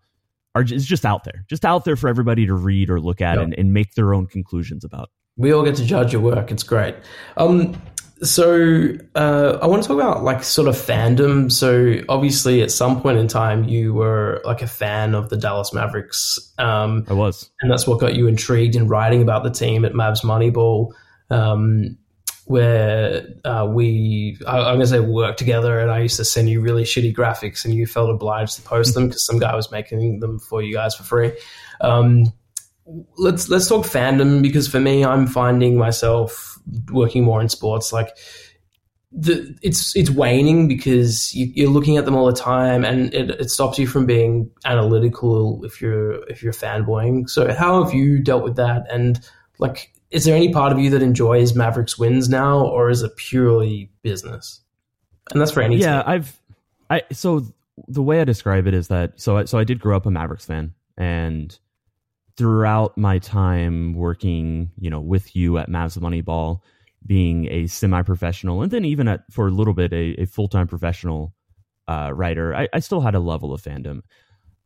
are 0.55 0.62
is 0.62 0.85
just 0.87 1.05
out 1.05 1.25
there, 1.25 1.45
just 1.49 1.64
out 1.64 1.85
there 1.85 1.97
for 1.97 2.09
everybody 2.09 2.47
to 2.47 2.55
read 2.55 2.90
or 2.90 3.01
look 3.01 3.21
at 3.21 3.37
Yeah. 3.37 3.43
and, 3.45 3.55
and 3.59 3.73
make 3.73 3.95
their 3.95 4.12
own 4.14 4.27
conclusions 4.27 4.85
about. 4.85 5.11
we 5.37 5.53
all 5.53 5.62
get 5.64 5.77
to 5.77 5.85
judge 5.85 6.12
your 6.12 6.21
work. 6.23 6.51
It's 6.51 6.64
great. 6.64 6.95
Um, 7.37 7.81
so 8.23 8.90
uh, 9.14 9.59
I 9.62 9.66
want 9.66 9.83
to 9.83 9.88
talk 9.88 9.97
about 9.97 10.23
like 10.25 10.43
sort 10.45 10.69
of 10.69 10.75
fandom. 10.77 11.51
So 11.51 12.03
obviously, 12.11 12.61
at 12.61 12.71
some 12.71 13.01
point 13.01 13.16
in 13.16 13.29
time, 13.29 13.64
you 13.64 13.95
were 13.95 14.43
like 14.45 14.61
a 14.61 14.66
fan 14.66 15.14
of 15.14 15.31
the 15.31 15.38
Dallas 15.38 15.73
Mavericks, 15.73 16.38
um, 16.59 17.07
I 17.09 17.14
was. 17.14 17.49
and 17.62 17.71
that's 17.71 17.87
what 17.87 17.99
got 18.01 18.14
you 18.14 18.27
intrigued 18.27 18.77
in 18.77 18.88
writing 18.88 19.23
about 19.23 19.43
the 19.45 19.51
team 19.51 19.87
at 19.87 19.93
Mavs 19.93 20.23
Moneyball, 20.23 20.90
um, 21.31 21.97
where 22.51 23.29
uh, 23.45 23.65
we 23.65 24.37
I, 24.45 24.59
I'm 24.59 24.75
gonna 24.75 24.87
say 24.89 24.99
work 24.99 25.37
together, 25.37 25.79
and 25.79 25.89
I 25.89 26.01
used 26.01 26.17
to 26.17 26.25
send 26.25 26.51
you 26.51 26.61
really 26.61 26.83
shitty 26.83 27.15
graphics, 27.15 27.65
and 27.65 27.73
you 27.73 27.87
felt 27.87 28.11
obliged 28.11 28.57
to 28.57 28.63
post 28.63 28.95
them 28.95 29.07
because 29.07 29.25
some 29.25 29.39
guy 29.39 29.55
was 29.55 29.71
making 29.71 30.19
them 30.19 30.41
for 30.41 30.61
you 30.61 30.75
guys 30.75 30.97
for 30.97 31.05
free. 31.05 31.33
Um, 31.81 32.33
let's 33.17 33.49
let's 33.49 33.69
talk 33.69 33.87
fandom 33.87 34.43
because 34.43 34.67
for 34.67 34.81
me, 34.81 35.05
I'm 35.05 35.29
finding 35.29 35.79
myself 35.79 36.59
working 36.91 37.23
more 37.23 37.41
in 37.41 37.49
sports. 37.49 37.93
Like 37.93 38.09
the 39.13 39.57
it's 39.63 39.95
it's 39.95 40.11
waning 40.11 40.67
because 40.67 41.33
you, 41.33 41.53
you're 41.55 41.71
looking 41.71 41.99
at 41.99 42.05
them 42.05 42.17
all 42.17 42.27
the 42.27 42.33
time 42.33 42.85
and 42.85 43.15
it, 43.15 43.31
it 43.31 43.51
stops 43.53 43.79
you 43.79 43.87
from 43.87 44.07
being 44.07 44.51
analytical 44.65 45.65
if 45.65 45.81
you're 45.81 46.29
if 46.29 46.43
you're 46.43 46.53
fanboying. 46.53 47.31
So 47.31 47.55
how 47.55 47.85
have 47.85 47.95
you 47.95 48.21
dealt 48.21 48.43
with 48.43 48.57
that? 48.57 48.87
And 48.91 49.21
like 49.61 49.93
is 50.11 50.25
there 50.25 50.37
any 50.37 50.53
part 50.53 50.73
of 50.73 50.79
you 50.79 50.90
that 50.90 51.03
enjoys 51.03 51.55
mavericks 51.55 51.99
wins 51.99 52.29
now 52.29 52.66
or 52.66 52.90
is 52.90 53.03
it 53.03 53.16
purely 53.16 53.90
business? 54.03 54.61
And 55.33 55.40
that's 55.40 55.53
for 55.53 55.62
any 55.62 55.77
yeah 55.77 56.03
team. 56.03 56.11
i've 56.11 56.40
i 56.90 57.03
so 57.12 57.46
the 57.87 58.03
way 58.03 58.20
i 58.20 58.25
describe 58.25 58.66
it 58.66 58.75
is 58.75 58.88
that 58.88 59.20
so 59.20 59.37
I, 59.38 59.44
so 59.44 59.59
i 59.59 59.64
did 59.64 59.79
grow 59.79 59.96
up 59.96 60.07
a 60.07 60.11
mavericks 60.11 60.44
fan 60.44 60.75
and 60.96 61.57
throughout 62.37 62.96
my 62.99 63.18
time 63.18 63.94
working 63.94 64.70
you 64.79 64.90
know 64.90 65.01
with 65.01 65.37
you 65.37 65.59
at 65.59 65.68
mavs 65.68 65.96
moneyball 65.99 66.61
being 67.07 67.46
a 67.46 67.66
semi-professional 67.66 68.62
and 68.62 68.70
then 68.70 68.85
even 68.85 69.09
at 69.09 69.23
for 69.31 69.46
a 69.46 69.51
little 69.51 69.75
bit 69.75 69.92
a, 69.92 70.20
a 70.20 70.27
full-time 70.27 70.66
professional 70.66 71.33
uh, 71.88 72.11
writer 72.12 72.55
I, 72.55 72.68
I 72.73 72.81
still 72.81 73.01
had 73.01 73.14
a 73.14 73.20
level 73.20 73.53
of 73.53 73.62
fandom. 73.62 74.03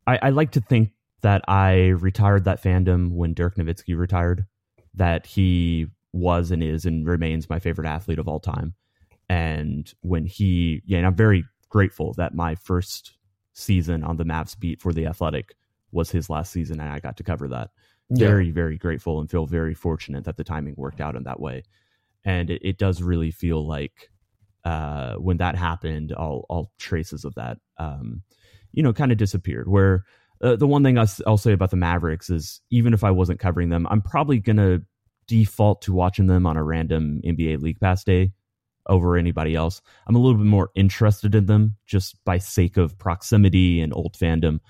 I, 0.07 0.19
I 0.23 0.31
like 0.31 0.51
to 0.53 0.61
think 0.61 0.93
that 1.23 1.43
i 1.47 1.89
retired 1.89 2.45
that 2.45 2.63
fandom 2.63 3.11
when 3.13 3.35
dirk 3.35 3.57
nowitzki 3.57 3.97
retired 3.97 4.47
that 4.95 5.27
he 5.27 5.87
was 6.13 6.51
and 6.51 6.63
is 6.63 6.85
and 6.85 7.07
remains 7.07 7.51
my 7.51 7.59
favorite 7.59 7.89
athlete 7.89 8.19
of 8.19 8.29
all 8.29 8.39
time 8.39 8.75
and 9.29 9.95
when 10.01 10.25
he 10.25 10.81
yeah 10.87 10.99
and 10.99 11.07
i'm 11.07 11.15
very 11.15 11.45
grateful 11.69 12.15
that 12.15 12.35
my 12.35 12.55
first 12.55 13.17
season 13.55 14.05
on 14.05 14.17
the 14.17 14.25
Mavs 14.25 14.59
beat 14.59 14.81
for 14.81 14.93
the 14.93 15.07
Athletic 15.07 15.55
was 15.93 16.11
his 16.11 16.29
last 16.29 16.53
season, 16.53 16.81
and 16.81 16.91
I 16.91 16.99
got 16.99 17.17
to 17.17 17.23
cover 17.23 17.49
that. 17.49 17.71
Yeah. 18.11 18.29
Very, 18.29 18.51
very 18.51 18.77
grateful 18.77 19.21
and 19.21 19.31
feel 19.31 19.47
very 19.47 19.75
fortunate 19.75 20.25
that 20.25 20.37
the 20.37 20.45
timing 20.45 20.75
worked 20.77 21.01
out 21.01 21.17
in 21.17 21.23
that 21.23 21.41
way. 21.41 21.63
And 22.25 22.51
it, 22.51 22.61
it 22.63 22.79
does 22.79 23.03
really 23.03 23.31
feel 23.31 23.67
like 23.67 24.11
uh, 24.65 25.15
when 25.15 25.39
that 25.39 25.57
happened, 25.57 26.13
all 26.13 26.47
all 26.49 26.73
traces 26.79 27.25
of 27.25 27.35
that, 27.35 27.59
um, 27.79 28.23
you 28.73 28.83
know, 28.83 28.93
kind 28.93 29.13
of 29.13 29.19
disappeared. 29.19 29.69
Where 29.69 30.05
uh, 30.41 30.57
the 30.57 30.67
one 30.67 30.83
thing 30.83 30.99
I'll, 30.99 31.37
say 31.37 31.53
about 31.53 31.71
the 31.71 31.77
Mavericks 31.77 32.31
is, 32.31 32.61
even 32.71 32.93
if 32.93 33.05
I 33.05 33.11
wasn't 33.11 33.41
covering 33.41 33.69
them, 33.69 33.87
I'm 33.89 34.03
probably 34.03 34.39
gonna 34.39 34.81
default 35.27 35.83
to 35.83 35.93
watching 35.93 36.27
them 36.27 36.47
on 36.47 36.57
a 36.57 36.65
random 36.65 37.21
NBA 37.25 37.61
League 37.61 37.81
Pass 37.81 38.05
day 38.05 38.33
over 38.87 39.17
anybody 39.17 39.55
else. 39.55 39.81
I'm 40.07 40.17
a 40.17 40.19
little 40.19 40.37
bit 40.39 40.47
more 40.47 40.71
interested 40.75 41.35
in 41.35 41.47
them 41.47 41.77
just 41.87 42.23
by 42.25 42.39
sake 42.39 42.77
of 42.77 42.99
proximity 42.99 43.81
and 43.81 43.95
old 43.95 44.15
fandom. 44.15 44.61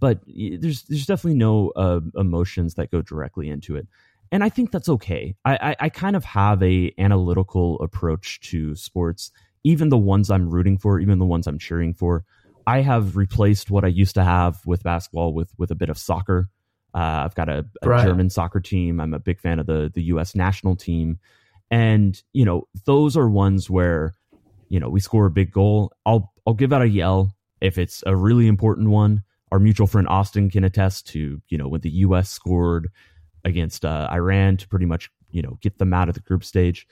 But 0.00 0.20
there's 0.26 0.84
there's 0.84 1.06
definitely 1.06 1.38
no 1.38 1.72
uh, 1.76 2.00
emotions 2.16 2.74
that 2.74 2.90
go 2.90 3.02
directly 3.02 3.50
into 3.50 3.76
it, 3.76 3.86
and 4.32 4.42
I 4.42 4.48
think 4.48 4.72
that's 4.72 4.88
okay. 4.88 5.36
I, 5.44 5.56
I 5.56 5.76
I 5.80 5.88
kind 5.90 6.16
of 6.16 6.24
have 6.24 6.62
a 6.62 6.92
analytical 6.96 7.78
approach 7.82 8.40
to 8.50 8.74
sports, 8.74 9.30
even 9.62 9.90
the 9.90 9.98
ones 9.98 10.30
I'm 10.30 10.48
rooting 10.48 10.78
for, 10.78 11.00
even 11.00 11.18
the 11.18 11.26
ones 11.26 11.46
I'm 11.46 11.58
cheering 11.58 11.92
for. 11.92 12.24
I 12.66 12.80
have 12.82 13.16
replaced 13.16 13.70
what 13.70 13.84
I 13.84 13.88
used 13.88 14.14
to 14.14 14.24
have 14.24 14.64
with 14.66 14.82
basketball 14.82 15.32
with 15.34 15.50
with 15.58 15.70
a 15.70 15.74
bit 15.74 15.88
of 15.88 15.98
soccer. 15.98 16.48
Uh, 16.94 16.98
I've 17.24 17.34
got 17.34 17.48
a, 17.48 17.64
a 17.82 17.88
Right. 17.88 18.04
German 18.04 18.30
soccer 18.30 18.60
team. 18.60 19.00
I'm 19.00 19.14
a 19.14 19.18
big 19.18 19.40
fan 19.40 19.58
of 19.58 19.66
the 19.66 19.90
the 19.94 20.02
U.S. 20.04 20.34
national 20.34 20.76
team, 20.76 21.18
and 21.70 22.20
you 22.32 22.44
know 22.44 22.66
those 22.84 23.16
are 23.16 23.28
ones 23.28 23.70
where 23.70 24.14
you 24.68 24.80
know 24.80 24.88
we 24.88 25.00
score 25.00 25.26
a 25.26 25.30
big 25.30 25.52
goal. 25.52 25.92
I'll 26.04 26.32
I'll 26.46 26.54
give 26.54 26.72
out 26.72 26.82
a 26.82 26.88
yell 26.88 27.32
if 27.60 27.78
it's 27.78 28.02
a 28.06 28.16
really 28.16 28.46
important 28.46 28.90
one. 28.90 29.22
Our 29.52 29.58
mutual 29.58 29.86
friend 29.86 30.06
Austin 30.08 30.50
can 30.50 30.64
attest 30.64 31.08
to 31.08 31.40
you 31.48 31.58
know 31.58 31.68
when 31.68 31.80
the 31.80 31.90
U.S. 31.90 32.28
scored 32.30 32.88
against 33.44 33.84
uh, 33.84 34.08
Iran 34.12 34.56
to 34.58 34.68
pretty 34.68 34.86
much 34.86 35.10
you 35.30 35.42
know 35.42 35.58
get 35.60 35.78
them 35.78 35.92
out 35.94 36.08
of 36.08 36.14
the 36.14 36.20
group 36.20 36.44
stage. 36.44 36.86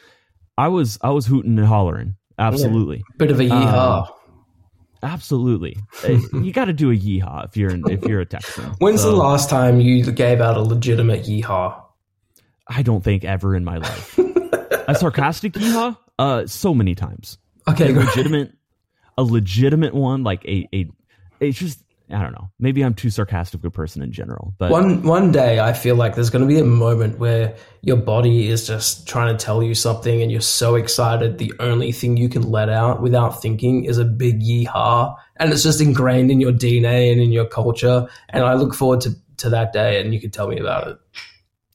I 0.56 0.68
was 0.68 0.98
I 1.02 1.10
was 1.10 1.26
hooting 1.26 1.58
and 1.58 1.66
hollering. 1.66 2.16
Absolutely, 2.38 3.02
bit 3.16 3.32
of 3.32 3.40
a 3.40 3.44
yeehaw 3.44 4.08
Um, 4.08 4.14
absolutely. 5.02 5.76
Uh, 6.04 6.18
you 6.42 6.52
got 6.52 6.66
to 6.66 6.72
do 6.72 6.90
a 6.90 6.96
yeehaw 6.96 7.44
if 7.44 7.56
you're 7.56 7.70
if 7.90 8.02
you're 8.04 8.20
a 8.20 8.26
Texan. 8.26 8.64
when's 8.78 9.02
So, 9.02 9.10
the 9.10 9.16
last 9.16 9.48
time 9.50 9.80
you 9.80 10.04
gave 10.12 10.40
out 10.40 10.56
a 10.56 10.62
legitimate 10.62 11.22
yeehaw 11.24 11.82
I 12.66 12.82
don't 12.82 13.02
think 13.02 13.24
ever 13.24 13.56
in 13.56 13.64
my 13.64 13.78
life. 13.78 14.18
a 14.18 14.94
sarcastic 14.94 15.54
yeehaw? 15.54 15.96
Uh, 16.18 16.46
so 16.46 16.74
many 16.74 16.94
times. 16.94 17.38
okay 17.68 17.90
a 17.90 17.94
legitimate 17.94 18.52
a 19.16 19.22
legitimate 19.22 19.94
one 19.94 20.22
like 20.24 20.44
a 20.44 20.68
a 20.74 20.88
it's 21.40 21.58
just 21.58 21.82
i 22.10 22.22
don't 22.22 22.32
know 22.32 22.50
maybe 22.58 22.82
i'm 22.82 22.94
too 22.94 23.10
sarcastic 23.10 23.60
of 23.60 23.64
a 23.64 23.70
person 23.70 24.02
in 24.02 24.12
general 24.12 24.54
but 24.58 24.70
One 24.70 25.02
one 25.02 25.32
day, 25.32 25.60
I 25.60 25.72
feel 25.72 25.96
like 25.96 26.14
there's 26.14 26.30
going 26.30 26.42
to 26.42 26.48
be 26.48 26.58
a 26.58 26.64
moment 26.64 27.18
where 27.18 27.54
your 27.82 27.96
body 27.96 28.48
is 28.48 28.66
just 28.66 29.06
trying 29.06 29.36
to 29.36 29.44
tell 29.44 29.62
you 29.62 29.74
something, 29.74 30.22
and 30.22 30.30
you're 30.30 30.40
so 30.40 30.74
excited. 30.74 31.38
The 31.38 31.52
only 31.60 31.92
thing 31.92 32.16
you 32.16 32.28
can 32.28 32.42
let 32.42 32.68
out 32.68 33.00
without 33.02 33.40
thinking 33.40 33.84
is 33.84 33.98
a 33.98 34.04
big 34.04 34.40
yeehaw, 34.40 35.14
and 35.36 35.52
it's 35.52 35.62
just 35.62 35.80
ingrained 35.80 36.30
in 36.30 36.40
your 36.40 36.52
DNA 36.52 37.12
and 37.12 37.20
in 37.20 37.32
your 37.32 37.46
culture. 37.46 38.08
And 38.30 38.44
I 38.44 38.54
look 38.54 38.74
forward 38.74 39.00
to 39.02 39.10
to 39.38 39.50
that 39.50 39.72
day, 39.72 40.00
and 40.00 40.12
you 40.12 40.20
can 40.20 40.30
tell 40.30 40.48
me 40.48 40.58
about 40.58 40.88
it. 40.88 40.98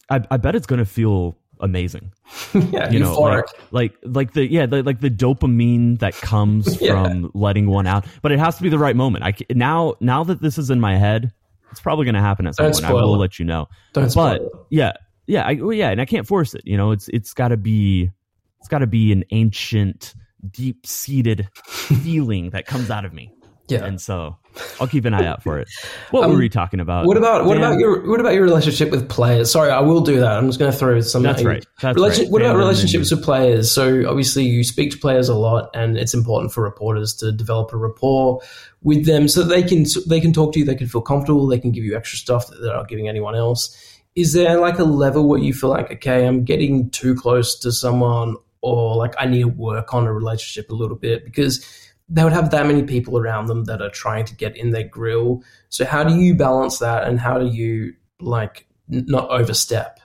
I, 0.10 0.22
I 0.32 0.38
bet 0.38 0.56
it's 0.56 0.68
gonna 0.68 0.86
feel 0.86 1.38
amazing. 1.64 2.12
Yeah, 2.54 2.92
you 2.92 3.00
know 3.00 3.20
like, 3.20 3.46
like 3.72 3.94
like 4.04 4.34
the 4.34 4.46
yeah 4.52 4.68
the, 4.68 4.84
like 4.84 5.00
the 5.00 5.10
dopamine 5.10 5.98
that 6.00 6.14
comes 6.14 6.80
Yeah. 6.82 7.04
from 7.04 7.32
letting 7.34 7.66
one 7.68 7.88
out 7.88 8.06
but 8.22 8.32
it 8.32 8.38
has 8.40 8.58
to 8.58 8.64
be 8.64 8.70
the 8.70 8.78
right 8.78 8.96
moment. 8.96 9.24
I 9.24 9.34
now 9.50 9.96
now 10.00 10.24
that 10.26 10.42
this 10.42 10.58
is 10.60 10.70
in 10.70 10.80
my 10.80 10.98
head 10.98 11.32
it's 11.72 11.82
probably 11.82 12.06
gonna 12.06 12.22
happen 12.22 12.46
at 12.46 12.56
some 12.56 12.66
Don't 12.66 12.74
point. 12.74 12.86
I 12.86 12.94
will 12.94 13.16
it. 13.16 13.18
let 13.18 13.40
you 13.40 13.46
know. 13.46 13.68
Don't 13.94 14.14
but 14.14 14.42
yeah 14.70 14.94
yeah 15.26 15.44
I, 15.48 15.54
well, 15.56 15.74
yeah 15.74 15.90
and 15.90 16.02
i 16.02 16.06
can't 16.06 16.28
force 16.28 16.54
it 16.54 16.62
you 16.66 16.76
know 16.78 16.92
it's 16.92 17.08
it's 17.08 17.34
got 17.34 17.48
to 17.48 17.58
be 17.58 18.12
it's 18.60 18.68
got 18.68 18.80
to 18.80 18.88
be 18.88 19.12
an 19.14 19.24
ancient 19.32 20.14
deep 20.52 20.86
seated 20.86 21.48
feeling 21.66 22.50
that 22.50 22.66
comes 22.66 22.92
out 22.92 23.06
of 23.06 23.14
me 23.14 23.32
Yeah. 23.70 23.86
and 23.86 24.00
so 24.00 24.36
i'll 24.82 24.88
keep 24.88 25.06
an 25.06 25.14
eye 25.14 25.26
out 25.26 25.42
for 25.42 25.58
it 25.58 25.68
what 26.12 26.26
Um, 26.26 26.32
were 26.32 26.38
we 26.38 26.50
talking 26.50 26.80
about 26.82 27.06
What 27.08 27.16
about 27.18 27.46
what 27.46 27.56
Dan? 27.56 27.64
about 27.64 27.80
your 27.80 28.08
what 28.08 28.20
about 28.20 28.34
your 28.34 28.44
relationship 28.44 28.92
with 28.92 29.08
players? 29.10 29.50
Sorry, 29.50 29.72
I 29.72 29.80
will 29.80 30.02
do 30.02 30.20
that. 30.20 30.38
I'm 30.38 30.48
just 30.48 30.60
going 30.60 30.72
to 30.72 30.78
throw 30.78 31.00
some. 31.02 31.24
That's 31.24 31.44
right. 31.44 31.66
That's 31.82 31.96
Relation- 31.96 32.26
right. 32.26 32.32
What 32.32 32.42
about 32.44 32.58
relationships 32.58 33.10
with 33.10 33.24
players? 33.24 33.72
So 33.72 34.08
obviously 34.08 34.44
you 34.44 34.64
speak 34.64 34.92
to 34.92 34.98
players 34.98 35.28
a 35.30 35.34
lot, 35.36 35.70
and 35.74 35.98
it's 35.98 36.14
important 36.14 36.52
for 36.54 36.62
reporters 36.62 37.14
to 37.16 37.32
develop 37.32 37.74
a 37.74 37.78
rapport 37.78 38.42
with 38.84 39.06
them 39.06 39.28
so 39.28 39.42
they 39.44 39.64
can 39.64 39.86
they 40.08 40.20
can 40.20 40.34
talk 40.34 40.54
to 40.54 40.60
you, 40.60 40.66
they 40.66 40.76
can 40.76 40.88
feel 40.88 41.02
comfortable, 41.02 41.48
they 41.48 41.58
can 41.60 41.72
give 41.72 41.84
you 41.86 41.96
extra 41.96 42.18
stuff 42.20 42.48
that 42.48 42.58
they're 42.62 42.76
not 42.76 42.88
giving 42.90 43.08
anyone 43.10 43.36
else. 43.36 43.76
is 44.16 44.34
there 44.34 44.60
like 44.60 44.78
a 44.78 44.84
level 44.84 45.28
where 45.28 45.40
you 45.40 45.54
feel 45.54 45.72
like, 45.72 45.90
okay, 45.92 46.28
I'm 46.28 46.44
getting 46.44 46.90
too 46.92 47.16
close 47.16 47.58
to 47.62 47.72
someone, 47.72 48.36
or 48.62 48.96
like 48.98 49.16
I 49.18 49.26
need 49.26 49.42
to 49.42 49.48
work 49.48 49.94
on 49.96 50.06
a 50.06 50.14
relationship 50.14 50.70
a 50.70 50.76
little 50.76 50.98
bit 50.98 51.26
because 51.26 51.66
they 52.14 52.24
would 52.24 52.32
have 52.32 52.52
that 52.52 52.68
many 52.68 52.84
people 52.84 53.18
around 53.18 53.48
them 53.48 53.66
that 53.66 53.82
are 53.82 53.90
trying 53.90 54.24
to 54.26 54.36
get 54.36 54.56
in 54.56 54.70
their 54.70 54.88
grill. 54.88 55.44
So 55.70 55.84
how 55.84 56.04
do 56.04 56.16
you 56.16 56.36
balance 56.36 56.78
that, 56.80 57.06
and 57.06 57.20
how 57.20 57.40
do 57.40 57.48
you 57.48 57.94
like 58.22 58.68
not 58.88 59.30
overstep? 59.30 60.00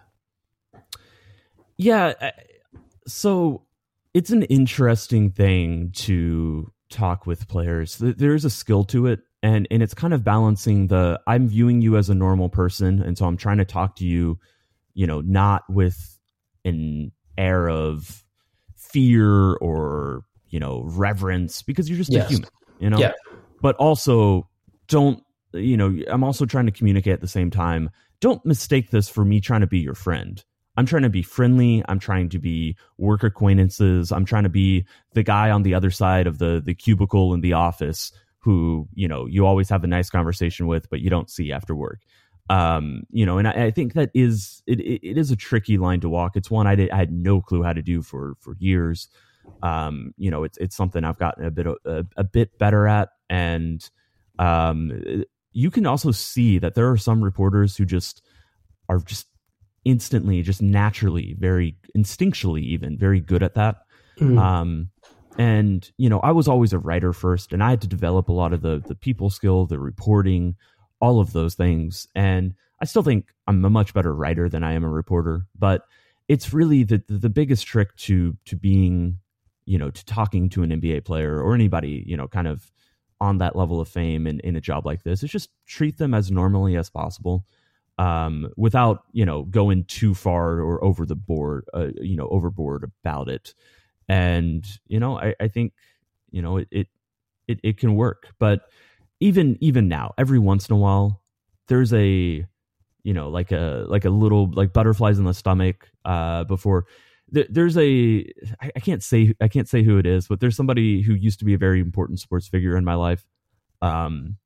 Yeah, 1.77 2.15
so 3.07 3.63
it's 4.15 4.31
an 4.31 4.43
interesting 4.45 5.31
thing 5.31 5.93
to 5.95 6.73
talk 6.91 7.27
with 7.27 7.47
players. 7.47 7.99
There's 8.01 8.45
a 8.45 8.51
skill 8.51 8.85
to 8.85 9.07
it 9.07 9.21
and 9.43 9.69
and 9.71 9.83
it's 9.83 9.95
kind 9.95 10.15
of 10.15 10.25
balancing 10.25 10.89
the 10.89 11.21
I'm 11.27 11.47
viewing 11.47 11.83
you 11.83 11.97
as 11.97 12.09
a 12.09 12.15
normal 12.15 12.49
person 12.49 13.03
and 13.03 13.17
so 13.17 13.27
I'm 13.27 13.37
trying 13.37 13.59
to 13.59 13.65
talk 13.65 13.97
to 13.97 14.07
you, 14.07 14.39
you 14.95 15.07
know, 15.07 15.21
not 15.21 15.63
with 15.69 16.19
an 16.65 17.13
air 17.37 17.69
of 17.69 18.25
fear 18.77 19.55
or, 19.55 20.23
you 20.51 20.61
know, 20.61 20.83
reverence 20.85 21.63
because 21.63 21.89
you're 21.89 21.99
just 21.99 22.13
yes. 22.13 22.27
a 22.27 22.29
human, 22.29 22.51
you 22.79 22.91
know. 22.91 22.99
Yeah. 22.99 23.13
But 23.61 23.77
also 23.77 24.49
don't 24.89 25.23
you 25.53 25.77
know, 25.77 25.99
I'm 26.09 26.25
also 26.25 26.45
trying 26.45 26.67
to 26.67 26.73
communicate 26.73 27.15
at 27.15 27.21
the 27.21 27.29
same 27.29 27.51
time. 27.51 27.91
Don't 28.21 28.45
mistake 28.45 28.91
this 28.91 29.09
for 29.09 29.25
me 29.25 29.41
trying 29.41 29.63
to 29.63 29.67
be 29.67 29.79
your 29.79 29.95
friend. 29.95 30.43
I'm 30.77 30.87
trying 30.87 31.03
to 31.03 31.09
be 31.11 31.23
friendly. 31.23 31.83
I'm 31.89 31.99
trying 31.99 32.29
to 32.31 32.39
be 32.39 32.77
work 32.99 33.25
acquaintances. 33.25 34.13
I'm 34.13 34.25
trying 34.25 34.45
to 34.45 34.49
be 34.49 34.87
the 35.13 35.23
guy 35.25 35.51
on 35.51 35.63
the 35.63 35.75
other 35.75 35.91
side 35.91 36.27
of 36.27 36.39
the 36.39 36.63
the 36.65 36.75
cubicle 36.75 37.35
in 37.35 37.41
the 37.41 37.55
office 37.55 38.13
who 38.39 38.89
you 38.95 39.09
know 39.09 39.27
you 39.27 39.45
always 39.45 39.69
have 39.69 39.83
a 39.83 39.89
nice 39.89 40.09
conversation 40.09 40.67
with, 40.69 40.89
but 40.89 41.01
you 41.01 41.11
don't 41.11 41.31
see 41.31 41.51
after 41.53 41.75
work. 41.75 42.03
Um, 42.51 43.03
you 43.11 43.27
know, 43.27 43.39
and 43.39 43.49
I, 43.49 43.65
I 43.67 43.71
think 43.73 43.95
that 43.95 44.11
is 44.15 44.63
it, 44.67 44.81
it 44.81 45.19
is 45.19 45.31
a 45.31 45.37
tricky 45.37 45.79
line 45.79 46.01
to 46.01 46.09
walk. 46.09 46.37
It's 46.37 46.51
one 46.51 46.67
I, 46.67 46.77
did, 46.77 46.91
I 46.91 46.97
had 46.97 47.13
no 47.13 47.41
clue 47.41 47.63
how 47.63 47.73
to 47.73 47.83
do 47.83 48.01
for 48.01 48.35
for 48.39 48.55
years. 48.59 49.09
Um, 49.63 50.15
you 50.17 50.31
know, 50.31 50.45
it's 50.45 50.59
it's 50.59 50.77
something 50.77 51.05
I've 51.05 51.19
gotten 51.19 51.45
a 51.45 51.51
bit 51.51 51.67
a, 51.67 52.05
a 52.17 52.25
bit 52.25 52.59
better 52.59 52.87
at, 52.87 53.11
and 53.29 53.89
um, 54.39 55.25
you 55.53 55.71
can 55.71 55.87
also 55.87 56.11
see 56.11 56.59
that 56.59 56.75
there 56.75 56.91
are 56.91 56.97
some 56.97 57.23
reporters 57.23 57.77
who 57.77 57.85
just 57.85 58.23
are 58.89 58.99
just 58.99 59.27
instantly, 59.85 60.43
just 60.43 60.63
naturally, 60.63 61.35
very 61.39 61.77
instinctually, 61.97 62.63
even 62.63 62.99
very 62.99 63.21
good 63.21 63.43
at 63.43 63.55
that. 63.55 63.79
Mm. 64.19 64.39
Um, 64.39 64.91
and 65.39 65.91
you 65.97 66.09
know, 66.09 66.21
I 66.21 66.33
was 66.33 66.49
always 66.49 66.73
a 66.73 66.79
writer 66.79 67.13
first, 67.13 67.53
and 67.53 67.63
I 67.63 67.71
had 67.71 67.81
to 67.83 67.89
develop 67.89 68.29
a 68.29 68.33
lot 68.33 68.53
of 68.53 68.63
the 68.63 68.83
the 68.87 68.95
people 68.95 69.31
skill, 69.31 69.67
the 69.67 69.79
reporting, 69.79 70.57
all 71.01 71.21
of 71.21 71.33
those 71.33 71.55
things. 71.55 72.07
And 72.15 72.55
I 72.81 72.85
still 72.85 73.03
think 73.03 73.33
I'm 73.47 73.65
a 73.65 73.71
much 73.71 73.95
better 73.95 74.15
writer 74.15 74.49
than 74.49 74.65
I 74.65 74.73
am 74.73 74.85
a 74.85 74.91
reporter, 74.91 75.47
but 75.59 75.83
it's 76.29 76.53
really 76.53 76.83
the 76.83 77.03
the 77.09 77.31
biggest 77.31 77.67
trick 77.67 77.95
to 77.97 78.37
to 78.47 78.57
being, 78.57 79.19
you 79.69 79.77
know, 79.77 79.91
to 79.91 80.05
talking 80.07 80.49
to 80.49 80.63
an 80.63 80.71
NBA 80.71 81.05
player 81.05 81.43
or 81.43 81.55
anybody, 81.55 82.03
you 82.07 82.17
know, 82.17 82.27
kind 82.27 82.49
of 82.49 82.73
on 83.21 83.39
that 83.39 83.55
level 83.55 83.81
of 83.81 83.89
fame 83.89 84.27
in, 84.27 84.41
in 84.41 84.57
a 84.57 84.61
job 84.61 84.87
like 84.87 85.03
this 85.03 85.23
is 85.23 85.31
just 85.31 85.51
treat 85.67 85.99
them 85.99 86.15
as 86.15 86.31
normally 86.31 86.77
as 86.77 86.89
possible 86.89 87.45
um, 87.99 88.49
without 88.57 89.03
you 89.13 89.27
know 89.27 89.43
going 89.43 89.85
too 89.85 90.15
far 90.15 90.61
or 90.61 90.83
over 90.83 91.05
the 91.05 91.17
board, 91.17 91.67
uh, 91.75 91.89
you 92.01 92.17
know, 92.17 92.29
overboard 92.29 92.85
about 92.85 93.29
it. 93.29 93.55
And 94.09 94.67
you 94.87 95.01
know, 95.01 95.19
I, 95.19 95.35
I 95.39 95.49
think 95.49 95.75
you 96.31 96.41
know 96.41 96.59
it, 96.59 96.69
it 96.71 96.87
it 97.47 97.61
it 97.63 97.77
can 97.79 97.95
work, 97.95 98.29
but 98.39 98.63
even 99.21 99.59
even 99.61 99.89
now, 99.89 100.15
every 100.17 100.39
once 100.39 100.69
in 100.69 100.75
a 100.77 100.79
while, 100.79 101.21
there's 101.67 101.93
a 101.93 102.47
you 103.03 103.13
know 103.13 103.29
like 103.29 103.53
a 103.53 103.85
like 103.87 104.07
a 104.07 104.11
little 104.11 104.51
like 104.53 104.73
butterflies 104.73 105.19
in 105.19 105.25
the 105.25 105.35
stomach 105.35 105.91
uh, 106.07 106.45
before 106.45 106.87
there's 107.31 107.77
a 107.77 108.25
I 108.61 108.81
can't 108.81 109.03
say 109.03 109.35
I 109.41 109.49
can't 109.49 109.69
say 109.69 109.83
who 109.83 109.99
it 109.99 110.07
is, 110.07 110.29
but 110.29 110.41
there's 110.41 110.57
somebody 110.57 111.03
who 111.03 111.15
used 111.15 111.39
to 111.41 111.45
be 111.45 111.55
a 111.55 111.59
very 111.59 111.81
important 111.81 112.21
sports 112.21 112.49
figure 112.49 112.77
in 112.77 112.85
my 112.85 112.95
life, 112.95 113.25
um, 113.83 114.37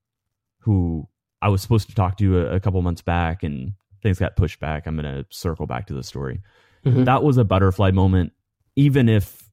who 0.59 1.09
I 1.41 1.49
was 1.49 1.63
supposed 1.63 1.89
to 1.89 1.95
talk 1.95 2.17
to 2.19 2.41
a, 2.41 2.57
a 2.57 2.61
couple 2.61 2.83
months 2.83 3.03
back, 3.03 3.43
and 3.43 3.75
things 4.03 4.19
got 4.19 4.37
pushed 4.37 4.61
back. 4.61 4.87
I'm 4.87 4.97
going 4.97 5.05
to 5.05 5.25
circle 5.31 5.67
back 5.67 5.87
to 5.87 5.95
the 5.95 6.03
story. 6.03 6.41
Mm-hmm. 6.85 7.05
That 7.05 7.23
was 7.23 7.37
a 7.37 7.45
butterfly 7.45 7.93
moment, 7.93 8.33
even 8.75 9.09
if 9.09 9.49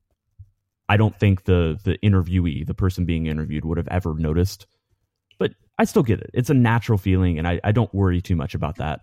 I 0.87 0.97
don't 0.97 1.17
think 1.17 1.43
the 1.43 1.79
the 1.83 1.97
interviewee, 1.99 2.65
the 2.65 2.73
person 2.73 3.05
being 3.05 3.27
interviewed, 3.27 3.65
would 3.65 3.77
have 3.77 3.87
ever 3.89 4.15
noticed. 4.15 4.65
But 5.37 5.51
I 5.77 5.85
still 5.85 6.03
get 6.03 6.19
it. 6.19 6.31
It's 6.33 6.49
a 6.49 6.55
natural 6.55 6.97
feeling, 6.97 7.37
and 7.37 7.47
I, 7.47 7.59
I 7.63 7.71
don't 7.71 7.93
worry 7.93 8.21
too 8.21 8.35
much 8.35 8.55
about 8.55 8.77
that. 8.77 9.01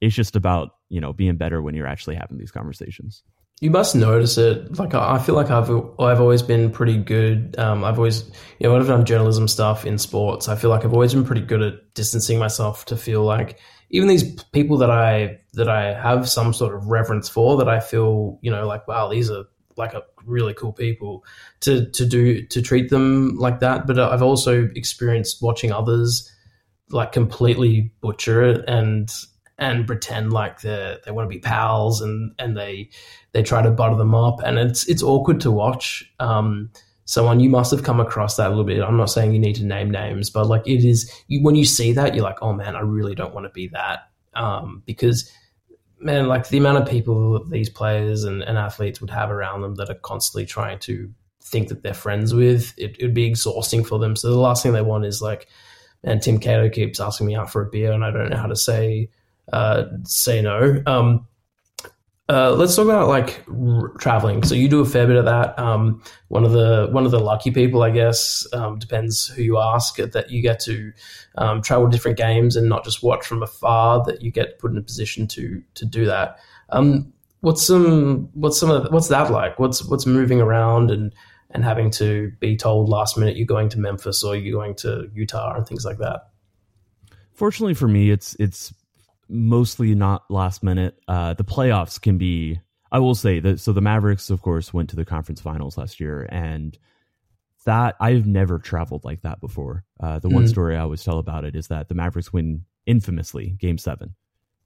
It's 0.00 0.14
just 0.14 0.34
about 0.34 0.70
you 0.88 1.00
know 1.00 1.12
being 1.12 1.36
better 1.36 1.60
when 1.60 1.74
you're 1.74 1.86
actually 1.86 2.16
having 2.16 2.38
these 2.38 2.50
conversations. 2.50 3.22
You 3.60 3.70
must 3.70 3.94
notice 3.94 4.36
it. 4.36 4.78
Like 4.78 4.94
I 4.94 5.18
feel 5.18 5.34
like 5.34 5.50
I've 5.50 5.70
I've 5.98 6.20
always 6.20 6.42
been 6.42 6.70
pretty 6.70 6.98
good. 6.98 7.58
Um, 7.58 7.84
I've 7.84 7.98
always 7.98 8.24
you 8.58 8.66
know 8.66 8.72
when 8.72 8.82
I've 8.82 8.88
done 8.88 9.06
journalism 9.06 9.48
stuff 9.48 9.86
in 9.86 9.96
sports, 9.96 10.48
I 10.48 10.56
feel 10.56 10.68
like 10.68 10.84
I've 10.84 10.92
always 10.92 11.14
been 11.14 11.24
pretty 11.24 11.40
good 11.40 11.62
at 11.62 11.94
distancing 11.94 12.38
myself 12.38 12.84
to 12.86 12.96
feel 12.96 13.24
like 13.24 13.58
even 13.88 14.08
these 14.08 14.42
people 14.52 14.76
that 14.78 14.90
I 14.90 15.40
that 15.54 15.70
I 15.70 15.94
have 15.94 16.28
some 16.28 16.52
sort 16.52 16.74
of 16.74 16.88
reverence 16.88 17.30
for, 17.30 17.56
that 17.56 17.68
I 17.68 17.80
feel 17.80 18.38
you 18.42 18.50
know 18.50 18.66
like 18.66 18.86
wow 18.86 19.08
these 19.08 19.30
are 19.30 19.44
like 19.78 19.94
a 19.94 20.02
really 20.26 20.52
cool 20.52 20.72
people 20.72 21.24
to 21.60 21.90
to 21.92 22.04
do 22.04 22.42
to 22.48 22.60
treat 22.60 22.90
them 22.90 23.36
like 23.38 23.60
that. 23.60 23.86
But 23.86 23.98
I've 23.98 24.22
also 24.22 24.68
experienced 24.74 25.40
watching 25.40 25.72
others 25.72 26.30
like 26.90 27.12
completely 27.12 27.92
butcher 28.02 28.42
it 28.42 28.64
and 28.68 29.10
and 29.58 29.86
pretend 29.86 30.32
like 30.32 30.60
they 30.60 30.98
they 31.04 31.10
want 31.10 31.28
to 31.30 31.34
be 31.34 31.40
pals 31.40 32.00
and 32.00 32.34
and 32.38 32.56
they 32.56 32.90
they 33.32 33.42
try 33.42 33.62
to 33.62 33.70
butter 33.70 33.96
them 33.96 34.14
up. 34.14 34.40
And 34.44 34.58
it's 34.58 34.86
it's 34.88 35.02
awkward 35.02 35.40
to 35.42 35.50
watch 35.50 36.10
um, 36.20 36.70
someone 37.04 37.40
you 37.40 37.48
must 37.48 37.70
have 37.70 37.82
come 37.82 38.00
across 38.00 38.36
that 38.36 38.48
a 38.48 38.50
little 38.50 38.64
bit. 38.64 38.82
I'm 38.82 38.96
not 38.96 39.10
saying 39.10 39.32
you 39.32 39.38
need 39.38 39.56
to 39.56 39.64
name 39.64 39.90
names 39.90 40.30
but 40.30 40.46
like 40.46 40.66
it 40.66 40.84
is 40.84 41.10
you, 41.28 41.42
when 41.42 41.54
you 41.54 41.64
see 41.64 41.92
that 41.92 42.14
you're 42.14 42.24
like 42.24 42.42
oh 42.42 42.52
man 42.52 42.76
i 42.76 42.80
really 42.80 43.14
don't 43.14 43.34
want 43.34 43.46
to 43.46 43.52
be 43.52 43.68
that. 43.68 44.08
Um, 44.34 44.82
because 44.84 45.32
man 45.98 46.28
like 46.28 46.48
the 46.48 46.58
amount 46.58 46.76
of 46.76 46.88
people 46.88 47.42
these 47.46 47.70
players 47.70 48.24
and, 48.24 48.42
and, 48.42 48.58
athletes 48.58 49.00
would 49.00 49.08
have 49.08 49.30
around 49.30 49.62
them 49.62 49.76
that 49.76 49.88
are 49.88 49.94
constantly 49.94 50.44
trying 50.44 50.78
to 50.80 51.10
think 51.42 51.68
that 51.68 51.82
they're 51.82 51.94
friends 51.94 52.34
with 52.34 52.74
it 52.76 53.00
would 53.00 53.14
be 53.14 53.24
exhausting 53.24 53.82
for 53.82 53.98
them. 53.98 54.14
So 54.16 54.28
the 54.28 54.36
last 54.36 54.62
thing 54.62 54.72
they 54.72 54.82
want 54.82 55.06
is 55.06 55.22
like 55.22 55.48
and 56.04 56.20
tim 56.20 56.38
cato 56.38 56.68
keeps 56.68 57.00
asking 57.00 57.26
me 57.26 57.34
out 57.34 57.50
for 57.50 57.62
a 57.62 57.70
beer 57.70 57.92
and 57.92 58.04
i 58.04 58.10
don't 58.10 58.28
know 58.28 58.36
how 58.36 58.46
to 58.46 58.56
say 58.56 59.08
uh, 59.52 59.84
say 60.04 60.42
no. 60.42 60.82
Um, 60.86 61.26
uh, 62.28 62.52
let's 62.52 62.74
talk 62.74 62.86
about 62.86 63.08
like 63.08 63.44
r- 63.48 63.92
traveling. 63.98 64.42
So 64.42 64.54
you 64.56 64.68
do 64.68 64.80
a 64.80 64.84
fair 64.84 65.06
bit 65.06 65.16
of 65.16 65.26
that. 65.26 65.56
Um, 65.58 66.02
one 66.28 66.44
of 66.44 66.50
the 66.52 66.88
one 66.90 67.04
of 67.04 67.12
the 67.12 67.20
lucky 67.20 67.52
people, 67.52 67.82
I 67.82 67.90
guess, 67.90 68.46
um, 68.52 68.78
depends 68.78 69.28
who 69.28 69.42
you 69.42 69.58
ask, 69.58 69.96
that 69.96 70.30
you 70.30 70.42
get 70.42 70.58
to 70.60 70.92
um, 71.38 71.62
travel 71.62 71.86
different 71.86 72.16
games 72.16 72.56
and 72.56 72.68
not 72.68 72.84
just 72.84 73.02
watch 73.02 73.24
from 73.24 73.42
afar. 73.42 74.02
That 74.04 74.22
you 74.22 74.32
get 74.32 74.58
put 74.58 74.72
in 74.72 74.78
a 74.78 74.82
position 74.82 75.28
to 75.28 75.62
to 75.74 75.84
do 75.84 76.04
that. 76.06 76.38
Um, 76.70 77.12
what's 77.42 77.64
some 77.64 78.28
what's 78.34 78.58
some 78.58 78.70
of 78.70 78.92
what's 78.92 79.08
that 79.08 79.30
like? 79.30 79.60
What's 79.60 79.84
what's 79.84 80.06
moving 80.06 80.40
around 80.40 80.90
and 80.90 81.14
and 81.50 81.62
having 81.62 81.90
to 81.92 82.32
be 82.40 82.56
told 82.56 82.88
last 82.88 83.16
minute 83.16 83.36
you're 83.36 83.46
going 83.46 83.68
to 83.68 83.78
Memphis 83.78 84.24
or 84.24 84.34
you're 84.34 84.58
going 84.58 84.74
to 84.74 85.08
Utah 85.14 85.54
and 85.54 85.64
things 85.64 85.84
like 85.84 85.98
that. 85.98 86.28
Fortunately 87.34 87.74
for 87.74 87.86
me, 87.86 88.10
it's 88.10 88.34
it's 88.40 88.74
mostly 89.28 89.94
not 89.94 90.30
last 90.30 90.62
minute. 90.62 90.98
Uh, 91.08 91.34
the 91.34 91.44
playoffs 91.44 92.00
can 92.00 92.18
be. 92.18 92.60
I 92.90 92.98
will 93.00 93.14
say 93.14 93.40
that. 93.40 93.60
So 93.60 93.72
the 93.72 93.80
Mavericks, 93.80 94.30
of 94.30 94.42
course, 94.42 94.72
went 94.72 94.90
to 94.90 94.96
the 94.96 95.04
conference 95.04 95.40
finals 95.40 95.76
last 95.76 96.00
year, 96.00 96.28
and 96.30 96.78
that 97.64 97.96
I've 98.00 98.26
never 98.26 98.58
traveled 98.58 99.04
like 99.04 99.22
that 99.22 99.40
before. 99.40 99.84
Uh, 100.00 100.18
the 100.18 100.28
mm-hmm. 100.28 100.36
one 100.36 100.48
story 100.48 100.76
I 100.76 100.80
always 100.80 101.04
tell 101.04 101.18
about 101.18 101.44
it 101.44 101.56
is 101.56 101.68
that 101.68 101.88
the 101.88 101.94
Mavericks 101.94 102.32
win 102.32 102.64
infamously 102.86 103.56
Game 103.58 103.78
Seven. 103.78 104.14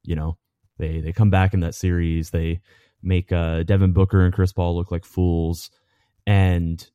You 0.02 0.16
know, 0.16 0.38
they 0.78 1.00
they 1.00 1.12
come 1.12 1.30
back 1.30 1.54
in 1.54 1.61
that 1.61 1.74
series. 1.74 2.30
They 2.30 2.61
make 3.02 3.32
uh, 3.32 3.62
Devin 3.62 3.92
Booker 3.92 4.24
and 4.24 4.34
Chris 4.34 4.52
Paul 4.52 4.76
look 4.76 4.90
like 4.90 5.04
fools, 5.04 5.70
and 6.26 6.86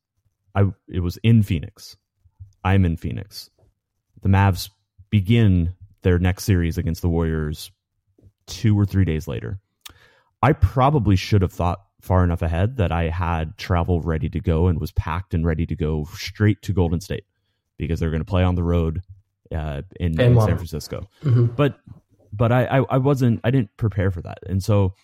I 0.54 0.66
it 0.88 1.00
was 1.00 1.18
in 1.18 1.42
Phoenix. 1.42 1.96
I'm 2.64 2.84
in 2.84 2.96
Phoenix. 2.96 3.50
The 4.22 4.28
Mavs 4.28 4.70
begin 5.10 5.74
their 6.06 6.20
next 6.20 6.44
series 6.44 6.78
against 6.78 7.02
the 7.02 7.08
Warriors 7.08 7.72
two 8.46 8.78
or 8.78 8.84
three 8.84 9.04
days 9.04 9.26
later. 9.26 9.58
I 10.40 10.52
probably 10.52 11.16
should 11.16 11.42
have 11.42 11.52
thought 11.52 11.80
far 12.00 12.22
enough 12.22 12.42
ahead 12.42 12.76
that 12.76 12.92
I 12.92 13.08
had 13.08 13.58
travel 13.58 14.00
ready 14.00 14.28
to 14.28 14.38
go 14.38 14.68
and 14.68 14.80
was 14.80 14.92
packed 14.92 15.34
and 15.34 15.44
ready 15.44 15.66
to 15.66 15.74
go 15.74 16.04
straight 16.12 16.62
to 16.62 16.72
Golden 16.72 17.00
State 17.00 17.24
because 17.76 17.98
they're 17.98 18.12
going 18.12 18.20
to 18.20 18.24
play 18.24 18.44
on 18.44 18.54
the 18.54 18.62
road 18.62 19.02
uh, 19.52 19.82
in, 19.98 20.20
in 20.20 20.40
San 20.40 20.56
Francisco. 20.56 21.08
Mm-hmm. 21.24 21.46
But 21.56 21.80
but 22.32 22.52
I, 22.52 22.66
I, 22.66 22.84
I 22.88 22.98
wasn't 22.98 23.40
I 23.42 23.50
didn't 23.50 23.76
prepare 23.76 24.12
for 24.12 24.22
that, 24.22 24.38
and 24.46 24.62
so 24.62 24.94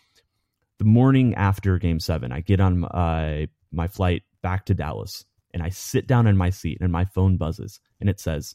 the 0.79 0.85
morning 0.85 1.35
after 1.35 1.79
Game 1.79 1.99
Seven, 1.99 2.31
I 2.31 2.43
get 2.43 2.61
on 2.61 2.79
my 2.79 3.49
my 3.73 3.89
flight 3.89 4.23
back 4.41 4.67
to 4.67 4.75
Dallas 4.75 5.25
and 5.53 5.65
I 5.65 5.71
sit 5.71 6.07
down 6.07 6.29
in 6.29 6.37
my 6.37 6.51
seat 6.51 6.79
and 6.81 6.93
my 6.93 7.07
phone 7.07 7.39
buzzes 7.39 7.81
and 8.01 8.09
it 8.09 8.21
says 8.21 8.55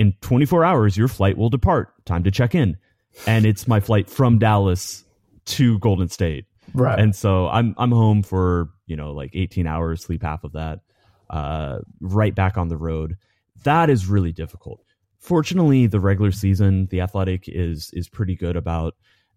in 0.00 0.14
24 0.22 0.64
hours, 0.64 0.96
your 0.96 1.08
flight 1.08 1.36
will 1.36 1.50
depart. 1.50 1.92
Time 2.06 2.24
to 2.24 2.30
check 2.30 2.54
in. 2.54 2.78
and 3.26 3.44
it's 3.44 3.68
my 3.68 3.80
flight 3.80 4.08
from 4.08 4.38
Dallas 4.38 5.04
to 5.44 5.78
Golden 5.80 6.08
State. 6.08 6.46
Right. 6.72 6.98
And 6.98 7.14
so 7.14 7.48
I'm 7.48 7.74
I'm 7.76 7.92
home 7.92 8.22
for, 8.22 8.70
you 8.86 8.96
know, 8.96 9.12
like 9.12 9.30
18 9.34 9.66
hours, 9.66 10.02
sleep 10.02 10.22
half 10.22 10.42
of 10.42 10.52
that, 10.52 10.80
uh, 11.28 11.80
right 12.00 12.34
back 12.34 12.56
on 12.56 12.68
the 12.68 12.78
road. 12.78 13.18
That 13.64 13.90
is 13.90 14.06
really 14.06 14.32
difficult. 14.32 14.80
Fortunately, 15.18 15.86
the 15.86 16.00
regular 16.00 16.32
season, 16.32 16.86
the 16.86 17.02
athletic 17.02 17.44
is 17.46 17.90
is 17.92 18.08
pretty 18.08 18.36
good 18.36 18.56
about 18.56 18.94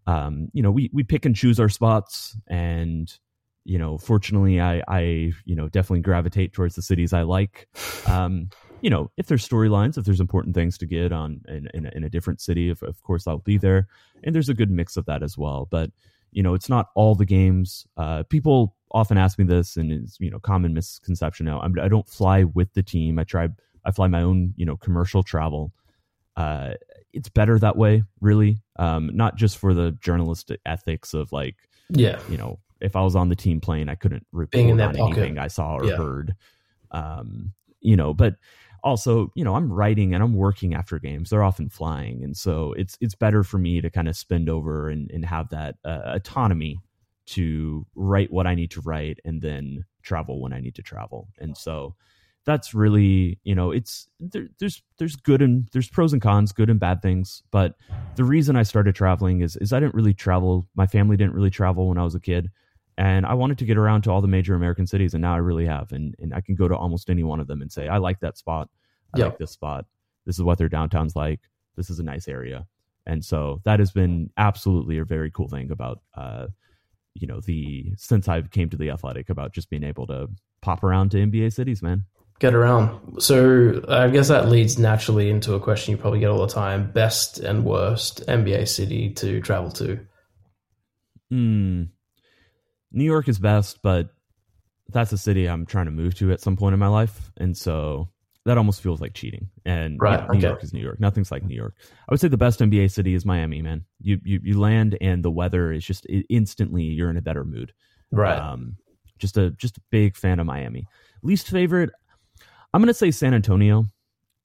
um, 0.07 0.47
you 0.53 0.63
know, 0.63 0.71
we 0.71 0.89
we 0.93 1.03
pick 1.03 1.25
and 1.25 1.35
choose 1.35 1.59
our 1.59 1.69
spots 1.69 2.37
and 2.47 3.11
you 3.65 3.77
know, 3.77 3.97
fortunately 3.97 4.61
I 4.61 4.81
I, 4.87 5.01
you 5.43 5.55
know, 5.57 5.67
definitely 5.67 6.01
gravitate 6.01 6.53
towards 6.53 6.75
the 6.75 6.81
cities 6.81 7.11
I 7.11 7.23
like. 7.23 7.67
Um, 8.07 8.49
you 8.83 8.89
know, 8.89 9.09
if 9.15 9.27
there's 9.27 9.47
storylines, 9.47 9.97
if 9.97 10.03
there's 10.03 10.19
important 10.19 10.53
things 10.53 10.77
to 10.77 10.85
get 10.85 11.13
on 11.13 11.41
in, 11.47 11.69
in, 11.73 11.85
in 11.85 12.03
a 12.03 12.09
different 12.09 12.41
city, 12.41 12.69
if, 12.69 12.81
of 12.81 13.01
course 13.01 13.25
I'll 13.25 13.39
be 13.39 13.57
there. 13.57 13.87
And 14.23 14.35
there's 14.35 14.49
a 14.49 14.53
good 14.53 14.69
mix 14.69 14.97
of 14.97 15.05
that 15.05 15.23
as 15.23 15.37
well. 15.37 15.69
But 15.71 15.89
you 16.33 16.43
know, 16.43 16.53
it's 16.53 16.67
not 16.67 16.87
all 16.93 17.15
the 17.15 17.25
games. 17.25 17.87
Uh, 17.95 18.23
people 18.23 18.75
often 18.91 19.17
ask 19.17 19.39
me 19.39 19.45
this, 19.45 19.77
and 19.77 19.89
it's 19.89 20.17
you 20.19 20.29
know 20.29 20.39
common 20.39 20.73
misconception 20.73 21.45
now. 21.45 21.61
I'm, 21.61 21.73
I 21.79 21.87
do 21.87 21.95
not 21.95 22.09
fly 22.09 22.43
with 22.43 22.73
the 22.73 22.83
team. 22.83 23.19
I 23.19 23.23
try. 23.23 23.47
I 23.85 23.91
fly 23.91 24.07
my 24.07 24.21
own 24.21 24.53
you 24.57 24.65
know 24.65 24.75
commercial 24.75 25.23
travel. 25.23 25.71
Uh, 26.35 26.73
it's 27.13 27.29
better 27.29 27.57
that 27.59 27.77
way, 27.77 28.03
really. 28.19 28.57
Um, 28.77 29.11
not 29.13 29.37
just 29.37 29.59
for 29.59 29.73
the 29.73 29.91
journalistic 30.01 30.59
ethics 30.65 31.13
of 31.13 31.31
like, 31.31 31.55
yeah, 31.89 32.19
you 32.27 32.37
know, 32.37 32.59
if 32.81 32.97
I 32.97 33.01
was 33.01 33.15
on 33.15 33.29
the 33.29 33.35
team 33.35 33.61
plane, 33.61 33.87
I 33.87 33.95
couldn't 33.95 34.25
report 34.33 34.61
on 34.71 34.77
pocket. 34.77 35.17
anything 35.17 35.37
I 35.37 35.47
saw 35.47 35.77
or 35.77 35.85
Yeah. 35.85 35.95
heard. 35.95 36.35
Um, 36.91 37.53
you 37.81 37.97
know, 37.97 38.13
but 38.13 38.35
also, 38.83 39.31
you 39.35 39.43
know, 39.43 39.55
I'm 39.55 39.71
writing 39.71 40.13
and 40.13 40.23
I'm 40.23 40.33
working 40.33 40.73
after 40.73 40.99
games. 40.99 41.29
They're 41.29 41.43
often 41.43 41.69
flying, 41.69 42.23
and 42.23 42.35
so 42.35 42.73
it's 42.73 42.97
it's 43.01 43.15
better 43.15 43.43
for 43.43 43.57
me 43.57 43.81
to 43.81 43.89
kind 43.89 44.07
of 44.07 44.15
spend 44.15 44.49
over 44.49 44.89
and 44.89 45.09
and 45.11 45.25
have 45.25 45.49
that 45.49 45.75
uh, 45.85 46.01
autonomy 46.05 46.79
to 47.25 47.85
write 47.95 48.31
what 48.31 48.47
I 48.47 48.55
need 48.55 48.71
to 48.71 48.81
write 48.81 49.19
and 49.23 49.41
then 49.41 49.85
travel 50.01 50.41
when 50.41 50.51
I 50.53 50.59
need 50.59 50.75
to 50.75 50.81
travel. 50.81 51.29
And 51.39 51.57
so 51.57 51.95
that's 52.45 52.73
really, 52.73 53.39
you 53.43 53.55
know, 53.55 53.71
it's 53.71 54.09
there, 54.19 54.49
there's 54.59 54.81
there's 54.97 55.15
good 55.15 55.41
and 55.41 55.69
there's 55.71 55.87
pros 55.87 56.11
and 56.11 56.21
cons, 56.21 56.51
good 56.51 56.69
and 56.69 56.79
bad 56.79 57.01
things. 57.01 57.43
But 57.51 57.75
the 58.15 58.25
reason 58.25 58.55
I 58.55 58.63
started 58.63 58.95
traveling 58.95 59.41
is 59.41 59.55
is 59.57 59.71
I 59.71 59.79
didn't 59.79 59.95
really 59.95 60.13
travel. 60.13 60.67
My 60.75 60.87
family 60.87 61.15
didn't 61.15 61.35
really 61.35 61.49
travel 61.49 61.87
when 61.87 61.97
I 61.97 62.03
was 62.03 62.15
a 62.15 62.19
kid. 62.19 62.51
And 62.97 63.25
I 63.25 63.33
wanted 63.33 63.57
to 63.59 63.65
get 63.65 63.77
around 63.77 64.03
to 64.03 64.11
all 64.11 64.21
the 64.21 64.27
major 64.27 64.53
American 64.55 64.85
cities, 64.85 65.13
and 65.13 65.21
now 65.21 65.33
I 65.33 65.37
really 65.37 65.65
have, 65.65 65.91
and 65.91 66.15
and 66.19 66.33
I 66.33 66.41
can 66.41 66.55
go 66.55 66.67
to 66.67 66.75
almost 66.75 67.09
any 67.09 67.23
one 67.23 67.39
of 67.39 67.47
them 67.47 67.61
and 67.61 67.71
say 67.71 67.87
I 67.87 67.97
like 67.97 68.19
that 68.19 68.37
spot, 68.37 68.69
I 69.13 69.19
Yeah. 69.19 69.25
like 69.25 69.37
this 69.39 69.51
spot. 69.51 69.85
This 70.25 70.35
is 70.37 70.43
what 70.43 70.57
their 70.57 70.69
downtown's 70.69 71.15
like. 71.15 71.39
This 71.75 71.89
is 71.89 71.99
a 71.99 72.03
nice 72.03 72.27
area, 72.27 72.67
and 73.05 73.25
so 73.25 73.61
that 73.65 73.79
has 73.79 73.91
been 73.91 74.29
absolutely 74.37 74.99
a 74.99 75.05
very 75.05 75.31
cool 75.31 75.47
thing 75.47 75.71
about, 75.71 76.01
uh, 76.15 76.47
you 77.15 77.25
know, 77.25 77.39
the 77.41 77.93
since 77.97 78.27
I've 78.27 78.51
came 78.51 78.69
to 78.69 78.77
the 78.77 78.91
Athletic 78.91 79.29
about 79.29 79.53
just 79.53 79.69
being 79.71 79.83
able 79.83 80.05
to 80.07 80.29
pop 80.61 80.83
around 80.83 81.09
to 81.11 81.17
NBA 81.17 81.51
cities, 81.51 81.81
man. 81.81 82.05
Get 82.39 82.53
around. 82.53 83.21
So 83.21 83.83
I 83.87 84.09
guess 84.09 84.27
that 84.27 84.49
leads 84.49 84.77
naturally 84.77 85.29
into 85.29 85.53
a 85.55 85.59
question 85.59 85.91
you 85.91 85.97
probably 85.97 86.19
get 86.19 86.29
all 86.29 86.45
the 86.45 86.53
time: 86.53 86.91
best 86.91 87.39
and 87.39 87.65
worst 87.65 88.23
NBA 88.27 88.67
city 88.67 89.09
to 89.15 89.41
travel 89.41 89.71
to. 89.71 89.99
Hmm. 91.29 91.83
New 92.93 93.03
York 93.03 93.27
is 93.27 93.39
best, 93.39 93.81
but 93.81 94.09
that's 94.89 95.11
a 95.11 95.17
city 95.17 95.47
I'm 95.47 95.65
trying 95.65 95.85
to 95.85 95.91
move 95.91 96.15
to 96.15 96.31
at 96.31 96.41
some 96.41 96.55
point 96.55 96.73
in 96.73 96.79
my 96.79 96.87
life, 96.87 97.31
and 97.37 97.57
so 97.57 98.09
that 98.45 98.57
almost 98.57 98.81
feels 98.81 99.01
like 99.01 99.13
cheating. 99.13 99.49
And 99.65 99.99
Right, 99.99 100.19
know, 100.19 100.27
New 100.33 100.37
okay. 100.39 100.47
York 100.47 100.63
is 100.63 100.73
New 100.73 100.81
York. 100.81 100.99
Nothing's 100.99 101.31
like 101.31 101.43
New 101.43 101.55
York. 101.55 101.75
I 101.81 102.11
would 102.11 102.19
say 102.19 102.27
the 102.27 102.37
best 102.37 102.59
NBA 102.59 102.91
city 102.91 103.13
is 103.15 103.25
Miami, 103.25 103.61
man. 103.61 103.85
You 104.01 104.19
you 104.23 104.39
you 104.43 104.59
land 104.59 104.97
and 105.01 105.23
the 105.23 105.31
weather 105.31 105.71
is 105.71 105.85
just 105.85 106.05
instantly 106.29 106.83
you're 106.83 107.09
in 107.09 107.17
a 107.17 107.21
better 107.21 107.45
mood. 107.45 107.73
Right. 108.11 108.37
Um, 108.37 108.75
just 109.17 109.37
a 109.37 109.51
just 109.51 109.77
a 109.77 109.81
big 109.91 110.17
fan 110.17 110.39
of 110.39 110.45
Miami. 110.45 110.85
Least 111.21 111.47
favorite, 111.47 111.91
I'm 112.73 112.81
gonna 112.81 112.93
say 112.93 113.11
San 113.11 113.33
Antonio, 113.33 113.85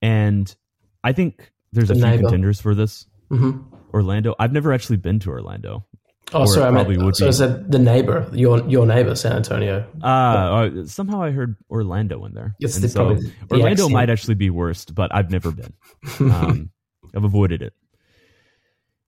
and 0.01 0.55
I 1.03 1.12
think 1.12 1.53
there's 1.72 1.90
a 1.90 1.94
few 1.94 2.03
contenders 2.18 2.61
for 2.61 2.74
this. 2.74 3.07
hmm 3.30 3.62
Orlando. 3.92 4.34
I've 4.38 4.53
never 4.53 4.72
actually 4.72 4.99
been 4.99 5.18
to 5.20 5.30
Orlando. 5.30 5.86
Oh, 6.35 6.41
Or 6.43 6.47
sorry. 6.47 6.66
it 6.66 6.68
I 6.68 6.72
probably 6.72 6.97
meant, 6.97 7.07
would 7.07 7.16
so 7.16 7.24
be. 7.24 7.29
I 7.29 7.31
said 7.33 7.72
the 7.72 7.79
neighbor, 7.79 8.29
your 8.33 8.66
your 8.68 8.87
neighbor, 8.87 9.14
San 9.14 9.33
Antonio. 9.33 9.87
Uh, 10.03 10.07
uh, 10.07 10.87
somehow 10.87 11.22
I 11.22 11.31
heard 11.31 11.57
Orlando 11.70 12.24
in 12.26 12.35
there. 12.35 12.55
It's 12.61 12.79
the- 12.79 12.89
so 12.89 13.07
probably 13.07 13.33
Orlando 13.51 13.83
accent. 13.85 13.93
might 13.93 14.11
actually 14.11 14.35
be 14.35 14.51
worst, 14.51 14.95
but 14.95 15.14
I've 15.14 15.31
never 15.31 15.51
been. 15.53 15.72
Um, 16.20 16.70
I've 17.16 17.24
avoided 17.24 17.62
it. 17.62 17.72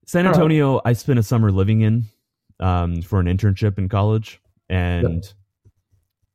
San 0.07 0.25
All 0.25 0.31
right. 0.31 0.35
Antonio, 0.37 0.81
I 0.83 0.93
spent 0.93 1.19
a 1.19 1.23
summer 1.23 1.51
living 1.51 1.81
in 1.81 2.05
um, 2.59 3.01
for 3.03 3.19
an 3.19 3.27
internship 3.27 3.77
in 3.77 3.87
college, 3.87 4.41
and 4.69 5.23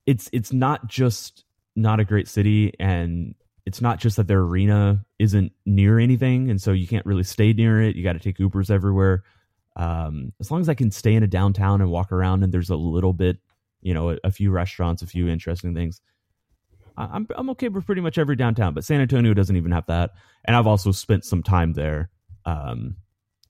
it's 0.06 0.30
it's 0.32 0.52
not 0.52 0.86
just 0.86 1.44
not 1.74 1.98
a 2.00 2.04
great 2.04 2.28
city, 2.28 2.72
and 2.78 3.34
it's 3.66 3.80
not 3.80 3.98
just 3.98 4.16
that 4.18 4.28
their 4.28 4.40
arena 4.40 5.04
isn't 5.18 5.50
near 5.66 5.98
anything, 5.98 6.48
and 6.48 6.62
so 6.62 6.70
you 6.72 6.86
can't 6.86 7.04
really 7.06 7.24
stay 7.24 7.52
near 7.52 7.82
it. 7.82 7.96
You 7.96 8.04
got 8.04 8.12
to 8.12 8.20
take 8.20 8.38
Ubers 8.38 8.70
everywhere. 8.70 9.24
Um, 9.76 10.32
as 10.40 10.50
long 10.50 10.60
as 10.62 10.68
I 10.68 10.74
can 10.74 10.90
stay 10.90 11.14
in 11.14 11.22
a 11.22 11.26
downtown 11.26 11.80
and 11.80 11.90
walk 11.90 12.10
around, 12.12 12.42
and 12.42 12.52
there's 12.52 12.70
a 12.70 12.76
little 12.76 13.12
bit, 13.12 13.36
you 13.82 13.92
know, 13.94 14.10
a, 14.10 14.16
a 14.24 14.30
few 14.32 14.50
restaurants, 14.50 15.02
a 15.02 15.06
few 15.06 15.28
interesting 15.28 15.74
things. 15.74 16.00
I- 16.96 17.10
I'm 17.12 17.26
I'm 17.36 17.50
okay 17.50 17.68
with 17.68 17.84
pretty 17.84 18.00
much 18.00 18.16
every 18.18 18.36
downtown, 18.36 18.72
but 18.74 18.84
San 18.84 19.00
Antonio 19.00 19.34
doesn't 19.34 19.56
even 19.56 19.72
have 19.72 19.86
that. 19.86 20.12
And 20.46 20.56
I've 20.56 20.66
also 20.66 20.92
spent 20.92 21.24
some 21.26 21.42
time 21.42 21.74
there, 21.74 22.08
um, 22.46 22.96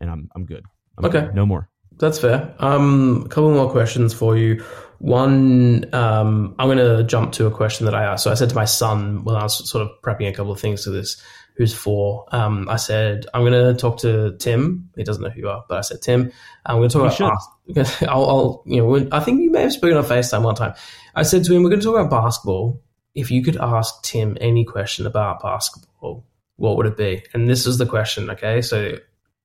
and 0.01 0.11
I'm 0.11 0.29
I'm 0.35 0.45
good. 0.47 0.65
I'm 0.99 1.05
Okay. 1.05 1.21
good. 1.21 1.35
no 1.35 1.47
more. 1.47 1.69
That's 1.99 2.19
fair. 2.19 2.55
Um, 2.59 3.23
a 3.25 3.29
couple 3.29 3.53
more 3.55 3.71
questions 3.71 4.13
for 4.13 4.37
you. 4.37 4.63
One, 4.99 5.87
um, 5.95 6.55
I'm 6.59 6.69
going 6.69 6.77
to 6.79 7.05
jump 7.05 7.33
to 7.33 7.47
a 7.47 7.51
question 7.51 7.85
that 7.87 7.95
I 7.95 8.05
asked. 8.05 8.25
So 8.25 8.31
I 8.31 8.35
said 8.35 8.49
to 8.51 8.55
my 8.55 8.65
son 8.67 9.25
when 9.25 9.35
I 9.37 9.43
was 9.43 9.69
sort 9.71 9.83
of 9.87 9.91
prepping 10.05 10.29
a 10.29 10.33
couple 10.33 10.53
of 10.53 10.61
things 10.61 10.85
to 10.85 10.91
this, 10.91 11.23
who's 11.57 11.75
four. 11.75 12.27
Um, 12.33 12.69
I 12.69 12.77
said 12.77 13.27
I'm 13.33 13.43
going 13.43 13.53
to 13.53 13.75
talk 13.81 13.99
to 14.01 14.37
Tim. 14.39 14.91
He 14.97 15.05
doesn't 15.05 15.23
know 15.23 15.31
who 15.31 15.41
you 15.41 15.49
are, 15.49 15.65
but 15.69 15.79
I 15.79 15.81
said 15.81 16.03
Tim. 16.03 16.31
I'm 16.65 16.77
going 16.77 16.89
to 16.89 16.99
talk 16.99 17.13
He 17.13 17.25
about. 17.25 17.41
bas- 17.69 18.03
I'll, 18.09 18.25
I'll, 18.29 18.63
you 18.67 18.79
know, 18.83 18.87
when- 18.87 19.13
I 19.13 19.21
think 19.21 19.41
you 19.41 19.51
may 19.51 19.63
have 19.63 19.73
spoken 19.73 19.97
on 19.97 20.05
Facetime 20.05 20.43
one 20.43 20.55
time. 20.55 20.75
I 21.15 21.23
said 21.23 21.45
to 21.45 21.55
him, 21.55 21.63
"We're 21.63 21.71
going 21.71 21.81
to 21.81 21.87
talk 21.87 21.97
about 21.99 22.11
basketball. 22.11 22.83
If 23.15 23.31
you 23.31 23.43
could 23.43 23.57
ask 23.57 24.03
Tim 24.03 24.37
any 24.41 24.65
question 24.65 25.07
about 25.07 25.41
basketball, 25.43 26.27
what 26.57 26.77
would 26.77 26.87
it 26.87 26.97
be?" 26.97 27.25
And 27.33 27.49
this 27.49 27.67
is 27.67 27.79
the 27.79 27.87
question. 27.87 28.29
Okay, 28.31 28.61
so 28.63 28.99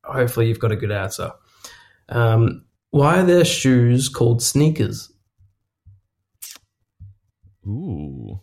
hopefully 0.03 0.47
you've 0.47 0.59
got 0.59 0.71
a 0.73 0.75
good 0.75 0.91
answer. 0.91 1.31
Um, 2.09 2.65
why 2.89 3.19
are 3.21 3.25
there 3.25 3.45
shoes 3.45 4.09
called 4.09 4.41
sneakers? 4.43 5.09
Ooh, 7.65 8.41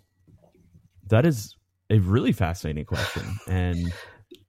that 1.08 1.26
is 1.26 1.54
a 1.90 1.98
really 1.98 2.32
fascinating 2.32 2.84
question. 2.84 3.22
And 3.46 3.92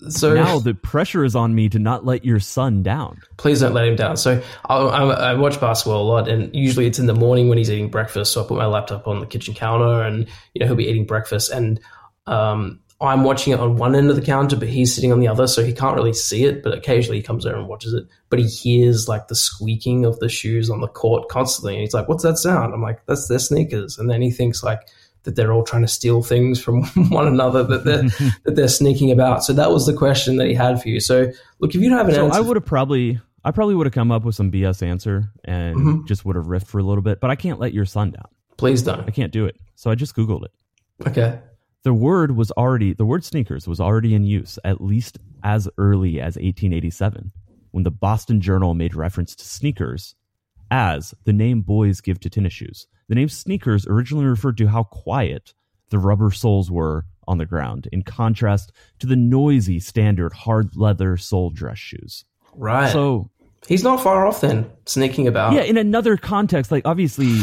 So 0.10 0.34
now 0.34 0.60
the 0.60 0.74
pressure 0.74 1.24
is 1.24 1.36
on 1.36 1.56
me 1.56 1.70
to 1.70 1.80
not 1.80 2.06
let 2.06 2.24
your 2.26 2.40
son 2.40 2.84
down. 2.84 3.22
please 3.38 3.62
don't 3.62 3.74
let 3.74 3.88
him 3.88 3.96
down. 3.96 4.18
So 4.18 4.42
I, 4.66 4.76
I, 4.76 5.04
I 5.04 5.34
watch 5.36 5.60
basketball 5.60 6.02
a 6.02 6.08
lot, 6.08 6.28
and 6.28 6.54
usually 6.56 6.86
it's 6.86 7.00
in 7.00 7.06
the 7.06 7.14
morning 7.14 7.50
when 7.50 7.58
he's 7.58 7.70
eating 7.70 7.90
breakfast. 7.90 8.34
So 8.34 8.44
I 8.44 8.48
put 8.48 8.58
my 8.58 8.66
laptop 8.66 9.08
on 9.08 9.20
the 9.20 9.26
kitchen 9.26 9.54
counter, 9.54 10.02
and 10.04 10.28
you 10.54 10.60
know 10.60 10.68
he'll 10.68 10.76
be 10.76 10.88
eating 10.88 11.06
breakfast, 11.06 11.52
and 11.52 11.80
um, 12.28 12.80
I'm 13.02 13.24
watching 13.24 13.54
it 13.54 13.60
on 13.60 13.78
one 13.78 13.96
end 13.96 14.10
of 14.10 14.18
the 14.18 14.22
counter, 14.22 14.58
but 14.58 14.68
he's 14.68 14.94
sitting 14.94 15.12
on 15.14 15.22
the 15.22 15.30
other, 15.30 15.48
so 15.48 15.64
he 15.64 15.74
can't 15.74 15.96
really 15.96 16.14
see 16.14 16.44
it. 16.44 16.64
But 16.64 16.78
occasionally 16.78 17.18
he 17.18 17.24
comes 17.24 17.46
over 17.46 17.58
and 17.58 17.68
watches 17.68 17.94
it, 17.94 18.06
but 18.30 18.40
he 18.40 18.48
hears 18.48 19.08
like 19.08 19.30
the 19.30 19.36
squeaking 19.36 20.04
of 20.06 20.20
the 20.20 20.30
shoes 20.30 20.70
on 20.70 20.82
the 20.82 20.88
court 20.88 21.30
constantly, 21.30 21.74
and 21.76 21.82
he's 21.82 21.94
like, 21.94 22.08
"What's 22.10 22.24
that 22.24 22.38
sound?" 22.38 22.74
I'm 22.74 22.82
like, 22.82 23.06
"That's 23.06 23.28
their 23.28 23.40
sneakers," 23.40 23.98
and 23.98 24.10
then 24.10 24.22
he 24.22 24.32
thinks 24.32 24.64
like. 24.64 24.82
That 25.24 25.36
they're 25.36 25.51
all 25.51 25.63
trying 25.63 25.82
to 25.82 25.88
steal 25.88 26.22
things 26.24 26.61
from 26.61 26.84
one 27.09 27.28
another. 27.28 27.63
That 27.63 27.84
they're 27.84 28.03
that 28.45 28.55
they're 28.55 28.67
sneaking 28.67 29.11
about. 29.11 29.43
So 29.43 29.53
that 29.53 29.72
was 29.72 29.86
the 29.86 29.93
question 29.93 30.38
that 30.38 30.47
he 30.47 30.53
had 30.53 30.82
for 30.82 30.89
you. 30.89 30.99
So 30.99 31.32
look, 31.59 31.76
if 31.76 31.82
you 31.82 31.89
don't 31.89 31.97
have 31.97 32.07
an 32.09 32.15
So 32.15 32.26
answer, 32.26 32.38
I 32.38 32.41
would 32.41 32.55
have 32.55 32.65
probably, 32.65 33.20
I 33.43 33.51
probably 33.51 33.76
would 33.76 33.86
have 33.86 33.93
come 33.93 34.11
up 34.11 34.24
with 34.24 34.36
some 34.36 34.49
BS 34.51 34.82
answer 34.82 35.30
and 35.45 35.76
Mhm. 35.78 36.07
just 36.07 36.24
would 36.26 36.36
have 36.36 36.45
riffed 36.45 36.67
for 36.67 36.80
a 36.80 36.84
little 36.84 37.01
bit. 37.03 37.20
But 37.20 37.30
I 37.32 37.36
can't 37.36 37.59
let 37.59 37.74
your 37.74 37.86
son 37.86 38.11
down. 38.11 38.26
please 38.57 38.82
don't. 38.82 39.01
I 39.07 39.11
can't 39.11 39.32
do 39.32 39.45
it. 39.45 39.55
So 39.76 39.89
I 39.91 39.95
just 39.95 40.15
googled 40.15 40.43
it. 40.45 40.51
Okay. 41.07 41.39
the 41.84 41.93
word 41.93 42.36
was 42.36 42.51
already 42.51 42.91
the 42.93 43.05
word 43.05 43.24
sneakers 43.24 43.65
was 43.65 43.80
already 43.80 44.13
in 44.13 44.26
use 44.26 44.59
at 44.65 44.82
least 44.82 45.17
as 45.43 45.70
early 45.78 46.20
as 46.20 46.36
1887 46.36 47.32
when 47.72 47.84
the 47.86 47.91
Boston 47.91 48.41
Journal 48.41 48.74
made 48.74 48.93
reference 48.95 49.34
to 49.36 49.45
sneakers 49.45 50.13
as 50.72 51.13
the 51.26 51.34
name 51.34 51.61
boys 51.61 52.01
give 52.01 52.20
to 52.22 52.30
tennis 52.30 52.53
shoes. 52.53 52.88
The 53.07 53.15
name 53.15 53.30
sneakers 53.30 53.88
originally 53.88 54.26
referred 54.26 54.57
to 54.57 54.67
how 54.67 54.84
quiet 54.84 55.53
the 55.89 55.99
rubber 55.99 56.32
soles 56.32 56.70
were 56.70 57.05
on 57.28 57.38
the 57.38 57.45
ground 57.45 57.88
in 57.91 58.03
contrast 58.03 58.72
to 58.99 59.07
the 59.07 59.15
noisy 59.15 59.80
standard 59.80 60.34
hard 60.34 60.76
leather 60.76 61.17
sole 61.17 61.49
dress 61.49 61.78
shoes. 61.78 62.26
Right. 62.55 62.91
So, 62.91 63.30
he's 63.67 63.84
not 63.84 64.01
far 64.01 64.26
off 64.26 64.41
then, 64.41 64.70
sneaking 64.86 65.28
about. 65.28 65.53
yeah, 65.53 65.61
in 65.61 65.78
another 65.78 66.17
context 66.17 66.72
like 66.72 66.86
obviously 66.86 67.36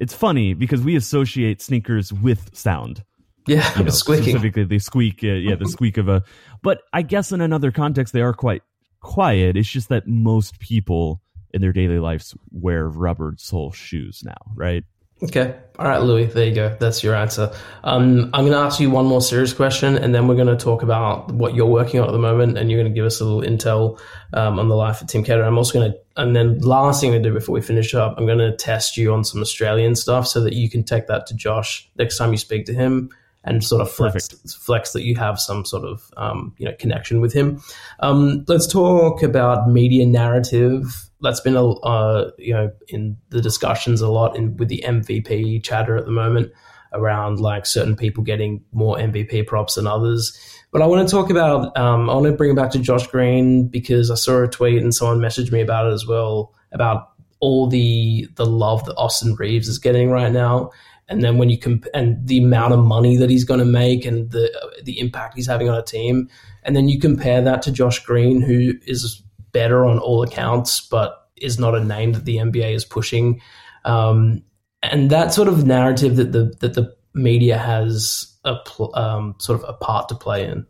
it's 0.00 0.14
funny 0.14 0.54
because 0.54 0.82
we 0.82 0.96
associate 0.96 1.60
sneakers 1.62 2.12
with 2.12 2.54
sound. 2.54 3.04
Yeah. 3.46 3.78
you 3.78 3.84
know, 3.84 3.90
squeaking. 3.92 4.24
specifically 4.24 4.64
the 4.64 4.78
squeak 4.78 5.20
uh, 5.22 5.28
yeah 5.28 5.54
the 5.54 5.68
squeak 5.68 5.98
of 5.98 6.08
a 6.08 6.24
but 6.62 6.82
i 6.92 7.02
guess 7.02 7.30
in 7.30 7.40
another 7.40 7.70
context 7.70 8.12
they 8.12 8.20
are 8.20 8.34
quite 8.34 8.62
quiet. 9.06 9.56
It's 9.56 9.68
just 9.68 9.88
that 9.88 10.06
most 10.06 10.58
people 10.58 11.22
in 11.52 11.60
their 11.60 11.72
daily 11.72 11.98
lives 11.98 12.34
wear 12.50 12.88
rubber 12.88 13.34
sole 13.38 13.72
shoes 13.72 14.22
now, 14.24 14.36
right? 14.54 14.84
Okay. 15.22 15.54
All 15.78 15.86
right, 15.86 16.02
Louis, 16.02 16.26
there 16.26 16.46
you 16.46 16.54
go. 16.54 16.76
That's 16.78 17.02
your 17.02 17.14
answer. 17.14 17.50
Um, 17.84 18.24
I'm 18.34 18.42
going 18.44 18.52
to 18.52 18.58
ask 18.58 18.80
you 18.80 18.90
one 18.90 19.06
more 19.06 19.22
serious 19.22 19.54
question, 19.54 19.96
and 19.96 20.14
then 20.14 20.28
we're 20.28 20.34
going 20.34 20.46
to 20.46 20.62
talk 20.62 20.82
about 20.82 21.32
what 21.32 21.54
you're 21.54 21.64
working 21.64 22.00
on 22.00 22.06
at 22.06 22.12
the 22.12 22.18
moment, 22.18 22.58
and 22.58 22.70
you're 22.70 22.78
going 22.78 22.92
to 22.92 22.94
give 22.94 23.06
us 23.06 23.20
a 23.20 23.24
little 23.24 23.40
intel 23.40 23.98
um, 24.34 24.58
on 24.58 24.68
the 24.68 24.76
life 24.76 25.00
of 25.00 25.08
Tim 25.08 25.24
Cato. 25.24 25.42
I'm 25.42 25.56
also 25.56 25.78
going 25.78 25.92
to, 25.92 25.98
and 26.16 26.36
then 26.36 26.58
last 26.58 27.00
thing 27.00 27.12
to 27.12 27.18
do 27.20 27.32
before 27.32 27.54
we 27.54 27.62
finish 27.62 27.94
up, 27.94 28.14
I'm 28.18 28.26
going 28.26 28.38
to 28.38 28.54
test 28.56 28.98
you 28.98 29.14
on 29.14 29.24
some 29.24 29.40
Australian 29.40 29.96
stuff 29.96 30.26
so 30.26 30.42
that 30.42 30.52
you 30.52 30.68
can 30.68 30.84
take 30.84 31.06
that 31.06 31.26
to 31.28 31.34
Josh 31.34 31.88
next 31.96 32.18
time 32.18 32.32
you 32.32 32.38
speak 32.38 32.66
to 32.66 32.74
him 32.74 33.08
and 33.46 33.64
sort 33.64 33.80
of 33.80 33.90
flex 33.90 34.28
Perfect. 34.28 34.50
flex 34.50 34.92
that 34.92 35.04
you 35.04 35.14
have 35.16 35.38
some 35.38 35.64
sort 35.64 35.84
of 35.84 36.10
um, 36.16 36.54
you 36.58 36.66
know 36.66 36.74
connection 36.78 37.20
with 37.20 37.32
him. 37.32 37.62
Um, 38.00 38.44
let's 38.48 38.66
talk 38.66 39.22
about 39.22 39.70
media 39.70 40.04
narrative. 40.04 41.05
That's 41.20 41.40
been 41.40 41.56
a 41.56 41.66
uh, 41.66 42.30
you 42.38 42.54
know 42.54 42.70
in 42.88 43.16
the 43.30 43.40
discussions 43.40 44.00
a 44.00 44.08
lot 44.08 44.36
in 44.36 44.56
with 44.56 44.68
the 44.68 44.84
MVP 44.86 45.62
chatter 45.62 45.96
at 45.96 46.04
the 46.04 46.10
moment 46.10 46.52
around 46.92 47.40
like 47.40 47.66
certain 47.66 47.96
people 47.96 48.22
getting 48.22 48.62
more 48.72 48.96
MVP 48.96 49.46
props 49.46 49.74
than 49.74 49.86
others. 49.86 50.38
But 50.72 50.82
I 50.82 50.86
want 50.86 51.08
to 51.08 51.14
talk 51.14 51.30
about 51.30 51.76
um, 51.76 52.10
I 52.10 52.14
want 52.14 52.26
to 52.26 52.32
bring 52.32 52.50
it 52.50 52.56
back 52.56 52.70
to 52.72 52.78
Josh 52.78 53.06
Green 53.06 53.68
because 53.68 54.10
I 54.10 54.14
saw 54.14 54.42
a 54.42 54.48
tweet 54.48 54.82
and 54.82 54.94
someone 54.94 55.18
messaged 55.18 55.52
me 55.52 55.60
about 55.60 55.86
it 55.86 55.92
as 55.92 56.06
well 56.06 56.54
about 56.72 57.10
all 57.40 57.66
the 57.66 58.28
the 58.36 58.46
love 58.46 58.84
that 58.84 58.94
Austin 58.96 59.34
Reaves 59.34 59.68
is 59.68 59.78
getting 59.78 60.10
right 60.10 60.32
now 60.32 60.70
and 61.08 61.22
then 61.22 61.38
when 61.38 61.50
you 61.50 61.58
comp- 61.58 61.86
and 61.94 62.26
the 62.26 62.38
amount 62.38 62.72
of 62.72 62.80
money 62.80 63.16
that 63.16 63.30
he's 63.30 63.44
going 63.44 63.60
to 63.60 63.66
make 63.66 64.04
and 64.04 64.30
the 64.30 64.50
the 64.82 64.98
impact 64.98 65.34
he's 65.36 65.46
having 65.46 65.68
on 65.68 65.78
a 65.78 65.82
team, 65.82 66.28
and 66.62 66.74
then 66.74 66.88
you 66.88 66.98
compare 66.98 67.40
that 67.42 67.62
to 67.62 67.72
Josh 67.72 68.04
Green, 68.04 68.40
who 68.40 68.74
is 68.86 69.22
better 69.56 69.86
on 69.86 69.98
all 69.98 70.22
accounts, 70.22 70.86
but 70.86 71.28
is 71.38 71.58
not 71.58 71.74
a 71.74 71.82
name 71.82 72.12
that 72.12 72.26
the 72.26 72.36
NBA 72.36 72.74
is 72.74 72.84
pushing, 72.84 73.40
um, 73.86 74.42
and 74.82 75.08
that 75.10 75.32
sort 75.32 75.48
of 75.48 75.66
narrative 75.66 76.16
that 76.16 76.32
the 76.32 76.54
that 76.60 76.74
the 76.74 76.94
media 77.14 77.56
has 77.56 78.36
a 78.44 78.56
pl- 78.66 78.94
um, 78.94 79.34
sort 79.38 79.62
of 79.62 79.66
a 79.66 79.72
part 79.72 80.10
to 80.10 80.14
play 80.14 80.46
in. 80.46 80.66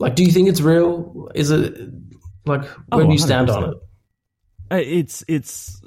Like, 0.00 0.16
do 0.16 0.24
you 0.24 0.32
think 0.32 0.48
it's 0.48 0.60
real? 0.60 1.30
Is 1.34 1.52
it 1.52 1.78
like 2.44 2.64
where 2.64 3.04
oh, 3.04 3.06
do 3.06 3.12
you 3.12 3.18
stand 3.18 3.50
on 3.50 3.70
it? 3.70 3.76
Uh, 4.72 4.82
it's 4.82 5.22
it's 5.28 5.80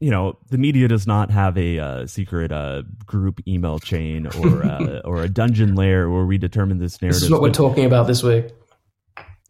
you 0.00 0.10
know, 0.10 0.36
the 0.50 0.58
media 0.58 0.88
does 0.88 1.06
not 1.06 1.30
have 1.30 1.56
a 1.56 1.78
uh, 1.78 2.06
secret 2.06 2.52
uh, 2.52 2.82
group 3.06 3.40
email 3.48 3.78
chain 3.78 4.26
or 4.26 4.64
uh, 4.64 5.00
or 5.04 5.22
a 5.22 5.28
dungeon 5.28 5.74
layer 5.74 6.10
where 6.10 6.26
we 6.26 6.36
determine 6.36 6.78
this 6.78 7.00
narrative. 7.00 7.20
This 7.20 7.24
is 7.24 7.30
what 7.30 7.40
we're 7.40 7.50
talking 7.50 7.86
about 7.86 8.06
this 8.06 8.22
week. 8.22 8.46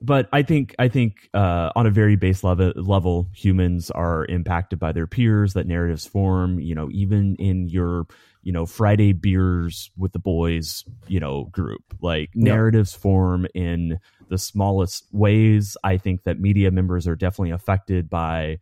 But 0.02 0.28
I 0.32 0.42
think 0.42 0.74
I 0.78 0.88
think 0.88 1.28
uh, 1.34 1.70
on 1.76 1.86
a 1.86 1.90
very 1.90 2.16
base 2.16 2.42
level, 2.42 2.72
level, 2.76 3.28
humans 3.34 3.90
are 3.90 4.24
impacted 4.26 4.78
by 4.78 4.92
their 4.92 5.06
peers. 5.06 5.52
That 5.52 5.66
narratives 5.66 6.06
form. 6.06 6.58
You 6.58 6.74
know, 6.74 6.88
even 6.90 7.36
in 7.36 7.68
your 7.68 8.06
you 8.42 8.52
know 8.52 8.64
Friday 8.64 9.12
beers 9.12 9.90
with 9.98 10.12
the 10.12 10.18
boys, 10.18 10.84
you 11.06 11.20
know, 11.20 11.44
group 11.52 11.82
like 12.00 12.30
narratives 12.34 12.94
form 12.94 13.46
in 13.54 13.98
the 14.30 14.38
smallest 14.38 15.04
ways. 15.12 15.76
I 15.84 15.98
think 15.98 16.22
that 16.22 16.40
media 16.40 16.70
members 16.70 17.06
are 17.06 17.16
definitely 17.16 17.50
affected 17.50 18.08
by 18.08 18.58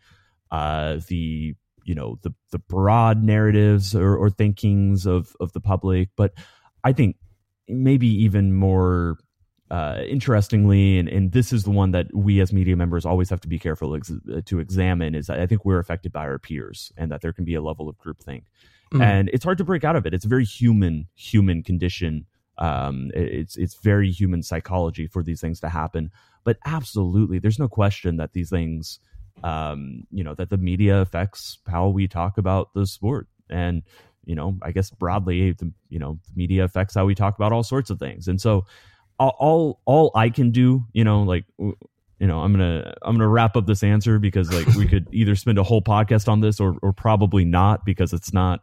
uh, 0.51 0.99
the 1.09 1.55
you 1.85 1.95
know 1.95 2.19
the 2.23 2.35
the 2.53 2.59
broad 2.59 3.23
narratives 3.23 3.95
or, 3.95 4.15
or 4.17 4.29
thinkings 4.29 5.07
of 5.07 5.35
of 5.41 5.53
the 5.55 5.61
public 5.61 6.11
but 6.17 6.35
i 6.85 6.93
think 6.93 7.17
maybe 7.67 8.07
even 8.07 8.53
more 8.53 9.17
uh, 9.71 10.03
interestingly, 10.09 10.99
and, 10.99 11.09
and 11.09 11.33
this 11.33 11.53
is 11.53 11.65
the 11.65 11.71
one 11.71 11.91
that 11.93 12.07
we 12.15 12.41
as 12.41 12.53
media 12.53 12.77
members 12.77 13.05
always 13.05 13.31
have 13.31 13.41
to 13.41 13.49
be 13.49 13.59
careful 13.59 13.95
ex- 13.95 14.13
to 14.47 14.59
examine, 14.59 15.15
is 15.15 15.29
I 15.29 15.47
think 15.47 15.65
we're 15.65 15.79
affected 15.79 16.13
by 16.13 16.27
our 16.27 16.39
peers 16.39 16.93
and 16.97 17.11
that 17.11 17.21
there 17.21 17.33
can 17.33 17.45
be 17.45 17.55
a 17.55 17.63
level 17.63 17.89
of 17.89 17.99
groupthink. 17.99 18.45
Mm. 18.93 19.03
And 19.03 19.31
it's 19.33 19.45
hard 19.45 19.59
to 19.59 19.65
break 19.65 19.85
out 19.85 19.97
of 19.97 20.07
it. 20.07 20.15
It's 20.15 20.25
a 20.25 20.29
very 20.29 20.45
human, 20.45 21.09
human 21.15 21.63
condition. 21.63 22.27
Um, 22.57 23.11
it's 23.15 23.57
it's 23.57 23.75
very 23.75 24.11
human 24.11 24.43
psychology 24.43 25.07
for 25.07 25.23
these 25.23 25.41
things 25.41 25.61
to 25.61 25.69
happen. 25.69 26.11
But 26.45 26.57
absolutely, 26.65 27.39
there's 27.39 27.59
no 27.59 27.69
question 27.69 28.17
that 28.17 28.33
these 28.33 28.51
things 28.51 29.01
um, 29.43 30.07
you 30.11 30.25
know, 30.25 30.35
that 30.35 30.51
the 30.51 30.57
media 30.57 31.01
affects 31.01 31.59
how 31.67 31.89
we 31.89 32.09
talk 32.09 32.39
about 32.39 32.73
the 32.75 32.87
sport. 32.87 33.29
And, 33.49 33.83
you 34.25 34.35
know, 34.35 34.57
I 34.63 34.73
guess 34.73 34.91
broadly, 34.91 35.53
the, 35.53 35.73
you 35.89 35.99
know, 35.99 36.19
the 36.27 36.33
media 36.37 36.65
affects 36.65 36.95
how 36.95 37.07
we 37.07 37.15
talk 37.15 37.37
about 37.37 37.53
all 37.53 37.63
sorts 37.63 37.91
of 37.91 37.99
things. 37.99 38.29
And 38.29 38.41
so 38.41 38.67
all, 39.19 39.81
all 39.85 40.11
I 40.15 40.31
can 40.31 40.51
do, 40.51 40.85
you 40.93 41.05
know, 41.05 41.23
like, 41.23 41.45
you 42.21 42.27
know, 42.27 42.41
I'm 42.41 42.53
gonna 42.53 42.95
I'm 43.03 43.15
gonna 43.15 43.29
wrap 43.29 43.57
up 43.57 43.67
this 43.67 43.83
answer 43.83 44.19
because 44.19 44.53
like 44.53 44.67
we 44.75 44.87
could 44.87 45.07
either 45.13 45.37
spend 45.37 45.59
a 45.59 45.63
whole 45.63 45.83
podcast 45.83 46.29
on 46.29 46.41
this 46.41 46.59
or 46.59 46.77
or 46.83 46.93
probably 46.93 47.45
not 47.45 47.85
because 47.85 48.13
it's 48.13 48.33
not, 48.33 48.61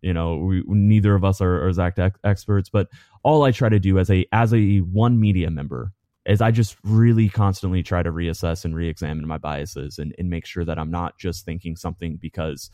you 0.00 0.14
know, 0.14 0.36
we, 0.36 0.62
neither 0.66 1.14
of 1.14 1.24
us 1.24 1.40
are, 1.40 1.64
are 1.64 1.68
exact 1.68 1.98
ex- 1.98 2.18
experts. 2.24 2.70
But 2.70 2.88
all 3.22 3.42
I 3.42 3.50
try 3.50 3.68
to 3.68 3.78
do 3.78 3.98
as 3.98 4.10
a 4.10 4.26
as 4.32 4.54
a 4.54 4.78
one 4.78 5.20
media 5.20 5.50
member 5.50 5.92
is 6.26 6.40
I 6.40 6.50
just 6.50 6.76
really 6.82 7.28
constantly 7.28 7.82
try 7.82 8.02
to 8.02 8.10
reassess 8.10 8.64
and 8.64 8.74
re-examine 8.74 9.28
my 9.28 9.38
biases 9.38 9.98
and, 9.98 10.14
and 10.18 10.28
make 10.28 10.44
sure 10.44 10.64
that 10.64 10.78
I'm 10.78 10.90
not 10.90 11.18
just 11.18 11.44
thinking 11.44 11.76
something 11.76 12.16
because, 12.16 12.70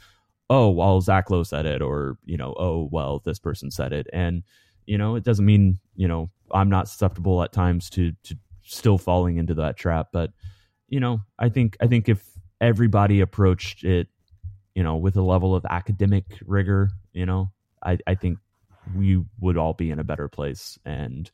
oh, 0.49 0.71
well, 0.71 1.01
Zach 1.03 1.31
Lowe 1.31 1.43
said 1.43 1.67
it, 1.67 1.83
or 1.83 2.17
you 2.25 2.37
know, 2.37 2.55
oh, 2.59 2.89
well, 2.91 3.21
this 3.25 3.39
person 3.39 3.71
said 3.71 3.93
it, 3.93 4.07
and 4.13 4.43
you 4.87 4.99
know, 4.99 5.17
it 5.17 5.25
doesn't 5.25 5.45
mean 5.45 5.79
you 5.97 6.09
know 6.09 6.31
I'm 6.53 6.69
not 6.69 6.89
susceptible 6.89 7.43
at 7.43 7.53
times 7.53 7.91
to 7.91 8.13
to 8.25 8.37
still 8.63 8.99
falling 8.99 9.37
into 9.37 9.55
that 9.55 9.77
trap, 9.77 10.09
but 10.13 10.31
you 10.89 11.01
know, 11.01 11.21
I 11.39 11.49
think 11.49 11.77
I 11.81 11.87
think 11.87 12.09
if 12.09 12.25
everybody 12.61 13.21
approached 13.21 13.85
it, 13.85 14.09
you 14.75 14.83
know, 14.83 14.97
with 14.97 15.17
a 15.17 15.23
level 15.23 15.55
of 15.55 15.65
academic 15.69 16.25
rigor, 16.45 16.91
you 17.13 17.27
know, 17.27 17.51
I 17.85 17.99
I 18.07 18.15
think 18.15 18.39
we 18.97 19.23
would 19.41 19.57
all 19.57 19.75
be 19.75 19.91
in 19.91 19.99
a 19.99 20.05
better 20.05 20.29
place 20.29 20.79
and 20.85 21.31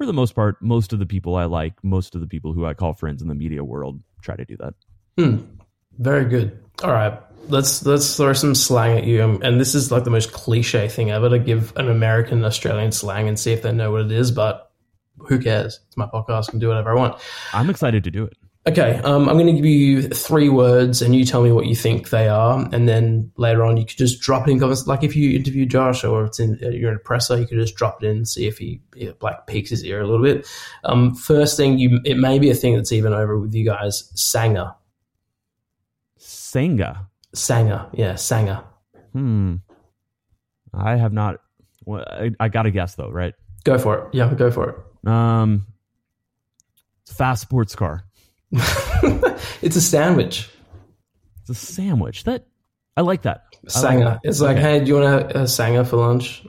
for 0.00 0.06
the 0.06 0.12
most 0.14 0.34
part, 0.34 0.62
most 0.62 0.94
of 0.94 0.98
the 0.98 1.04
people 1.04 1.36
I 1.36 1.44
like, 1.44 1.74
most 1.84 2.14
of 2.14 2.22
the 2.22 2.26
people 2.26 2.54
who 2.54 2.64
I 2.64 2.72
call 2.72 2.94
friends 2.94 3.20
in 3.20 3.28
the 3.28 3.34
media 3.34 3.62
world, 3.62 4.00
try 4.22 4.34
to 4.34 4.46
do 4.46 4.56
that. 4.56 4.72
Hmm. 5.18 5.40
Very 5.98 6.24
good. 6.24 6.58
All 6.82 6.92
right, 6.92 7.18
let's 7.48 7.84
let's 7.84 8.16
throw 8.16 8.32
some 8.32 8.54
slang 8.54 8.98
at 8.98 9.04
you. 9.04 9.22
Um, 9.22 9.40
and 9.42 9.60
this 9.60 9.74
is 9.74 9.90
like 9.90 10.04
the 10.04 10.10
most 10.10 10.32
cliche 10.32 10.88
thing 10.88 11.10
ever 11.10 11.28
to 11.28 11.38
give 11.38 11.76
an 11.76 11.88
American 11.88 12.44
Australian 12.44 12.92
slang 12.92 13.28
and 13.28 13.38
see 13.38 13.52
if 13.52 13.62
they 13.62 13.72
know 13.72 13.90
what 13.90 14.02
it 14.02 14.12
is. 14.12 14.30
But 14.30 14.70
who 15.18 15.38
cares? 15.38 15.80
It's 15.88 15.96
my 15.96 16.06
podcast. 16.06 16.48
I 16.48 16.50
can 16.52 16.58
do 16.58 16.68
whatever 16.68 16.90
I 16.90 16.94
want. 16.94 17.20
I'm 17.52 17.68
excited 17.68 18.04
to 18.04 18.10
do 18.10 18.24
it. 18.24 18.36
Okay, 18.66 18.96
um, 19.04 19.26
I'm 19.26 19.38
going 19.38 19.46
to 19.46 19.54
give 19.54 19.64
you 19.64 20.02
three 20.02 20.50
words, 20.50 21.00
and 21.00 21.14
you 21.16 21.24
tell 21.24 21.42
me 21.42 21.50
what 21.50 21.64
you 21.64 21.74
think 21.74 22.10
they 22.10 22.28
are, 22.28 22.68
and 22.72 22.86
then 22.86 23.32
later 23.38 23.64
on 23.64 23.78
you 23.78 23.86
could 23.86 23.96
just 23.96 24.20
drop 24.20 24.46
it 24.46 24.50
in 24.50 24.60
comments. 24.60 24.86
Like 24.86 25.02
if 25.02 25.16
you 25.16 25.34
interview 25.34 25.64
Josh, 25.64 26.04
or 26.04 26.26
it's 26.26 26.38
in 26.38 26.58
you're 26.60 26.90
in 26.90 26.96
a 26.96 27.00
presser, 27.00 27.38
you 27.38 27.46
could 27.46 27.58
just 27.58 27.74
drop 27.74 28.02
it 28.02 28.06
in 28.06 28.18
and 28.18 28.28
see 28.28 28.46
if 28.46 28.58
he, 28.58 28.82
he 28.94 29.12
like 29.22 29.46
peaks 29.46 29.70
his 29.70 29.82
ear 29.82 30.02
a 30.02 30.06
little 30.06 30.22
bit. 30.22 30.46
Um, 30.84 31.14
first 31.14 31.56
thing, 31.56 31.78
you 31.78 32.00
it 32.04 32.18
may 32.18 32.38
be 32.38 32.50
a 32.50 32.54
thing 32.54 32.76
that's 32.76 32.92
even 32.92 33.14
over 33.14 33.38
with 33.38 33.54
you 33.54 33.64
guys. 33.64 34.12
Sanger, 34.14 34.74
Sanger, 36.22 37.06
Sanger, 37.34 37.86
yeah, 37.94 38.14
Sanger. 38.14 38.62
Hmm, 39.14 39.56
I 40.74 40.96
have 40.96 41.14
not. 41.14 41.40
Well, 41.86 42.04
I, 42.06 42.30
I 42.38 42.48
got 42.48 42.64
to 42.64 42.70
guess 42.70 42.94
though, 42.94 43.08
right? 43.08 43.34
Go 43.64 43.78
for 43.78 43.98
it. 43.98 44.14
Yeah, 44.14 44.32
go 44.34 44.50
for 44.50 44.68
it. 44.68 45.08
Um, 45.08 45.66
fast 47.06 47.40
sports 47.40 47.74
car. 47.74 48.04
it's 48.52 49.76
a 49.76 49.80
sandwich. 49.80 50.50
It's 51.40 51.50
a 51.50 51.54
sandwich. 51.54 52.24
That 52.24 52.46
I 52.98 53.00
like 53.00 53.22
that. 53.22 53.44
Sanger. 53.66 54.04
Like 54.04 54.20
it's 54.22 54.42
like, 54.42 54.58
hey, 54.58 54.80
do 54.80 54.86
you 54.86 54.94
want 55.00 55.32
a, 55.32 55.42
a 55.42 55.48
sanger 55.48 55.84
for 55.84 55.96
lunch? 55.96 56.44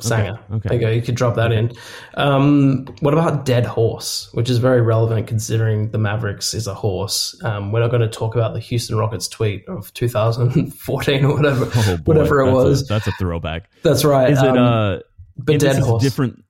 Sanger. 0.00 0.38
Okay. 0.50 0.54
okay. 0.54 0.68
There 0.68 0.78
you 0.78 0.86
go. 0.86 0.90
You 0.90 1.02
could 1.02 1.14
drop 1.14 1.34
that 1.36 1.52
in. 1.52 1.72
Um, 2.14 2.86
what 3.00 3.14
about 3.14 3.44
dead 3.44 3.66
horse, 3.66 4.28
which 4.32 4.48
is 4.48 4.58
very 4.58 4.80
relevant 4.80 5.26
considering 5.26 5.90
the 5.90 5.98
Mavericks 5.98 6.54
is 6.54 6.66
a 6.66 6.74
horse. 6.74 7.38
Um, 7.42 7.72
we're 7.72 7.80
not 7.80 7.90
going 7.90 8.02
to 8.02 8.08
talk 8.08 8.34
about 8.34 8.54
the 8.54 8.60
Houston 8.60 8.96
Rockets 8.96 9.28
tweet 9.28 9.68
of 9.68 9.92
2014 9.94 11.24
or 11.24 11.34
whatever, 11.34 11.70
oh 11.74 11.98
whatever 12.04 12.40
it 12.40 12.52
was. 12.52 12.82
A, 12.82 12.84
that's 12.84 13.06
a 13.06 13.12
throwback. 13.12 13.70
That's 13.82 14.04
right. 14.04 14.30
Is 14.30 14.38
um, 14.38 14.56
it 14.56 14.58
uh? 14.58 14.98
But 15.36 15.60
dead 15.60 15.82
horse 15.82 16.02
different. 16.02 16.44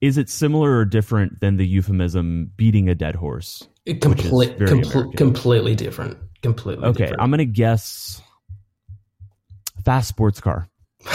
Is 0.00 0.16
it 0.16 0.30
similar 0.30 0.78
or 0.78 0.84
different 0.86 1.40
than 1.40 1.56
the 1.56 1.66
euphemism 1.66 2.52
beating 2.56 2.88
a 2.88 2.94
dead 2.94 3.14
horse? 3.14 3.66
Complete, 4.00 4.58
com- 4.66 5.12
completely 5.12 5.74
different. 5.74 6.18
Completely. 6.42 6.76
Different. 6.76 6.96
Okay, 6.96 7.04
different. 7.04 7.22
I'm 7.22 7.30
gonna 7.30 7.44
guess 7.44 8.22
fast 9.84 10.08
sports 10.08 10.40
car. 10.40 10.68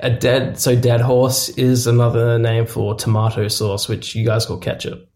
a 0.00 0.10
dead 0.10 0.58
so 0.58 0.76
dead 0.76 1.00
horse 1.00 1.48
is 1.50 1.86
another 1.86 2.38
name 2.38 2.66
for 2.66 2.94
tomato 2.94 3.48
sauce, 3.48 3.88
which 3.88 4.14
you 4.14 4.24
guys 4.24 4.46
call 4.46 4.58
ketchup. 4.58 5.08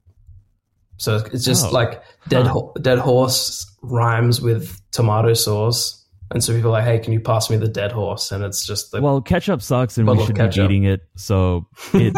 So 0.97 1.17
it's 1.33 1.45
just 1.45 1.67
oh, 1.67 1.71
like 1.71 2.03
dead 2.29 2.47
huh. 2.47 2.53
ho- 2.53 2.75
dead 2.81 2.99
horse 2.99 3.67
rhymes 3.83 4.41
with 4.41 4.81
tomato 4.93 5.35
sauce. 5.35 5.99
And 6.31 6.43
so 6.43 6.55
people 6.55 6.71
are 6.71 6.81
like, 6.81 6.85
hey, 6.85 6.99
can 6.99 7.13
you 7.13 7.21
pass 7.21 7.51
me 7.51 7.57
the 7.57 7.69
dead 7.69 7.93
horse? 7.93 8.33
And 8.33 8.43
it's 8.43 8.65
just 8.65 8.91
the 8.91 9.03
well, 9.03 9.21
ketchup 9.21 9.61
sucks, 9.61 9.99
and 9.99 10.09
we 10.09 10.25
should 10.25 10.37
be 10.37 10.63
eating 10.63 10.85
it, 10.85 11.03
so 11.17 11.67
it 11.93 12.15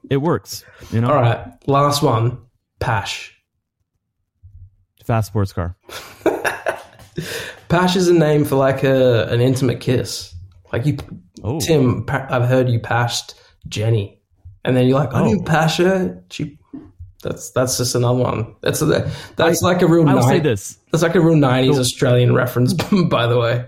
it 0.10 0.18
works. 0.18 0.64
You 0.90 1.00
know. 1.00 1.08
All 1.08 1.14
right, 1.14 1.46
last 1.66 2.02
one. 2.02 2.38
Pash. 2.78 3.34
fast 5.04 5.28
sports 5.28 5.52
car. 5.52 5.76
Pash 7.68 7.96
is 7.96 8.08
a 8.08 8.14
name 8.14 8.44
for 8.44 8.56
like 8.56 8.84
a 8.84 9.26
an 9.28 9.40
intimate 9.40 9.80
kiss. 9.80 10.34
Like 10.72 10.84
you, 10.84 10.98
Oh, 11.46 11.60
Tim. 11.60 12.04
I've 12.08 12.48
heard 12.48 12.68
you 12.68 12.80
pashed 12.80 13.34
Jenny, 13.68 14.20
and 14.64 14.76
then 14.76 14.86
you're 14.88 14.98
like, 14.98 15.14
I 15.14 15.20
Oh. 15.22 15.28
didn't 15.28 15.46
pash 15.46 15.78
her. 15.78 16.22
She. 16.30 16.58
That's 17.22 17.50
that's 17.50 17.78
just 17.78 17.94
another 17.94 18.18
one. 18.20 18.54
That's 18.60 18.82
a, 18.82 19.10
that's 19.36 19.62
like 19.62 19.82
a 19.82 19.86
real. 19.86 20.08
I 20.08 20.14
will 20.14 20.22
say 20.22 20.38
this. 20.38 20.78
That's 20.92 21.02
like 21.02 21.14
a 21.14 21.20
real 21.20 21.34
'90s 21.36 21.78
Australian 21.78 22.34
reference, 22.34 22.72
by 23.10 23.26
the 23.26 23.38
way. 23.38 23.64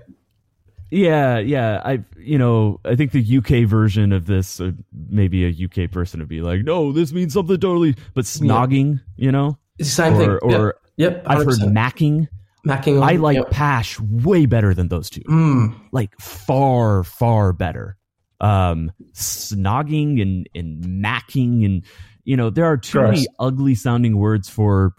Yeah, 0.91 1.39
yeah. 1.39 1.83
I, 1.85 2.03
you 2.18 2.39
know, 2.39 2.81
I 2.85 2.95
think 2.95 3.12
the 3.12 3.39
UK 3.39 3.68
version 3.68 4.12
of 4.12 4.26
this, 4.26 4.61
uh, 4.61 4.72
maybe 5.11 5.45
a 5.45 5.49
UK 5.85 5.91
person 5.91 6.20
would 6.20 6.29
be 6.29 6.41
like, 6.41 6.62
"No, 6.62 6.93
this 6.93 7.12
means 7.12 7.33
something 7.35 7.59
totally." 7.59 7.95
But 8.14 8.24
snogging, 8.26 9.01
you 9.16 9.33
know, 9.33 9.59
It's 9.79 9.89
the 9.89 9.95
same 9.95 10.14
or, 10.14 10.18
thing. 10.41 10.55
or 10.55 10.74
yep, 10.97 11.16
yep 11.16 11.22
I've 11.26 11.39
heard 11.39 11.49
100%. 11.59 11.72
macking. 11.74 12.29
Macking. 12.66 13.02
I 13.02 13.16
like 13.16 13.36
yep. 13.36 13.50
pash 13.50 13.98
way 14.00 14.46
better 14.46 14.74
than 14.74 14.88
those 14.88 15.11
two. 15.11 15.20
Mm, 15.22 15.74
Like 15.92 16.18
far, 16.20 17.04
far 17.04 17.52
better. 17.52 17.96
Um, 18.40 18.92
snogging 19.14 20.22
and 20.22 20.48
and 20.54 20.84
macking 20.84 21.64
and 21.64 21.84
you 22.24 22.36
know 22.36 22.50
there 22.50 22.66
are 22.66 22.76
too 22.76 22.98
Gross. 22.98 23.14
many 23.16 23.26
ugly 23.38 23.74
sounding 23.74 24.16
words 24.16 24.48
for. 24.48 24.92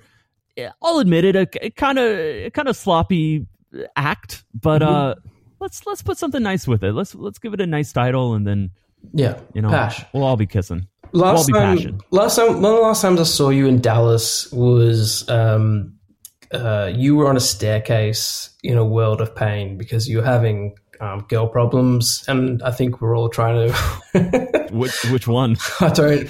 eh, 0.58 0.70
I'll 0.82 1.00
admit 1.00 1.24
it, 1.26 1.36
a 1.36 1.70
kind 1.72 1.98
of 2.00 2.52
kind 2.54 2.68
of 2.68 2.76
sloppy 2.76 3.48
act, 3.96 4.44
but 4.54 4.82
Mm-hmm. 4.82 4.94
uh, 4.94 5.14
let's 5.60 5.86
let's 5.86 6.02
put 6.02 6.18
something 6.18 6.42
nice 6.44 6.68
with 6.68 6.84
it. 6.84 6.92
Let's 6.94 7.16
let's 7.16 7.40
give 7.40 7.54
it 7.54 7.62
a 7.62 7.68
nice 7.68 7.94
title, 7.94 8.34
and 8.34 8.46
then 8.46 8.72
yeah, 9.14 9.40
you 9.54 9.62
know 9.62 9.70
pash. 9.70 10.04
we'll 10.14 10.24
all 10.24 10.36
be 10.38 10.48
kissing. 10.48 10.88
Last 11.14 11.48
be 11.48 11.54
time, 11.54 11.78
passion. 11.78 12.02
last 12.12 12.36
time, 12.36 12.62
one 12.62 12.74
of 12.74 12.78
the 12.80 12.82
last 12.84 13.02
times 13.02 13.20
I 13.20 13.24
saw 13.24 13.50
you 13.50 13.68
in 13.68 13.80
Dallas 13.80 14.52
was 14.52 15.28
um, 15.30 15.94
uh, 16.54 16.92
you 16.94 17.16
were 17.16 17.28
on 17.28 17.38
a 17.38 17.42
staircase 17.42 18.50
in 18.64 18.78
a 18.78 18.86
world 18.86 19.22
of 19.22 19.36
pain 19.36 19.78
because 19.78 20.08
you 20.08 20.18
were 20.18 20.24
having 20.24 20.76
um, 21.00 21.26
girl 21.30 21.48
problems, 21.48 22.24
and 22.28 22.62
I 22.64 22.72
think 22.72 23.02
we're 23.02 23.16
all 23.16 23.30
trying 23.30 23.70
to. 23.70 24.68
Which 24.72 25.06
which 25.06 25.28
one? 25.28 25.58
I 25.80 25.90
don't, 25.90 26.30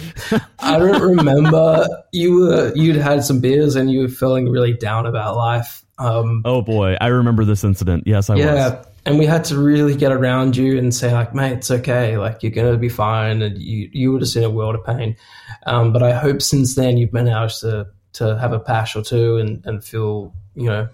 I 0.60 0.80
don't 0.80 1.02
remember. 1.02 1.86
You 2.14 2.40
were 2.40 2.72
you'd 2.74 2.96
had 2.96 3.26
some 3.26 3.42
beers 3.42 3.76
and 3.76 3.92
you 3.92 4.02
were 4.02 4.08
feeling 4.08 4.50
really 4.50 4.72
down 4.72 5.06
about 5.06 5.36
life. 5.36 5.84
Um, 5.98 6.42
Oh 6.46 6.62
boy, 6.62 6.96
I 7.02 7.08
remember 7.08 7.44
this 7.44 7.66
incident. 7.66 8.06
Yes, 8.06 8.30
I 8.30 8.36
was 8.36 8.46
yeah, 8.46 8.70
was. 8.76 8.88
and 9.06 9.20
we 9.20 9.26
had 9.26 9.44
to 9.46 9.58
really 9.58 9.94
get 9.94 10.14
around 10.14 10.56
you 10.56 10.78
and 10.78 10.96
say 10.96 11.12
like, 11.12 11.36
mate, 11.36 11.52
it's 11.52 11.70
okay. 11.70 12.18
Like 12.18 12.42
you're 12.44 12.54
gonna 12.54 12.78
be 12.78 12.88
fine, 12.88 13.42
and 13.42 13.58
you 13.58 13.90
you 13.92 14.14
were 14.14 14.20
just 14.20 14.38
in 14.38 14.44
a 14.44 14.50
world 14.50 14.76
of 14.76 14.86
pain. 14.86 15.18
Um, 15.66 15.92
but 15.92 16.02
I 16.02 16.14
hope 16.14 16.42
since 16.42 16.76
then 16.76 16.96
you've 16.96 17.12
managed 17.12 17.60
to 17.62 17.88
to 18.20 18.38
have 18.38 18.54
a 18.54 18.60
pash 18.60 18.96
or 18.96 19.02
two 19.02 19.38
and 19.38 19.66
and 19.66 19.84
feel 19.84 20.34
you 20.56 20.68
know 20.70 20.88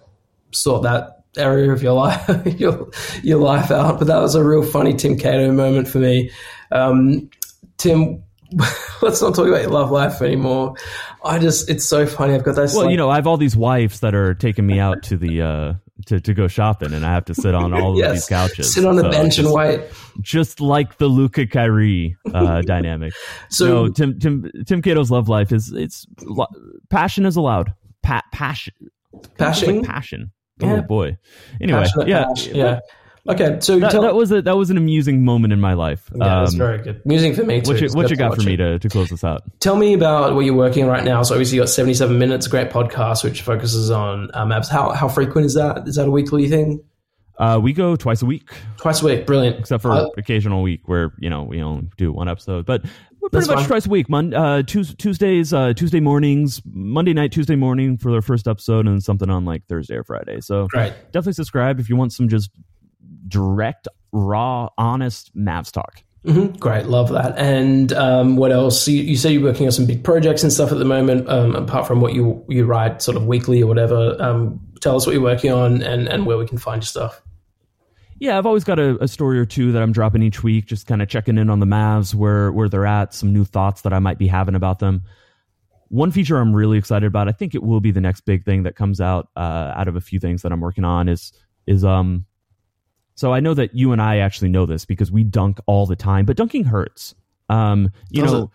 sort 0.51 0.83
that 0.83 1.23
area 1.37 1.71
of 1.71 1.83
your 1.83 1.93
life 2.05 2.29
your 2.59 2.89
your 3.23 3.39
life 3.39 3.71
out. 3.71 3.99
But 3.99 4.07
that 4.07 4.19
was 4.19 4.35
a 4.35 4.43
real 4.43 4.63
funny 4.63 4.93
Tim 4.93 5.17
Cato 5.17 5.51
moment 5.51 5.87
for 5.87 5.99
me. 5.99 6.31
Um, 6.71 7.29
Tim, 7.77 8.23
let's 9.01 9.21
not 9.21 9.35
talk 9.35 9.47
about 9.47 9.61
your 9.61 9.71
love 9.71 9.91
life 9.91 10.21
anymore. 10.21 10.75
I 11.23 11.39
just 11.39 11.69
it's 11.69 11.85
so 11.85 12.05
funny. 12.05 12.33
I've 12.33 12.43
got 12.43 12.55
this. 12.55 12.73
Well, 12.73 12.85
like, 12.85 12.91
you 12.91 12.97
know, 12.97 13.09
I 13.09 13.15
have 13.15 13.27
all 13.27 13.37
these 13.37 13.55
wives 13.55 13.99
that 14.01 14.15
are 14.15 14.33
taking 14.33 14.65
me 14.65 14.79
out 14.79 15.03
to 15.03 15.17
the 15.17 15.41
uh 15.41 15.73
to, 16.07 16.19
to 16.19 16.33
go 16.33 16.47
shopping, 16.47 16.93
and 16.93 17.05
I 17.05 17.13
have 17.13 17.25
to 17.25 17.35
sit 17.35 17.55
on 17.55 17.73
all 17.73 17.91
of 18.01 18.11
these 18.13 18.25
couches. 18.25 18.73
sit 18.73 18.85
on 18.85 18.97
a 18.99 19.01
So 19.01 19.11
bench 19.11 19.37
and 19.37 19.45
just, 19.45 19.55
wait. 19.55 19.81
just 20.21 20.59
like 20.61 20.97
the 20.97 21.07
Luka 21.07 21.47
Kyrie 21.47 22.15
uh, 22.33 22.61
dynamic. 22.65 23.13
So 23.49 23.65
no, 23.85 23.89
Tim 23.89 24.19
Tim 24.19 24.51
Tim 24.65 24.81
Cato's 24.81 25.09
love 25.11 25.29
life 25.29 25.51
is 25.51 25.71
it's 25.71 26.05
passion 26.89 27.25
is 27.25 27.35
allowed. 27.35 27.73
Pa- 28.03 28.21
passion, 28.31 28.73
like 29.39 29.83
passion. 29.83 30.31
Yeah. 30.59 30.73
Oh 30.75 30.81
boy. 30.83 31.17
Anyway, 31.59 31.79
Passionate 31.79 32.07
yeah, 32.07 32.25
Pash, 32.25 32.47
yeah. 32.47 32.79
Okay, 33.27 33.57
so 33.59 33.79
That, 33.79 33.89
tell, 33.91 34.03
that 34.03 34.13
was 34.15 34.31
a 34.31 34.41
that 34.43 34.55
was 34.55 34.69
an 34.69 34.77
amusing 34.77 35.25
moment 35.25 35.51
in 35.51 35.59
my 35.59 35.73
life. 35.73 36.09
yeah, 36.15 36.41
that's 36.41 36.53
Um, 36.53 36.59
very 36.59 36.77
good. 36.77 37.01
Amusing 37.05 37.33
for 37.33 37.43
me 37.43 37.59
too. 37.61 37.71
what 37.71 37.81
you, 37.81 37.89
what 37.89 38.09
you 38.11 38.15
got 38.15 38.35
for 38.35 38.43
me 38.43 38.55
to, 38.55 38.77
to 38.77 38.89
close 38.89 39.09
this 39.09 39.23
out? 39.23 39.41
Tell 39.59 39.75
me 39.75 39.93
about 39.95 40.35
what 40.35 40.45
you're 40.45 40.53
working 40.53 40.83
on 40.83 40.89
right 40.91 41.03
now. 41.03 41.23
So 41.23 41.33
obviously 41.33 41.55
you 41.57 41.61
got 41.63 41.69
77 41.69 42.19
minutes, 42.19 42.45
a 42.45 42.49
great 42.49 42.69
podcast 42.69 43.23
which 43.23 43.41
focuses 43.41 43.89
on 43.89 44.29
uh, 44.35 44.45
Mavs. 44.45 44.69
How 44.69 44.91
how 44.91 45.07
frequent 45.07 45.45
is 45.47 45.55
that? 45.55 45.87
Is 45.87 45.95
that 45.95 46.07
a 46.07 46.11
weekly 46.11 46.47
thing? 46.49 46.83
Uh, 47.39 47.59
we 47.61 47.73
go 47.73 47.95
twice 47.97 48.21
a 48.21 48.25
week, 48.25 48.49
Twice 48.77 49.01
a 49.01 49.05
week, 49.05 49.25
brilliant. 49.25 49.59
except 49.59 49.81
for 49.81 49.91
Uh, 49.91 50.05
occasional 50.17 50.61
week 50.61 50.87
where 50.87 51.11
you 51.19 51.29
know 51.29 51.43
we 51.43 51.61
only 51.61 51.89
do 51.97 52.13
one 52.13 52.29
episode. 52.29 52.65
But 52.65 52.83
we're 53.19 53.29
That's 53.29 53.47
pretty 53.47 53.55
much 53.59 53.63
fine. 53.63 53.67
twice 53.69 53.85
a 53.87 53.89
week. 53.89 54.07
Mon- 54.07 54.33
uh, 54.35 54.61
Tuesdays, 54.61 55.51
uh, 55.51 55.73
Tuesday 55.73 55.99
mornings, 55.99 56.61
Monday 56.63 57.11
night, 57.13 57.31
Tuesday 57.31 57.55
morning 57.55 57.97
for 57.97 58.11
their 58.11 58.21
first 58.21 58.47
episode, 58.47 58.87
and 58.87 59.03
something 59.03 59.29
on 59.31 59.43
like 59.45 59.65
Thursday 59.67 59.95
or 59.95 60.03
Friday. 60.03 60.39
So 60.41 60.67
great. 60.67 60.93
definitely 61.11 61.33
subscribe 61.33 61.79
if 61.79 61.89
you 61.89 61.95
want 61.95 62.13
some 62.13 62.29
just 62.29 62.51
direct, 63.27 63.87
raw, 64.11 64.69
honest 64.77 65.35
Mavs 65.35 65.71
talk. 65.71 66.03
hmm 66.25 66.47
Great, 66.59 66.87
love 66.87 67.09
that. 67.09 67.37
And 67.37 67.93
um, 67.93 68.35
what 68.35 68.51
else? 68.51 68.87
You, 68.87 69.01
you 69.01 69.15
say 69.15 69.31
you're 69.31 69.43
working 69.43 69.67
on 69.67 69.71
some 69.71 69.85
big 69.85 70.03
projects 70.03 70.41
and 70.41 70.51
stuff 70.51 70.71
at 70.71 70.79
the 70.79 70.85
moment. 70.85 71.29
Um, 71.29 71.55
apart 71.55 71.87
from 71.87 72.01
what 72.01 72.13
you 72.13 72.43
you 72.49 72.65
write, 72.65 73.01
sort 73.01 73.15
of 73.15 73.27
weekly 73.27 73.61
or 73.61 73.67
whatever. 73.67 74.15
Um, 74.19 74.59
tell 74.81 74.95
us 74.95 75.05
what 75.05 75.13
you're 75.13 75.21
working 75.21 75.51
on 75.51 75.83
and 75.83 76.07
and 76.07 76.25
where 76.25 76.37
we 76.37 76.47
can 76.47 76.57
find 76.57 76.81
your 76.81 76.87
stuff. 76.87 77.21
Yeah, 78.17 78.37
I've 78.37 78.45
always 78.45 78.63
got 78.63 78.79
a, 78.79 79.01
a 79.03 79.07
story 79.07 79.37
or 79.37 79.45
two 79.45 79.73
that 79.73 79.81
I'm 79.83 79.91
dropping 79.91 80.23
each 80.23 80.41
week, 80.41 80.65
just 80.65 80.87
kind 80.87 81.01
of 81.01 81.09
checking 81.09 81.37
in 81.37 81.49
on 81.49 81.59
the 81.59 81.65
Mavs, 81.65 82.15
where 82.15 82.51
where 82.51 82.69
they're 82.69 82.85
at, 82.85 83.13
some 83.13 83.33
new 83.33 83.45
thoughts 83.45 83.81
that 83.81 83.93
I 83.93 83.99
might 83.99 84.17
be 84.17 84.27
having 84.27 84.55
about 84.55 84.79
them. 84.79 85.03
One 85.89 86.11
feature 86.11 86.37
I'm 86.37 86.55
really 86.55 86.77
excited 86.79 87.05
about, 87.05 87.27
I 87.27 87.33
think 87.33 87.53
it 87.53 87.61
will 87.61 87.81
be 87.81 87.91
the 87.91 88.01
next 88.01 88.21
big 88.21 88.43
thing 88.45 88.63
that 88.63 88.75
comes 88.75 88.99
out 88.99 89.27
uh, 89.35 89.73
out 89.75 89.87
of 89.87 89.95
a 89.95 90.01
few 90.01 90.19
things 90.19 90.41
that 90.41 90.51
I'm 90.51 90.61
working 90.61 90.85
on 90.85 91.07
is 91.07 91.33
is 91.67 91.83
um. 91.83 92.25
So 93.15 93.33
I 93.33 93.39
know 93.39 93.53
that 93.53 93.73
you 93.75 93.91
and 93.91 94.01
I 94.01 94.17
actually 94.17 94.49
know 94.49 94.65
this 94.65 94.85
because 94.85 95.11
we 95.11 95.23
dunk 95.23 95.59
all 95.65 95.85
the 95.85 95.95
time, 95.95 96.25
but 96.25 96.35
dunking 96.37 96.65
hurts. 96.65 97.15
Um, 97.49 97.91
you 98.09 98.23
Does 98.23 98.31
know, 98.33 98.51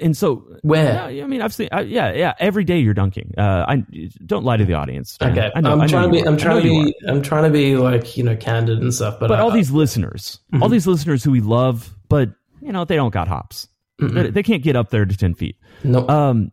and 0.00 0.16
so 0.16 0.46
Where? 0.62 1.10
yeah, 1.10 1.24
I 1.24 1.26
mean, 1.26 1.42
I've 1.42 1.52
seen, 1.52 1.68
I, 1.70 1.82
yeah, 1.82 2.12
yeah, 2.12 2.34
every 2.38 2.64
day 2.64 2.78
you're 2.78 2.94
dunking. 2.94 3.34
Uh, 3.36 3.64
I 3.68 3.84
don't 4.24 4.44
lie 4.44 4.56
to 4.56 4.64
the 4.64 4.74
audience. 4.74 5.16
Dan. 5.18 5.32
Okay, 5.32 5.50
I 5.54 5.60
know, 5.60 5.72
I'm 5.72 5.82
I 5.82 5.86
trying 5.86 6.10
to 6.10 6.12
be. 6.12 6.26
I'm 6.26 6.36
trying 6.36 6.62
to 6.62 6.68
be. 6.68 6.94
I'm 7.06 7.22
trying 7.22 7.44
to 7.44 7.50
be 7.50 7.76
like 7.76 8.16
you 8.16 8.24
know 8.24 8.36
candid 8.36 8.80
and 8.80 8.92
stuff. 8.92 9.20
But, 9.20 9.28
but 9.28 9.38
I, 9.38 9.42
all 9.42 9.50
these 9.50 9.70
listeners, 9.70 10.40
all 10.60 10.68
these 10.68 10.86
listeners 10.86 11.22
who 11.22 11.30
we 11.30 11.40
love, 11.40 11.94
but 12.08 12.30
you 12.60 12.72
know 12.72 12.84
they 12.84 12.96
don't 12.96 13.12
got 13.12 13.28
hops. 13.28 13.68
They, 13.98 14.30
they 14.30 14.42
can't 14.42 14.62
get 14.62 14.74
up 14.74 14.90
there 14.90 15.04
to 15.04 15.16
ten 15.16 15.34
feet. 15.34 15.56
no, 15.84 16.08
Um, 16.08 16.50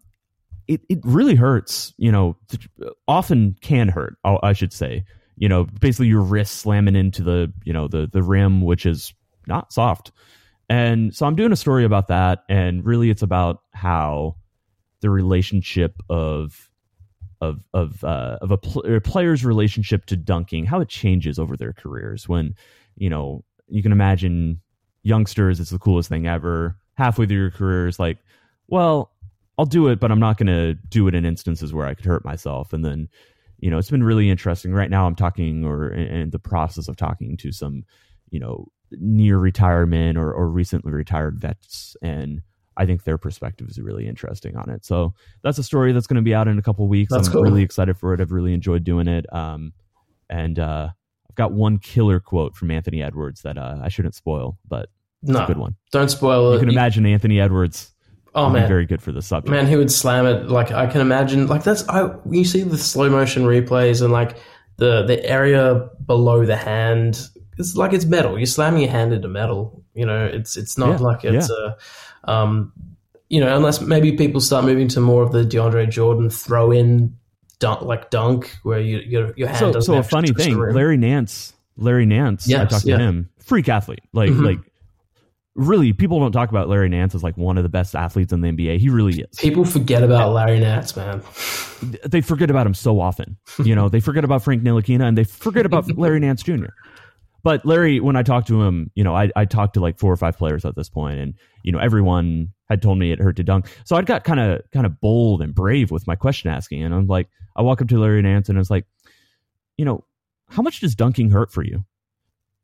it 0.67 0.81
it 0.89 0.99
really 1.03 1.35
hurts. 1.35 1.93
You 1.97 2.11
know, 2.11 2.37
often 3.07 3.55
can 3.61 3.87
hurt. 3.87 4.17
I 4.23 4.37
I 4.43 4.53
should 4.53 4.73
say. 4.73 5.05
You 5.39 5.49
know, 5.49 5.63
basically 5.63 6.07
your 6.07 6.21
wrist 6.21 6.57
slamming 6.57 6.95
into 6.95 7.23
the 7.23 7.51
you 7.63 7.73
know 7.73 7.87
the 7.87 8.07
the 8.11 8.21
rim, 8.21 8.61
which 8.61 8.85
is 8.85 9.13
not 9.47 9.73
soft. 9.73 10.11
And 10.69 11.15
so 11.15 11.25
I'm 11.25 11.35
doing 11.35 11.51
a 11.51 11.55
story 11.55 11.83
about 11.83 12.07
that, 12.09 12.43
and 12.47 12.85
really 12.85 13.09
it's 13.09 13.23
about 13.23 13.63
how 13.73 14.35
the 15.01 15.09
relationship 15.09 15.95
of 16.09 16.69
of 17.41 17.63
of 17.73 18.03
uh, 18.03 18.37
of 18.41 18.51
a, 18.51 18.57
pl- 18.57 18.95
a 18.95 19.01
player's 19.01 19.43
relationship 19.43 20.05
to 20.07 20.17
dunking, 20.17 20.65
how 20.65 20.79
it 20.81 20.89
changes 20.89 21.39
over 21.39 21.57
their 21.57 21.73
careers. 21.73 22.29
When 22.29 22.53
you 22.95 23.09
know 23.09 23.43
you 23.67 23.81
can 23.81 23.91
imagine 23.91 24.61
youngsters, 25.03 25.59
it's 25.59 25.69
the 25.69 25.79
coolest 25.79 26.09
thing 26.09 26.27
ever. 26.27 26.77
Halfway 26.95 27.25
through 27.25 27.37
your 27.37 27.51
career 27.51 27.87
is 27.87 27.97
like, 27.97 28.17
well, 28.67 29.11
I'll 29.57 29.65
do 29.65 29.87
it, 29.87 29.99
but 29.99 30.11
I'm 30.11 30.19
not 30.19 30.37
going 30.37 30.47
to 30.47 30.73
do 30.89 31.07
it 31.07 31.15
in 31.15 31.25
instances 31.25 31.73
where 31.73 31.87
I 31.87 31.93
could 31.93 32.05
hurt 32.05 32.25
myself. 32.25 32.73
And 32.73 32.83
then, 32.83 33.09
you 33.61 33.69
know, 33.69 33.77
it's 33.77 33.89
been 33.89 34.03
really 34.03 34.29
interesting. 34.29 34.73
Right 34.73 34.89
now, 34.89 35.05
I'm 35.05 35.15
talking 35.15 35.65
or 35.65 35.91
in, 35.91 36.29
the 36.29 36.39
process 36.39 36.87
of 36.87 36.95
talking 36.95 37.37
to 37.37 37.51
some, 37.51 37.83
you 38.29 38.39
know, 38.39 38.67
near 38.91 39.37
retirement 39.37 40.17
or, 40.17 40.31
or 40.33 40.49
recently 40.49 40.91
retired 40.91 41.39
vets, 41.39 41.95
and 42.01 42.41
I 42.77 42.85
think 42.85 43.03
their 43.03 43.17
perspective 43.17 43.67
is 43.69 43.79
really 43.79 44.07
interesting 44.07 44.55
on 44.55 44.69
it. 44.69 44.85
So 44.85 45.13
that's 45.43 45.57
a 45.57 45.63
story 45.63 45.91
that's 45.91 46.07
going 46.07 46.15
to 46.15 46.21
be 46.21 46.33
out 46.33 46.47
in 46.47 46.57
a 46.57 46.61
couple 46.61 46.87
weeks. 46.87 47.11
That's 47.11 47.27
I'm 47.27 47.33
cool. 47.33 47.43
really 47.43 47.61
excited 47.61 47.97
for 47.97 48.13
it. 48.13 48.21
I've 48.21 48.31
really 48.31 48.53
enjoyed 48.53 48.85
doing 48.85 49.07
it. 49.07 49.31
Um, 49.33 49.73
and 50.29 50.57
uh, 50.57 50.89
I've 51.29 51.35
got 51.35 51.51
one 51.51 51.77
killer 51.77 52.19
quote 52.19 52.55
from 52.55 52.71
Anthony 52.71 53.03
Edwards 53.03 53.41
that 53.41 53.57
uh, 53.57 53.79
I 53.83 53.89
shouldn't 53.89 54.15
spoil, 54.15 54.57
but 54.67 54.89
it's 55.21 55.31
no, 55.31 55.43
a 55.43 55.47
good 55.47 55.57
one. 55.57 55.75
don't 55.91 56.09
spoil 56.09 56.51
it. 56.51 56.53
You 56.53 56.59
can 56.59 56.69
imagine 56.69 57.05
Anthony 57.05 57.41
Edwards 57.41 57.91
oh 58.35 58.49
man, 58.49 58.67
very 58.67 58.85
good 58.85 59.01
for 59.01 59.11
the 59.11 59.21
subject. 59.21 59.51
man, 59.51 59.67
he 59.67 59.75
would 59.75 59.91
slam 59.91 60.25
it. 60.25 60.49
Like 60.49 60.71
I 60.71 60.87
can 60.87 61.01
imagine. 61.01 61.47
Like 61.47 61.63
that's 61.63 61.87
I. 61.89 62.15
You 62.29 62.45
see 62.45 62.63
the 62.63 62.77
slow 62.77 63.09
motion 63.09 63.43
replays 63.43 64.01
and 64.01 64.11
like 64.11 64.37
the 64.77 65.03
the 65.05 65.23
area 65.25 65.89
below 66.05 66.45
the 66.45 66.55
hand. 66.55 67.27
It's 67.57 67.75
like 67.75 67.93
it's 67.93 68.05
metal. 68.05 68.37
You're 68.37 68.45
slamming 68.45 68.81
your 68.81 68.91
hand 68.91 69.13
into 69.13 69.27
metal. 69.27 69.83
You 69.93 70.05
know, 70.05 70.25
it's 70.25 70.55
it's 70.57 70.77
not 70.77 70.99
Yeah, 70.99 71.05
like 71.05 71.25
it's 71.25 71.49
a. 71.49 71.77
Um, 72.23 72.73
you 73.29 73.39
know, 73.39 73.55
unless 73.55 73.79
maybe 73.79 74.13
people 74.17 74.41
start 74.41 74.65
moving 74.65 74.87
to 74.89 74.99
more 74.99 75.21
of 75.21 75.31
the 75.31 75.43
DeAndre 75.43 75.89
Jordan 75.89 76.29
throw 76.29 76.71
in 76.71 77.15
dunk, 77.59 77.81
like 77.83 78.09
dunk, 78.09 78.57
where 78.63 78.79
you 78.79 78.99
your 78.99 79.33
your 79.37 79.47
hand 79.49 79.59
so, 79.59 79.71
doesn't 79.73 79.93
so 79.93 79.99
a 79.99 80.03
funny 80.03 80.33
thing. 80.33 80.57
Larry 80.57 80.97
Nance, 80.97 81.53
Larry 81.77 82.05
Nance, 82.05 82.51
I 82.51 82.65
talked 82.65 82.85
yeah. 82.85 82.97
to 82.97 83.03
him, 83.03 83.29
freak 83.39 83.69
athlete, 83.69 84.01
like 84.13 84.31
Mhm. 84.31 84.45
like 84.45 84.59
really, 85.59 85.93
people 85.93 86.19
don't 86.19 86.31
talk 86.31 86.49
about 86.49 86.69
Larry 86.69 86.89
Nance 86.89 87.13
as 87.13 87.21
like 87.21 87.37
one 87.37 87.57
of 87.57 87.63
the 87.63 87.69
best 87.69 87.95
athletes 87.95 88.31
in 88.31 88.41
the 88.41 88.47
NBA. 88.47 88.79
He 88.79 88.89
really 88.89 89.21
is. 89.21 89.37
People 89.37 89.65
forget 89.65 90.03
about 90.03 90.33
Larry 90.33 90.59
Nance, 90.59 90.95
man. 90.95 91.21
They 92.05 92.21
forget 92.21 92.49
about 92.49 92.65
him 92.65 92.73
so 92.73 92.99
often. 92.99 93.37
You 93.63 93.75
know, 93.75 93.89
they 93.89 93.99
forget 93.99 94.23
about 94.23 94.43
Frank 94.43 94.63
Ntilikina 94.63 95.03
and 95.07 95.17
they 95.17 95.25
forget 95.25 95.65
about 95.65 95.85
Larry 95.97 96.19
Nance 96.19 96.41
Jr. 96.41 96.67
But 97.43 97.65
Larry, 97.65 97.99
when 97.99 98.15
I 98.15 98.23
talked 98.23 98.47
to 98.47 98.63
him, 98.63 98.91
you 98.95 99.03
know, 99.03 99.15
I, 99.15 99.31
I 99.35 99.45
talked 99.45 99.75
to 99.75 99.79
like 99.79 99.97
four 99.99 100.11
or 100.11 100.17
five 100.17 100.37
players 100.37 100.65
at 100.65 100.75
this 100.75 100.89
point, 100.89 101.19
and 101.19 101.33
you 101.63 101.71
know, 101.71 101.79
everyone 101.79 102.49
had 102.69 102.81
told 102.81 102.97
me 102.97 103.11
it 103.11 103.19
hurt 103.19 103.37
to 103.37 103.43
dunk. 103.43 103.67
So 103.85 103.95
I 103.95 104.01
got 104.01 104.23
kind 104.23 104.39
of 104.39 104.61
kind 104.71 104.85
of 104.85 104.99
bold 104.99 105.41
and 105.41 105.53
brave 105.53 105.91
with 105.91 106.07
my 106.07 106.15
question 106.15 106.49
asking, 106.51 106.83
and 106.83 106.93
I'm 106.93 107.07
like, 107.07 107.29
I 107.55 107.61
walk 107.61 107.81
up 107.81 107.87
to 107.89 107.99
Larry 107.99 108.21
Nance 108.21 108.49
and 108.49 108.57
I 108.57 108.59
was 108.59 108.69
like, 108.69 108.85
you 109.77 109.85
know, 109.85 110.03
how 110.49 110.61
much 110.61 110.81
does 110.81 110.95
dunking 110.95 111.29
hurt 111.29 111.51
for 111.51 111.63
you? 111.63 111.85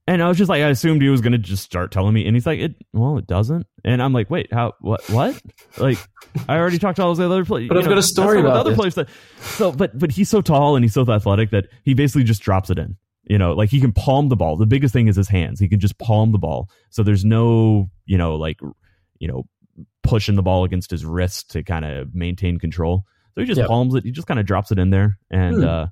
And 0.08 0.22
I 0.22 0.28
was 0.28 0.38
just 0.38 0.50
like, 0.50 0.62
I 0.62 0.70
assumed 0.70 1.02
he 1.02 1.10
was 1.10 1.22
going 1.22 1.32
to 1.32 1.40
just 1.40 1.64
start 1.64 1.92
telling 1.92 2.14
me, 2.14 2.28
and 2.28 2.36
he's 2.36 2.46
like, 2.46 2.60
"It 2.60 2.76
well, 2.94 3.18
it 3.18 3.26
doesn't." 3.26 3.66
And 3.84 4.04
I'm 4.04 4.14
like, 4.14 4.30
"Wait, 4.30 4.54
how? 4.54 4.74
What? 4.80 5.08
What? 5.10 5.42
Like, 5.78 5.98
I 6.48 6.58
already 6.58 6.78
talked 6.78 6.98
to 6.98 7.04
all 7.04 7.14
those 7.14 7.20
other 7.20 7.44
players, 7.44 7.70
but 7.70 7.78
I've 7.78 7.86
know, 7.86 7.90
got 7.90 7.98
a 7.98 8.04
story 8.04 8.40
about 8.40 8.56
other 8.56 8.76
players 8.76 8.96
that." 8.96 9.10
So, 9.40 9.72
but 9.72 9.98
but 9.98 10.12
he's 10.12 10.30
so 10.30 10.42
tall 10.42 10.76
and 10.76 10.86
he's 10.86 10.94
so 10.94 11.02
athletic 11.12 11.50
that 11.52 11.70
he 11.84 11.96
basically 11.96 12.24
just 12.24 12.44
drops 12.44 12.70
it 12.70 12.78
in. 12.78 12.98
You 13.24 13.40
know, 13.40 13.54
like 13.54 13.70
he 13.70 13.82
can 13.82 13.94
palm 13.94 14.30
the 14.30 14.36
ball. 14.36 14.58
The 14.58 14.68
biggest 14.68 14.94
thing 14.94 15.08
is 15.08 15.16
his 15.16 15.28
hands. 15.28 15.60
He 15.60 15.68
can 15.68 15.80
just 15.80 15.98
palm 15.98 16.32
the 16.32 16.38
ball. 16.38 16.70
So 16.92 17.02
there's 17.02 17.26
no, 17.26 17.90
you 18.06 18.20
know, 18.20 18.36
like, 18.36 18.60
you 19.18 19.28
know, 19.28 19.48
pushing 20.04 20.36
the 20.36 20.44
ball 20.44 20.64
against 20.64 20.92
his 20.92 21.04
wrist 21.04 21.50
to 21.52 21.64
kind 21.64 21.84
of 21.84 22.14
maintain 22.14 22.60
control. 22.60 23.06
So 23.34 23.42
he 23.42 23.48
just 23.48 23.58
yep. 23.58 23.68
palms 23.68 23.96
it. 23.96 24.04
He 24.04 24.12
just 24.12 24.28
kind 24.28 24.40
of 24.40 24.46
drops 24.46 24.72
it 24.72 24.78
in 24.78 24.92
there, 24.92 25.18
and 25.32 25.58
hmm. 25.58 25.68
uh, 25.68 25.88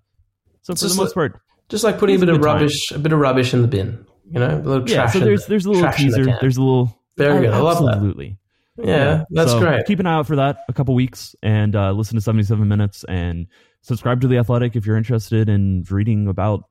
so 0.61 0.75
for 0.75 0.87
the 0.87 0.95
most 0.95 1.13
part, 1.13 1.41
just 1.73 1.83
like 1.83 1.97
putting 1.97 2.17
a 2.17 2.19
bit 2.19 2.29
of 2.29 2.39
rubbish, 2.39 2.89
time. 2.89 2.99
a 2.99 3.01
bit 3.01 3.13
of 3.13 3.17
rubbish 3.17 3.51
in 3.51 3.63
the 3.63 3.67
bin. 3.67 4.05
You 4.29 4.39
know, 4.39 4.57
a 4.57 4.61
little 4.61 4.87
yeah. 4.87 5.07
So 5.07 5.19
there's 5.19 5.47
there's 5.47 5.65
a 5.65 5.71
little 5.71 5.91
teaser. 5.91 6.23
The 6.23 6.37
there's 6.39 6.57
a 6.57 6.61
little 6.61 6.95
very 7.17 7.47
good. 7.47 7.49
I, 7.49 7.57
I 7.57 7.61
love 7.61 7.83
that. 7.83 7.95
Absolutely. 7.95 8.37
Yeah, 8.77 8.85
yeah, 8.85 9.23
that's 9.31 9.51
so 9.51 9.59
great. 9.59 9.83
Keep 9.87 9.99
an 9.99 10.05
eye 10.05 10.13
out 10.13 10.27
for 10.27 10.35
that 10.35 10.65
a 10.69 10.73
couple 10.73 10.93
weeks 10.93 11.35
and 11.41 11.75
uh, 11.75 11.91
listen 11.91 12.15
to 12.15 12.21
77 12.21 12.67
minutes 12.67 13.03
and 13.07 13.47
subscribe 13.81 14.21
to 14.21 14.27
The 14.27 14.37
Athletic 14.37 14.75
if 14.75 14.85
you're 14.85 14.97
interested 14.97 15.49
in 15.49 15.83
reading 15.89 16.27
about 16.27 16.63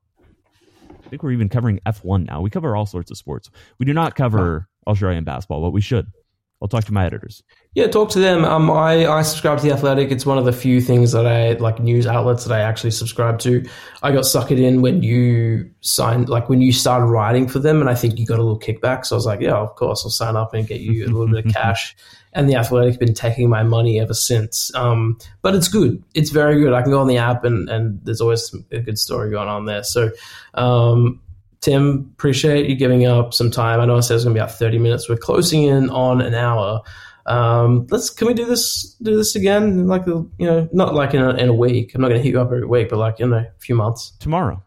I 1.05 1.09
think 1.09 1.25
we're 1.25 1.33
even 1.33 1.49
covering 1.49 1.81
F1 1.85 2.29
now. 2.29 2.41
We 2.41 2.51
cover 2.51 2.77
all 2.77 2.87
sorts 2.87 3.11
of 3.11 3.19
sports. 3.19 3.51
We 3.79 3.87
do 3.87 3.93
not 3.93 4.15
cover 4.15 4.69
Australian 4.87 5.25
basketball, 5.25 5.63
but 5.63 5.71
we 5.71 5.81
should. 5.81 6.07
I'll 6.63 6.69
talk 6.69 6.85
to 6.85 6.93
my 6.93 7.05
editors. 7.05 7.43
Yeah, 7.75 7.89
talk 7.89 8.11
to 8.11 8.21
them. 8.21 8.45
Um, 8.45 8.71
I, 8.71 9.05
I 9.07 9.23
subscribe 9.23 9.59
to 9.59 9.65
the 9.65 9.73
Athletic. 9.73 10.13
It's 10.13 10.25
one 10.25 10.39
of 10.39 10.45
the 10.45 10.53
few 10.53 10.81
things 10.81 11.11
that 11.11 11.27
I 11.27 11.55
like 11.55 11.81
news 11.81 12.07
outlets 12.07 12.45
that 12.45 12.55
I 12.55 12.61
actually 12.61 12.93
subscribe 12.93 13.41
to. 13.41 13.65
I 14.05 14.13
got 14.13 14.23
suckered 14.23 14.61
in 14.61 14.81
when 14.81 15.03
you 15.03 15.69
signed, 15.81 16.29
like 16.29 16.49
when 16.49 16.61
you 16.61 16.73
started 16.73 17.07
writing 17.07 17.49
for 17.49 17.59
them, 17.59 17.81
and 17.81 17.91
I 17.91 17.97
think 17.97 18.17
you 18.17 18.27
got 18.27 18.39
a 18.39 18.45
little 18.45 18.61
kickback. 18.61 19.05
So 19.05 19.17
I 19.17 19.19
was 19.19 19.27
like, 19.27 19.41
yeah, 19.41 19.57
of 19.57 19.75
course, 19.75 20.03
I'll 20.05 20.11
sign 20.11 20.37
up 20.37 20.55
and 20.55 20.69
get 20.69 20.81
you 20.81 21.05
a 21.05 21.09
little 21.09 21.27
bit 21.27 21.45
of 21.45 21.53
cash. 21.55 21.97
And 22.33 22.49
the 22.49 22.55
Athletic 22.55 22.91
has 22.91 22.99
been 22.99 23.15
taking 23.15 23.49
my 23.49 23.65
money 23.65 24.01
ever 24.01 24.15
since. 24.15 24.73
Um, 24.77 25.19
but 25.43 25.57
it's 25.57 25.69
good. 25.69 26.03
It's 26.15 26.31
very 26.31 26.61
good. 26.61 26.73
I 26.73 26.83
can 26.83 26.93
go 26.93 27.01
on 27.01 27.09
the 27.09 27.19
app, 27.19 27.43
and 27.43 27.69
and 27.69 27.99
there's 28.05 28.21
always 28.21 28.55
a 28.71 28.79
good 28.79 29.01
story 29.01 29.33
going 29.33 29.49
on 29.49 29.67
there. 29.67 29.83
So. 29.83 30.13
Um, 30.55 31.21
Tim, 31.63 32.11
appreciate 32.15 32.69
you 32.69 32.75
giving 32.75 33.07
up 33.07 33.33
some 33.33 33.51
time. 33.51 33.81
I 33.81 33.87
know 33.87 33.97
I 33.97 34.01
said 34.01 34.17
it's 34.17 34.25
going 34.25 34.35
to 34.35 34.39
be 34.39 34.43
about 34.43 34.59
30 34.59 34.79
minutes. 34.79 35.09
We're 35.09 35.17
closing 35.17 35.63
in 35.63 35.89
on 35.91 36.21
an 36.21 36.35
hour. 36.35 36.83
Um, 37.27 37.87
let's 37.89 38.11
can 38.11 38.27
we 38.27 38.35
do 38.35 38.45
this 38.47 38.97
do 39.01 39.17
this 39.17 39.37
again 39.37 39.87
like 39.87 40.05
you 40.07 40.29
know 40.41 40.69
not 40.73 40.93
like 40.93 41.15
in 41.15 41.23
a, 41.23 41.31
in 41.35 41.49
a 41.49 41.55
week. 41.55 41.95
I'm 41.95 42.01
not 42.01 42.09
going 42.09 42.19
to 42.19 42.23
hit 42.23 42.33
you 42.33 42.41
up 42.41 42.49
every 42.49 42.67
week, 42.67 42.89
but 42.89 42.99
like 42.99 43.21
in 43.21 43.33
a 43.33 43.49
few 43.59 43.77
months. 43.77 44.13
Tomorrow. 44.19 44.63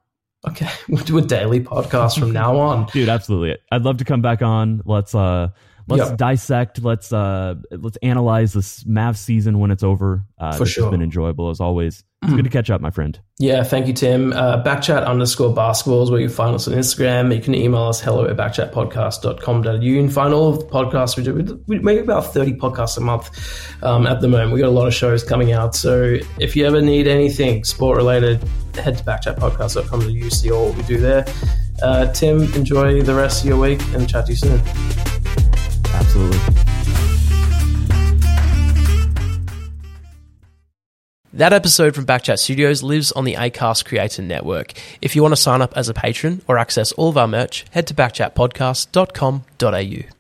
Okay, 0.47 0.69
we'll 0.89 1.03
do 1.03 1.17
a 1.17 1.21
daily 1.21 1.59
podcast 1.59 2.17
from 2.17 2.31
now 2.31 2.57
on, 2.57 2.85
dude. 2.93 3.09
Absolutely, 3.09 3.57
I'd 3.71 3.81
love 3.81 3.97
to 3.97 4.05
come 4.05 4.21
back 4.21 4.41
on. 4.41 4.81
Let's 4.85 5.13
uh 5.13 5.49
let's 5.87 6.09
yep. 6.09 6.17
dissect. 6.17 6.81
Let's 6.81 7.11
uh 7.11 7.55
let's 7.71 7.97
analyze 7.97 8.53
this 8.53 8.85
Mavs 8.85 9.17
season 9.17 9.59
when 9.59 9.71
it's 9.71 9.83
over. 9.83 10.23
Uh, 10.37 10.55
For 10.55 10.65
sure, 10.65 10.85
has 10.85 10.91
been 10.91 11.01
enjoyable 11.01 11.49
as 11.49 11.59
always. 11.59 12.05
It's 12.25 12.35
good 12.35 12.43
to 12.43 12.49
catch 12.49 12.69
up, 12.69 12.81
my 12.81 12.89
friend. 12.89 13.19
Yeah, 13.37 13.63
thank 13.63 13.87
you, 13.87 13.93
Tim. 13.93 14.33
Uh, 14.33 14.63
backchat 14.63 15.05
underscore 15.05 15.53
basketball 15.53 16.03
is 16.03 16.11
where 16.11 16.19
you 16.19 16.29
find 16.29 16.55
us 16.55 16.67
on 16.67 16.73
Instagram. 16.73 17.33
You 17.35 17.41
can 17.41 17.53
email 17.55 17.83
us 17.83 18.01
hello 18.01 18.25
at 18.25 18.35
backchatpodcast.com.au 18.35 19.69
and 19.71 20.13
find 20.13 20.33
all 20.33 20.49
of 20.49 20.59
the 20.59 20.65
podcasts 20.65 21.17
we 21.17 21.23
do. 21.23 21.63
We 21.67 21.79
make 21.79 21.99
about 21.99 22.33
30 22.33 22.53
podcasts 22.53 22.97
a 22.97 23.01
month 23.01 23.29
um, 23.83 24.07
at 24.07 24.21
the 24.21 24.27
moment. 24.27 24.51
We've 24.51 24.61
got 24.61 24.69
a 24.69 24.71
lot 24.71 24.87
of 24.87 24.93
shows 24.93 25.23
coming 25.23 25.51
out. 25.51 25.75
So 25.75 26.17
if 26.39 26.55
you 26.55 26.65
ever 26.65 26.81
need 26.81 27.07
anything 27.07 27.63
sport 27.63 27.97
related, 27.97 28.43
head 28.75 28.97
to 28.97 29.03
backchatpodcast.com.au, 29.03 30.29
see 30.29 30.51
all 30.51 30.69
what 30.69 30.77
we 30.77 30.83
do 30.83 30.97
there. 30.97 31.25
Uh, 31.81 32.11
Tim, 32.13 32.41
enjoy 32.53 33.01
the 33.01 33.13
rest 33.13 33.43
of 33.43 33.49
your 33.49 33.59
week 33.59 33.81
and 33.93 34.09
chat 34.09 34.25
to 34.27 34.31
you 34.31 34.37
soon. 34.37 34.61
Absolutely. 35.93 36.74
That 41.35 41.51
episode 41.51 41.95
from 41.95 42.05
Backchat 42.05 42.39
Studios 42.39 42.81
lives 42.81 43.11
on 43.11 43.25
the 43.25 43.33
Acast 43.33 43.83
Creator 43.83 44.21
Network. 44.21 44.71
If 45.01 45.17
you 45.17 45.21
want 45.21 45.33
to 45.33 45.41
sign 45.41 45.61
up 45.61 45.75
as 45.75 45.89
a 45.89 45.93
patron 45.93 46.41
or 46.47 46.57
access 46.57 46.93
all 46.93 47.09
of 47.09 47.17
our 47.17 47.27
merch, 47.27 47.65
head 47.71 47.87
to 47.87 47.93
backchatpodcast.com.au. 47.93 50.14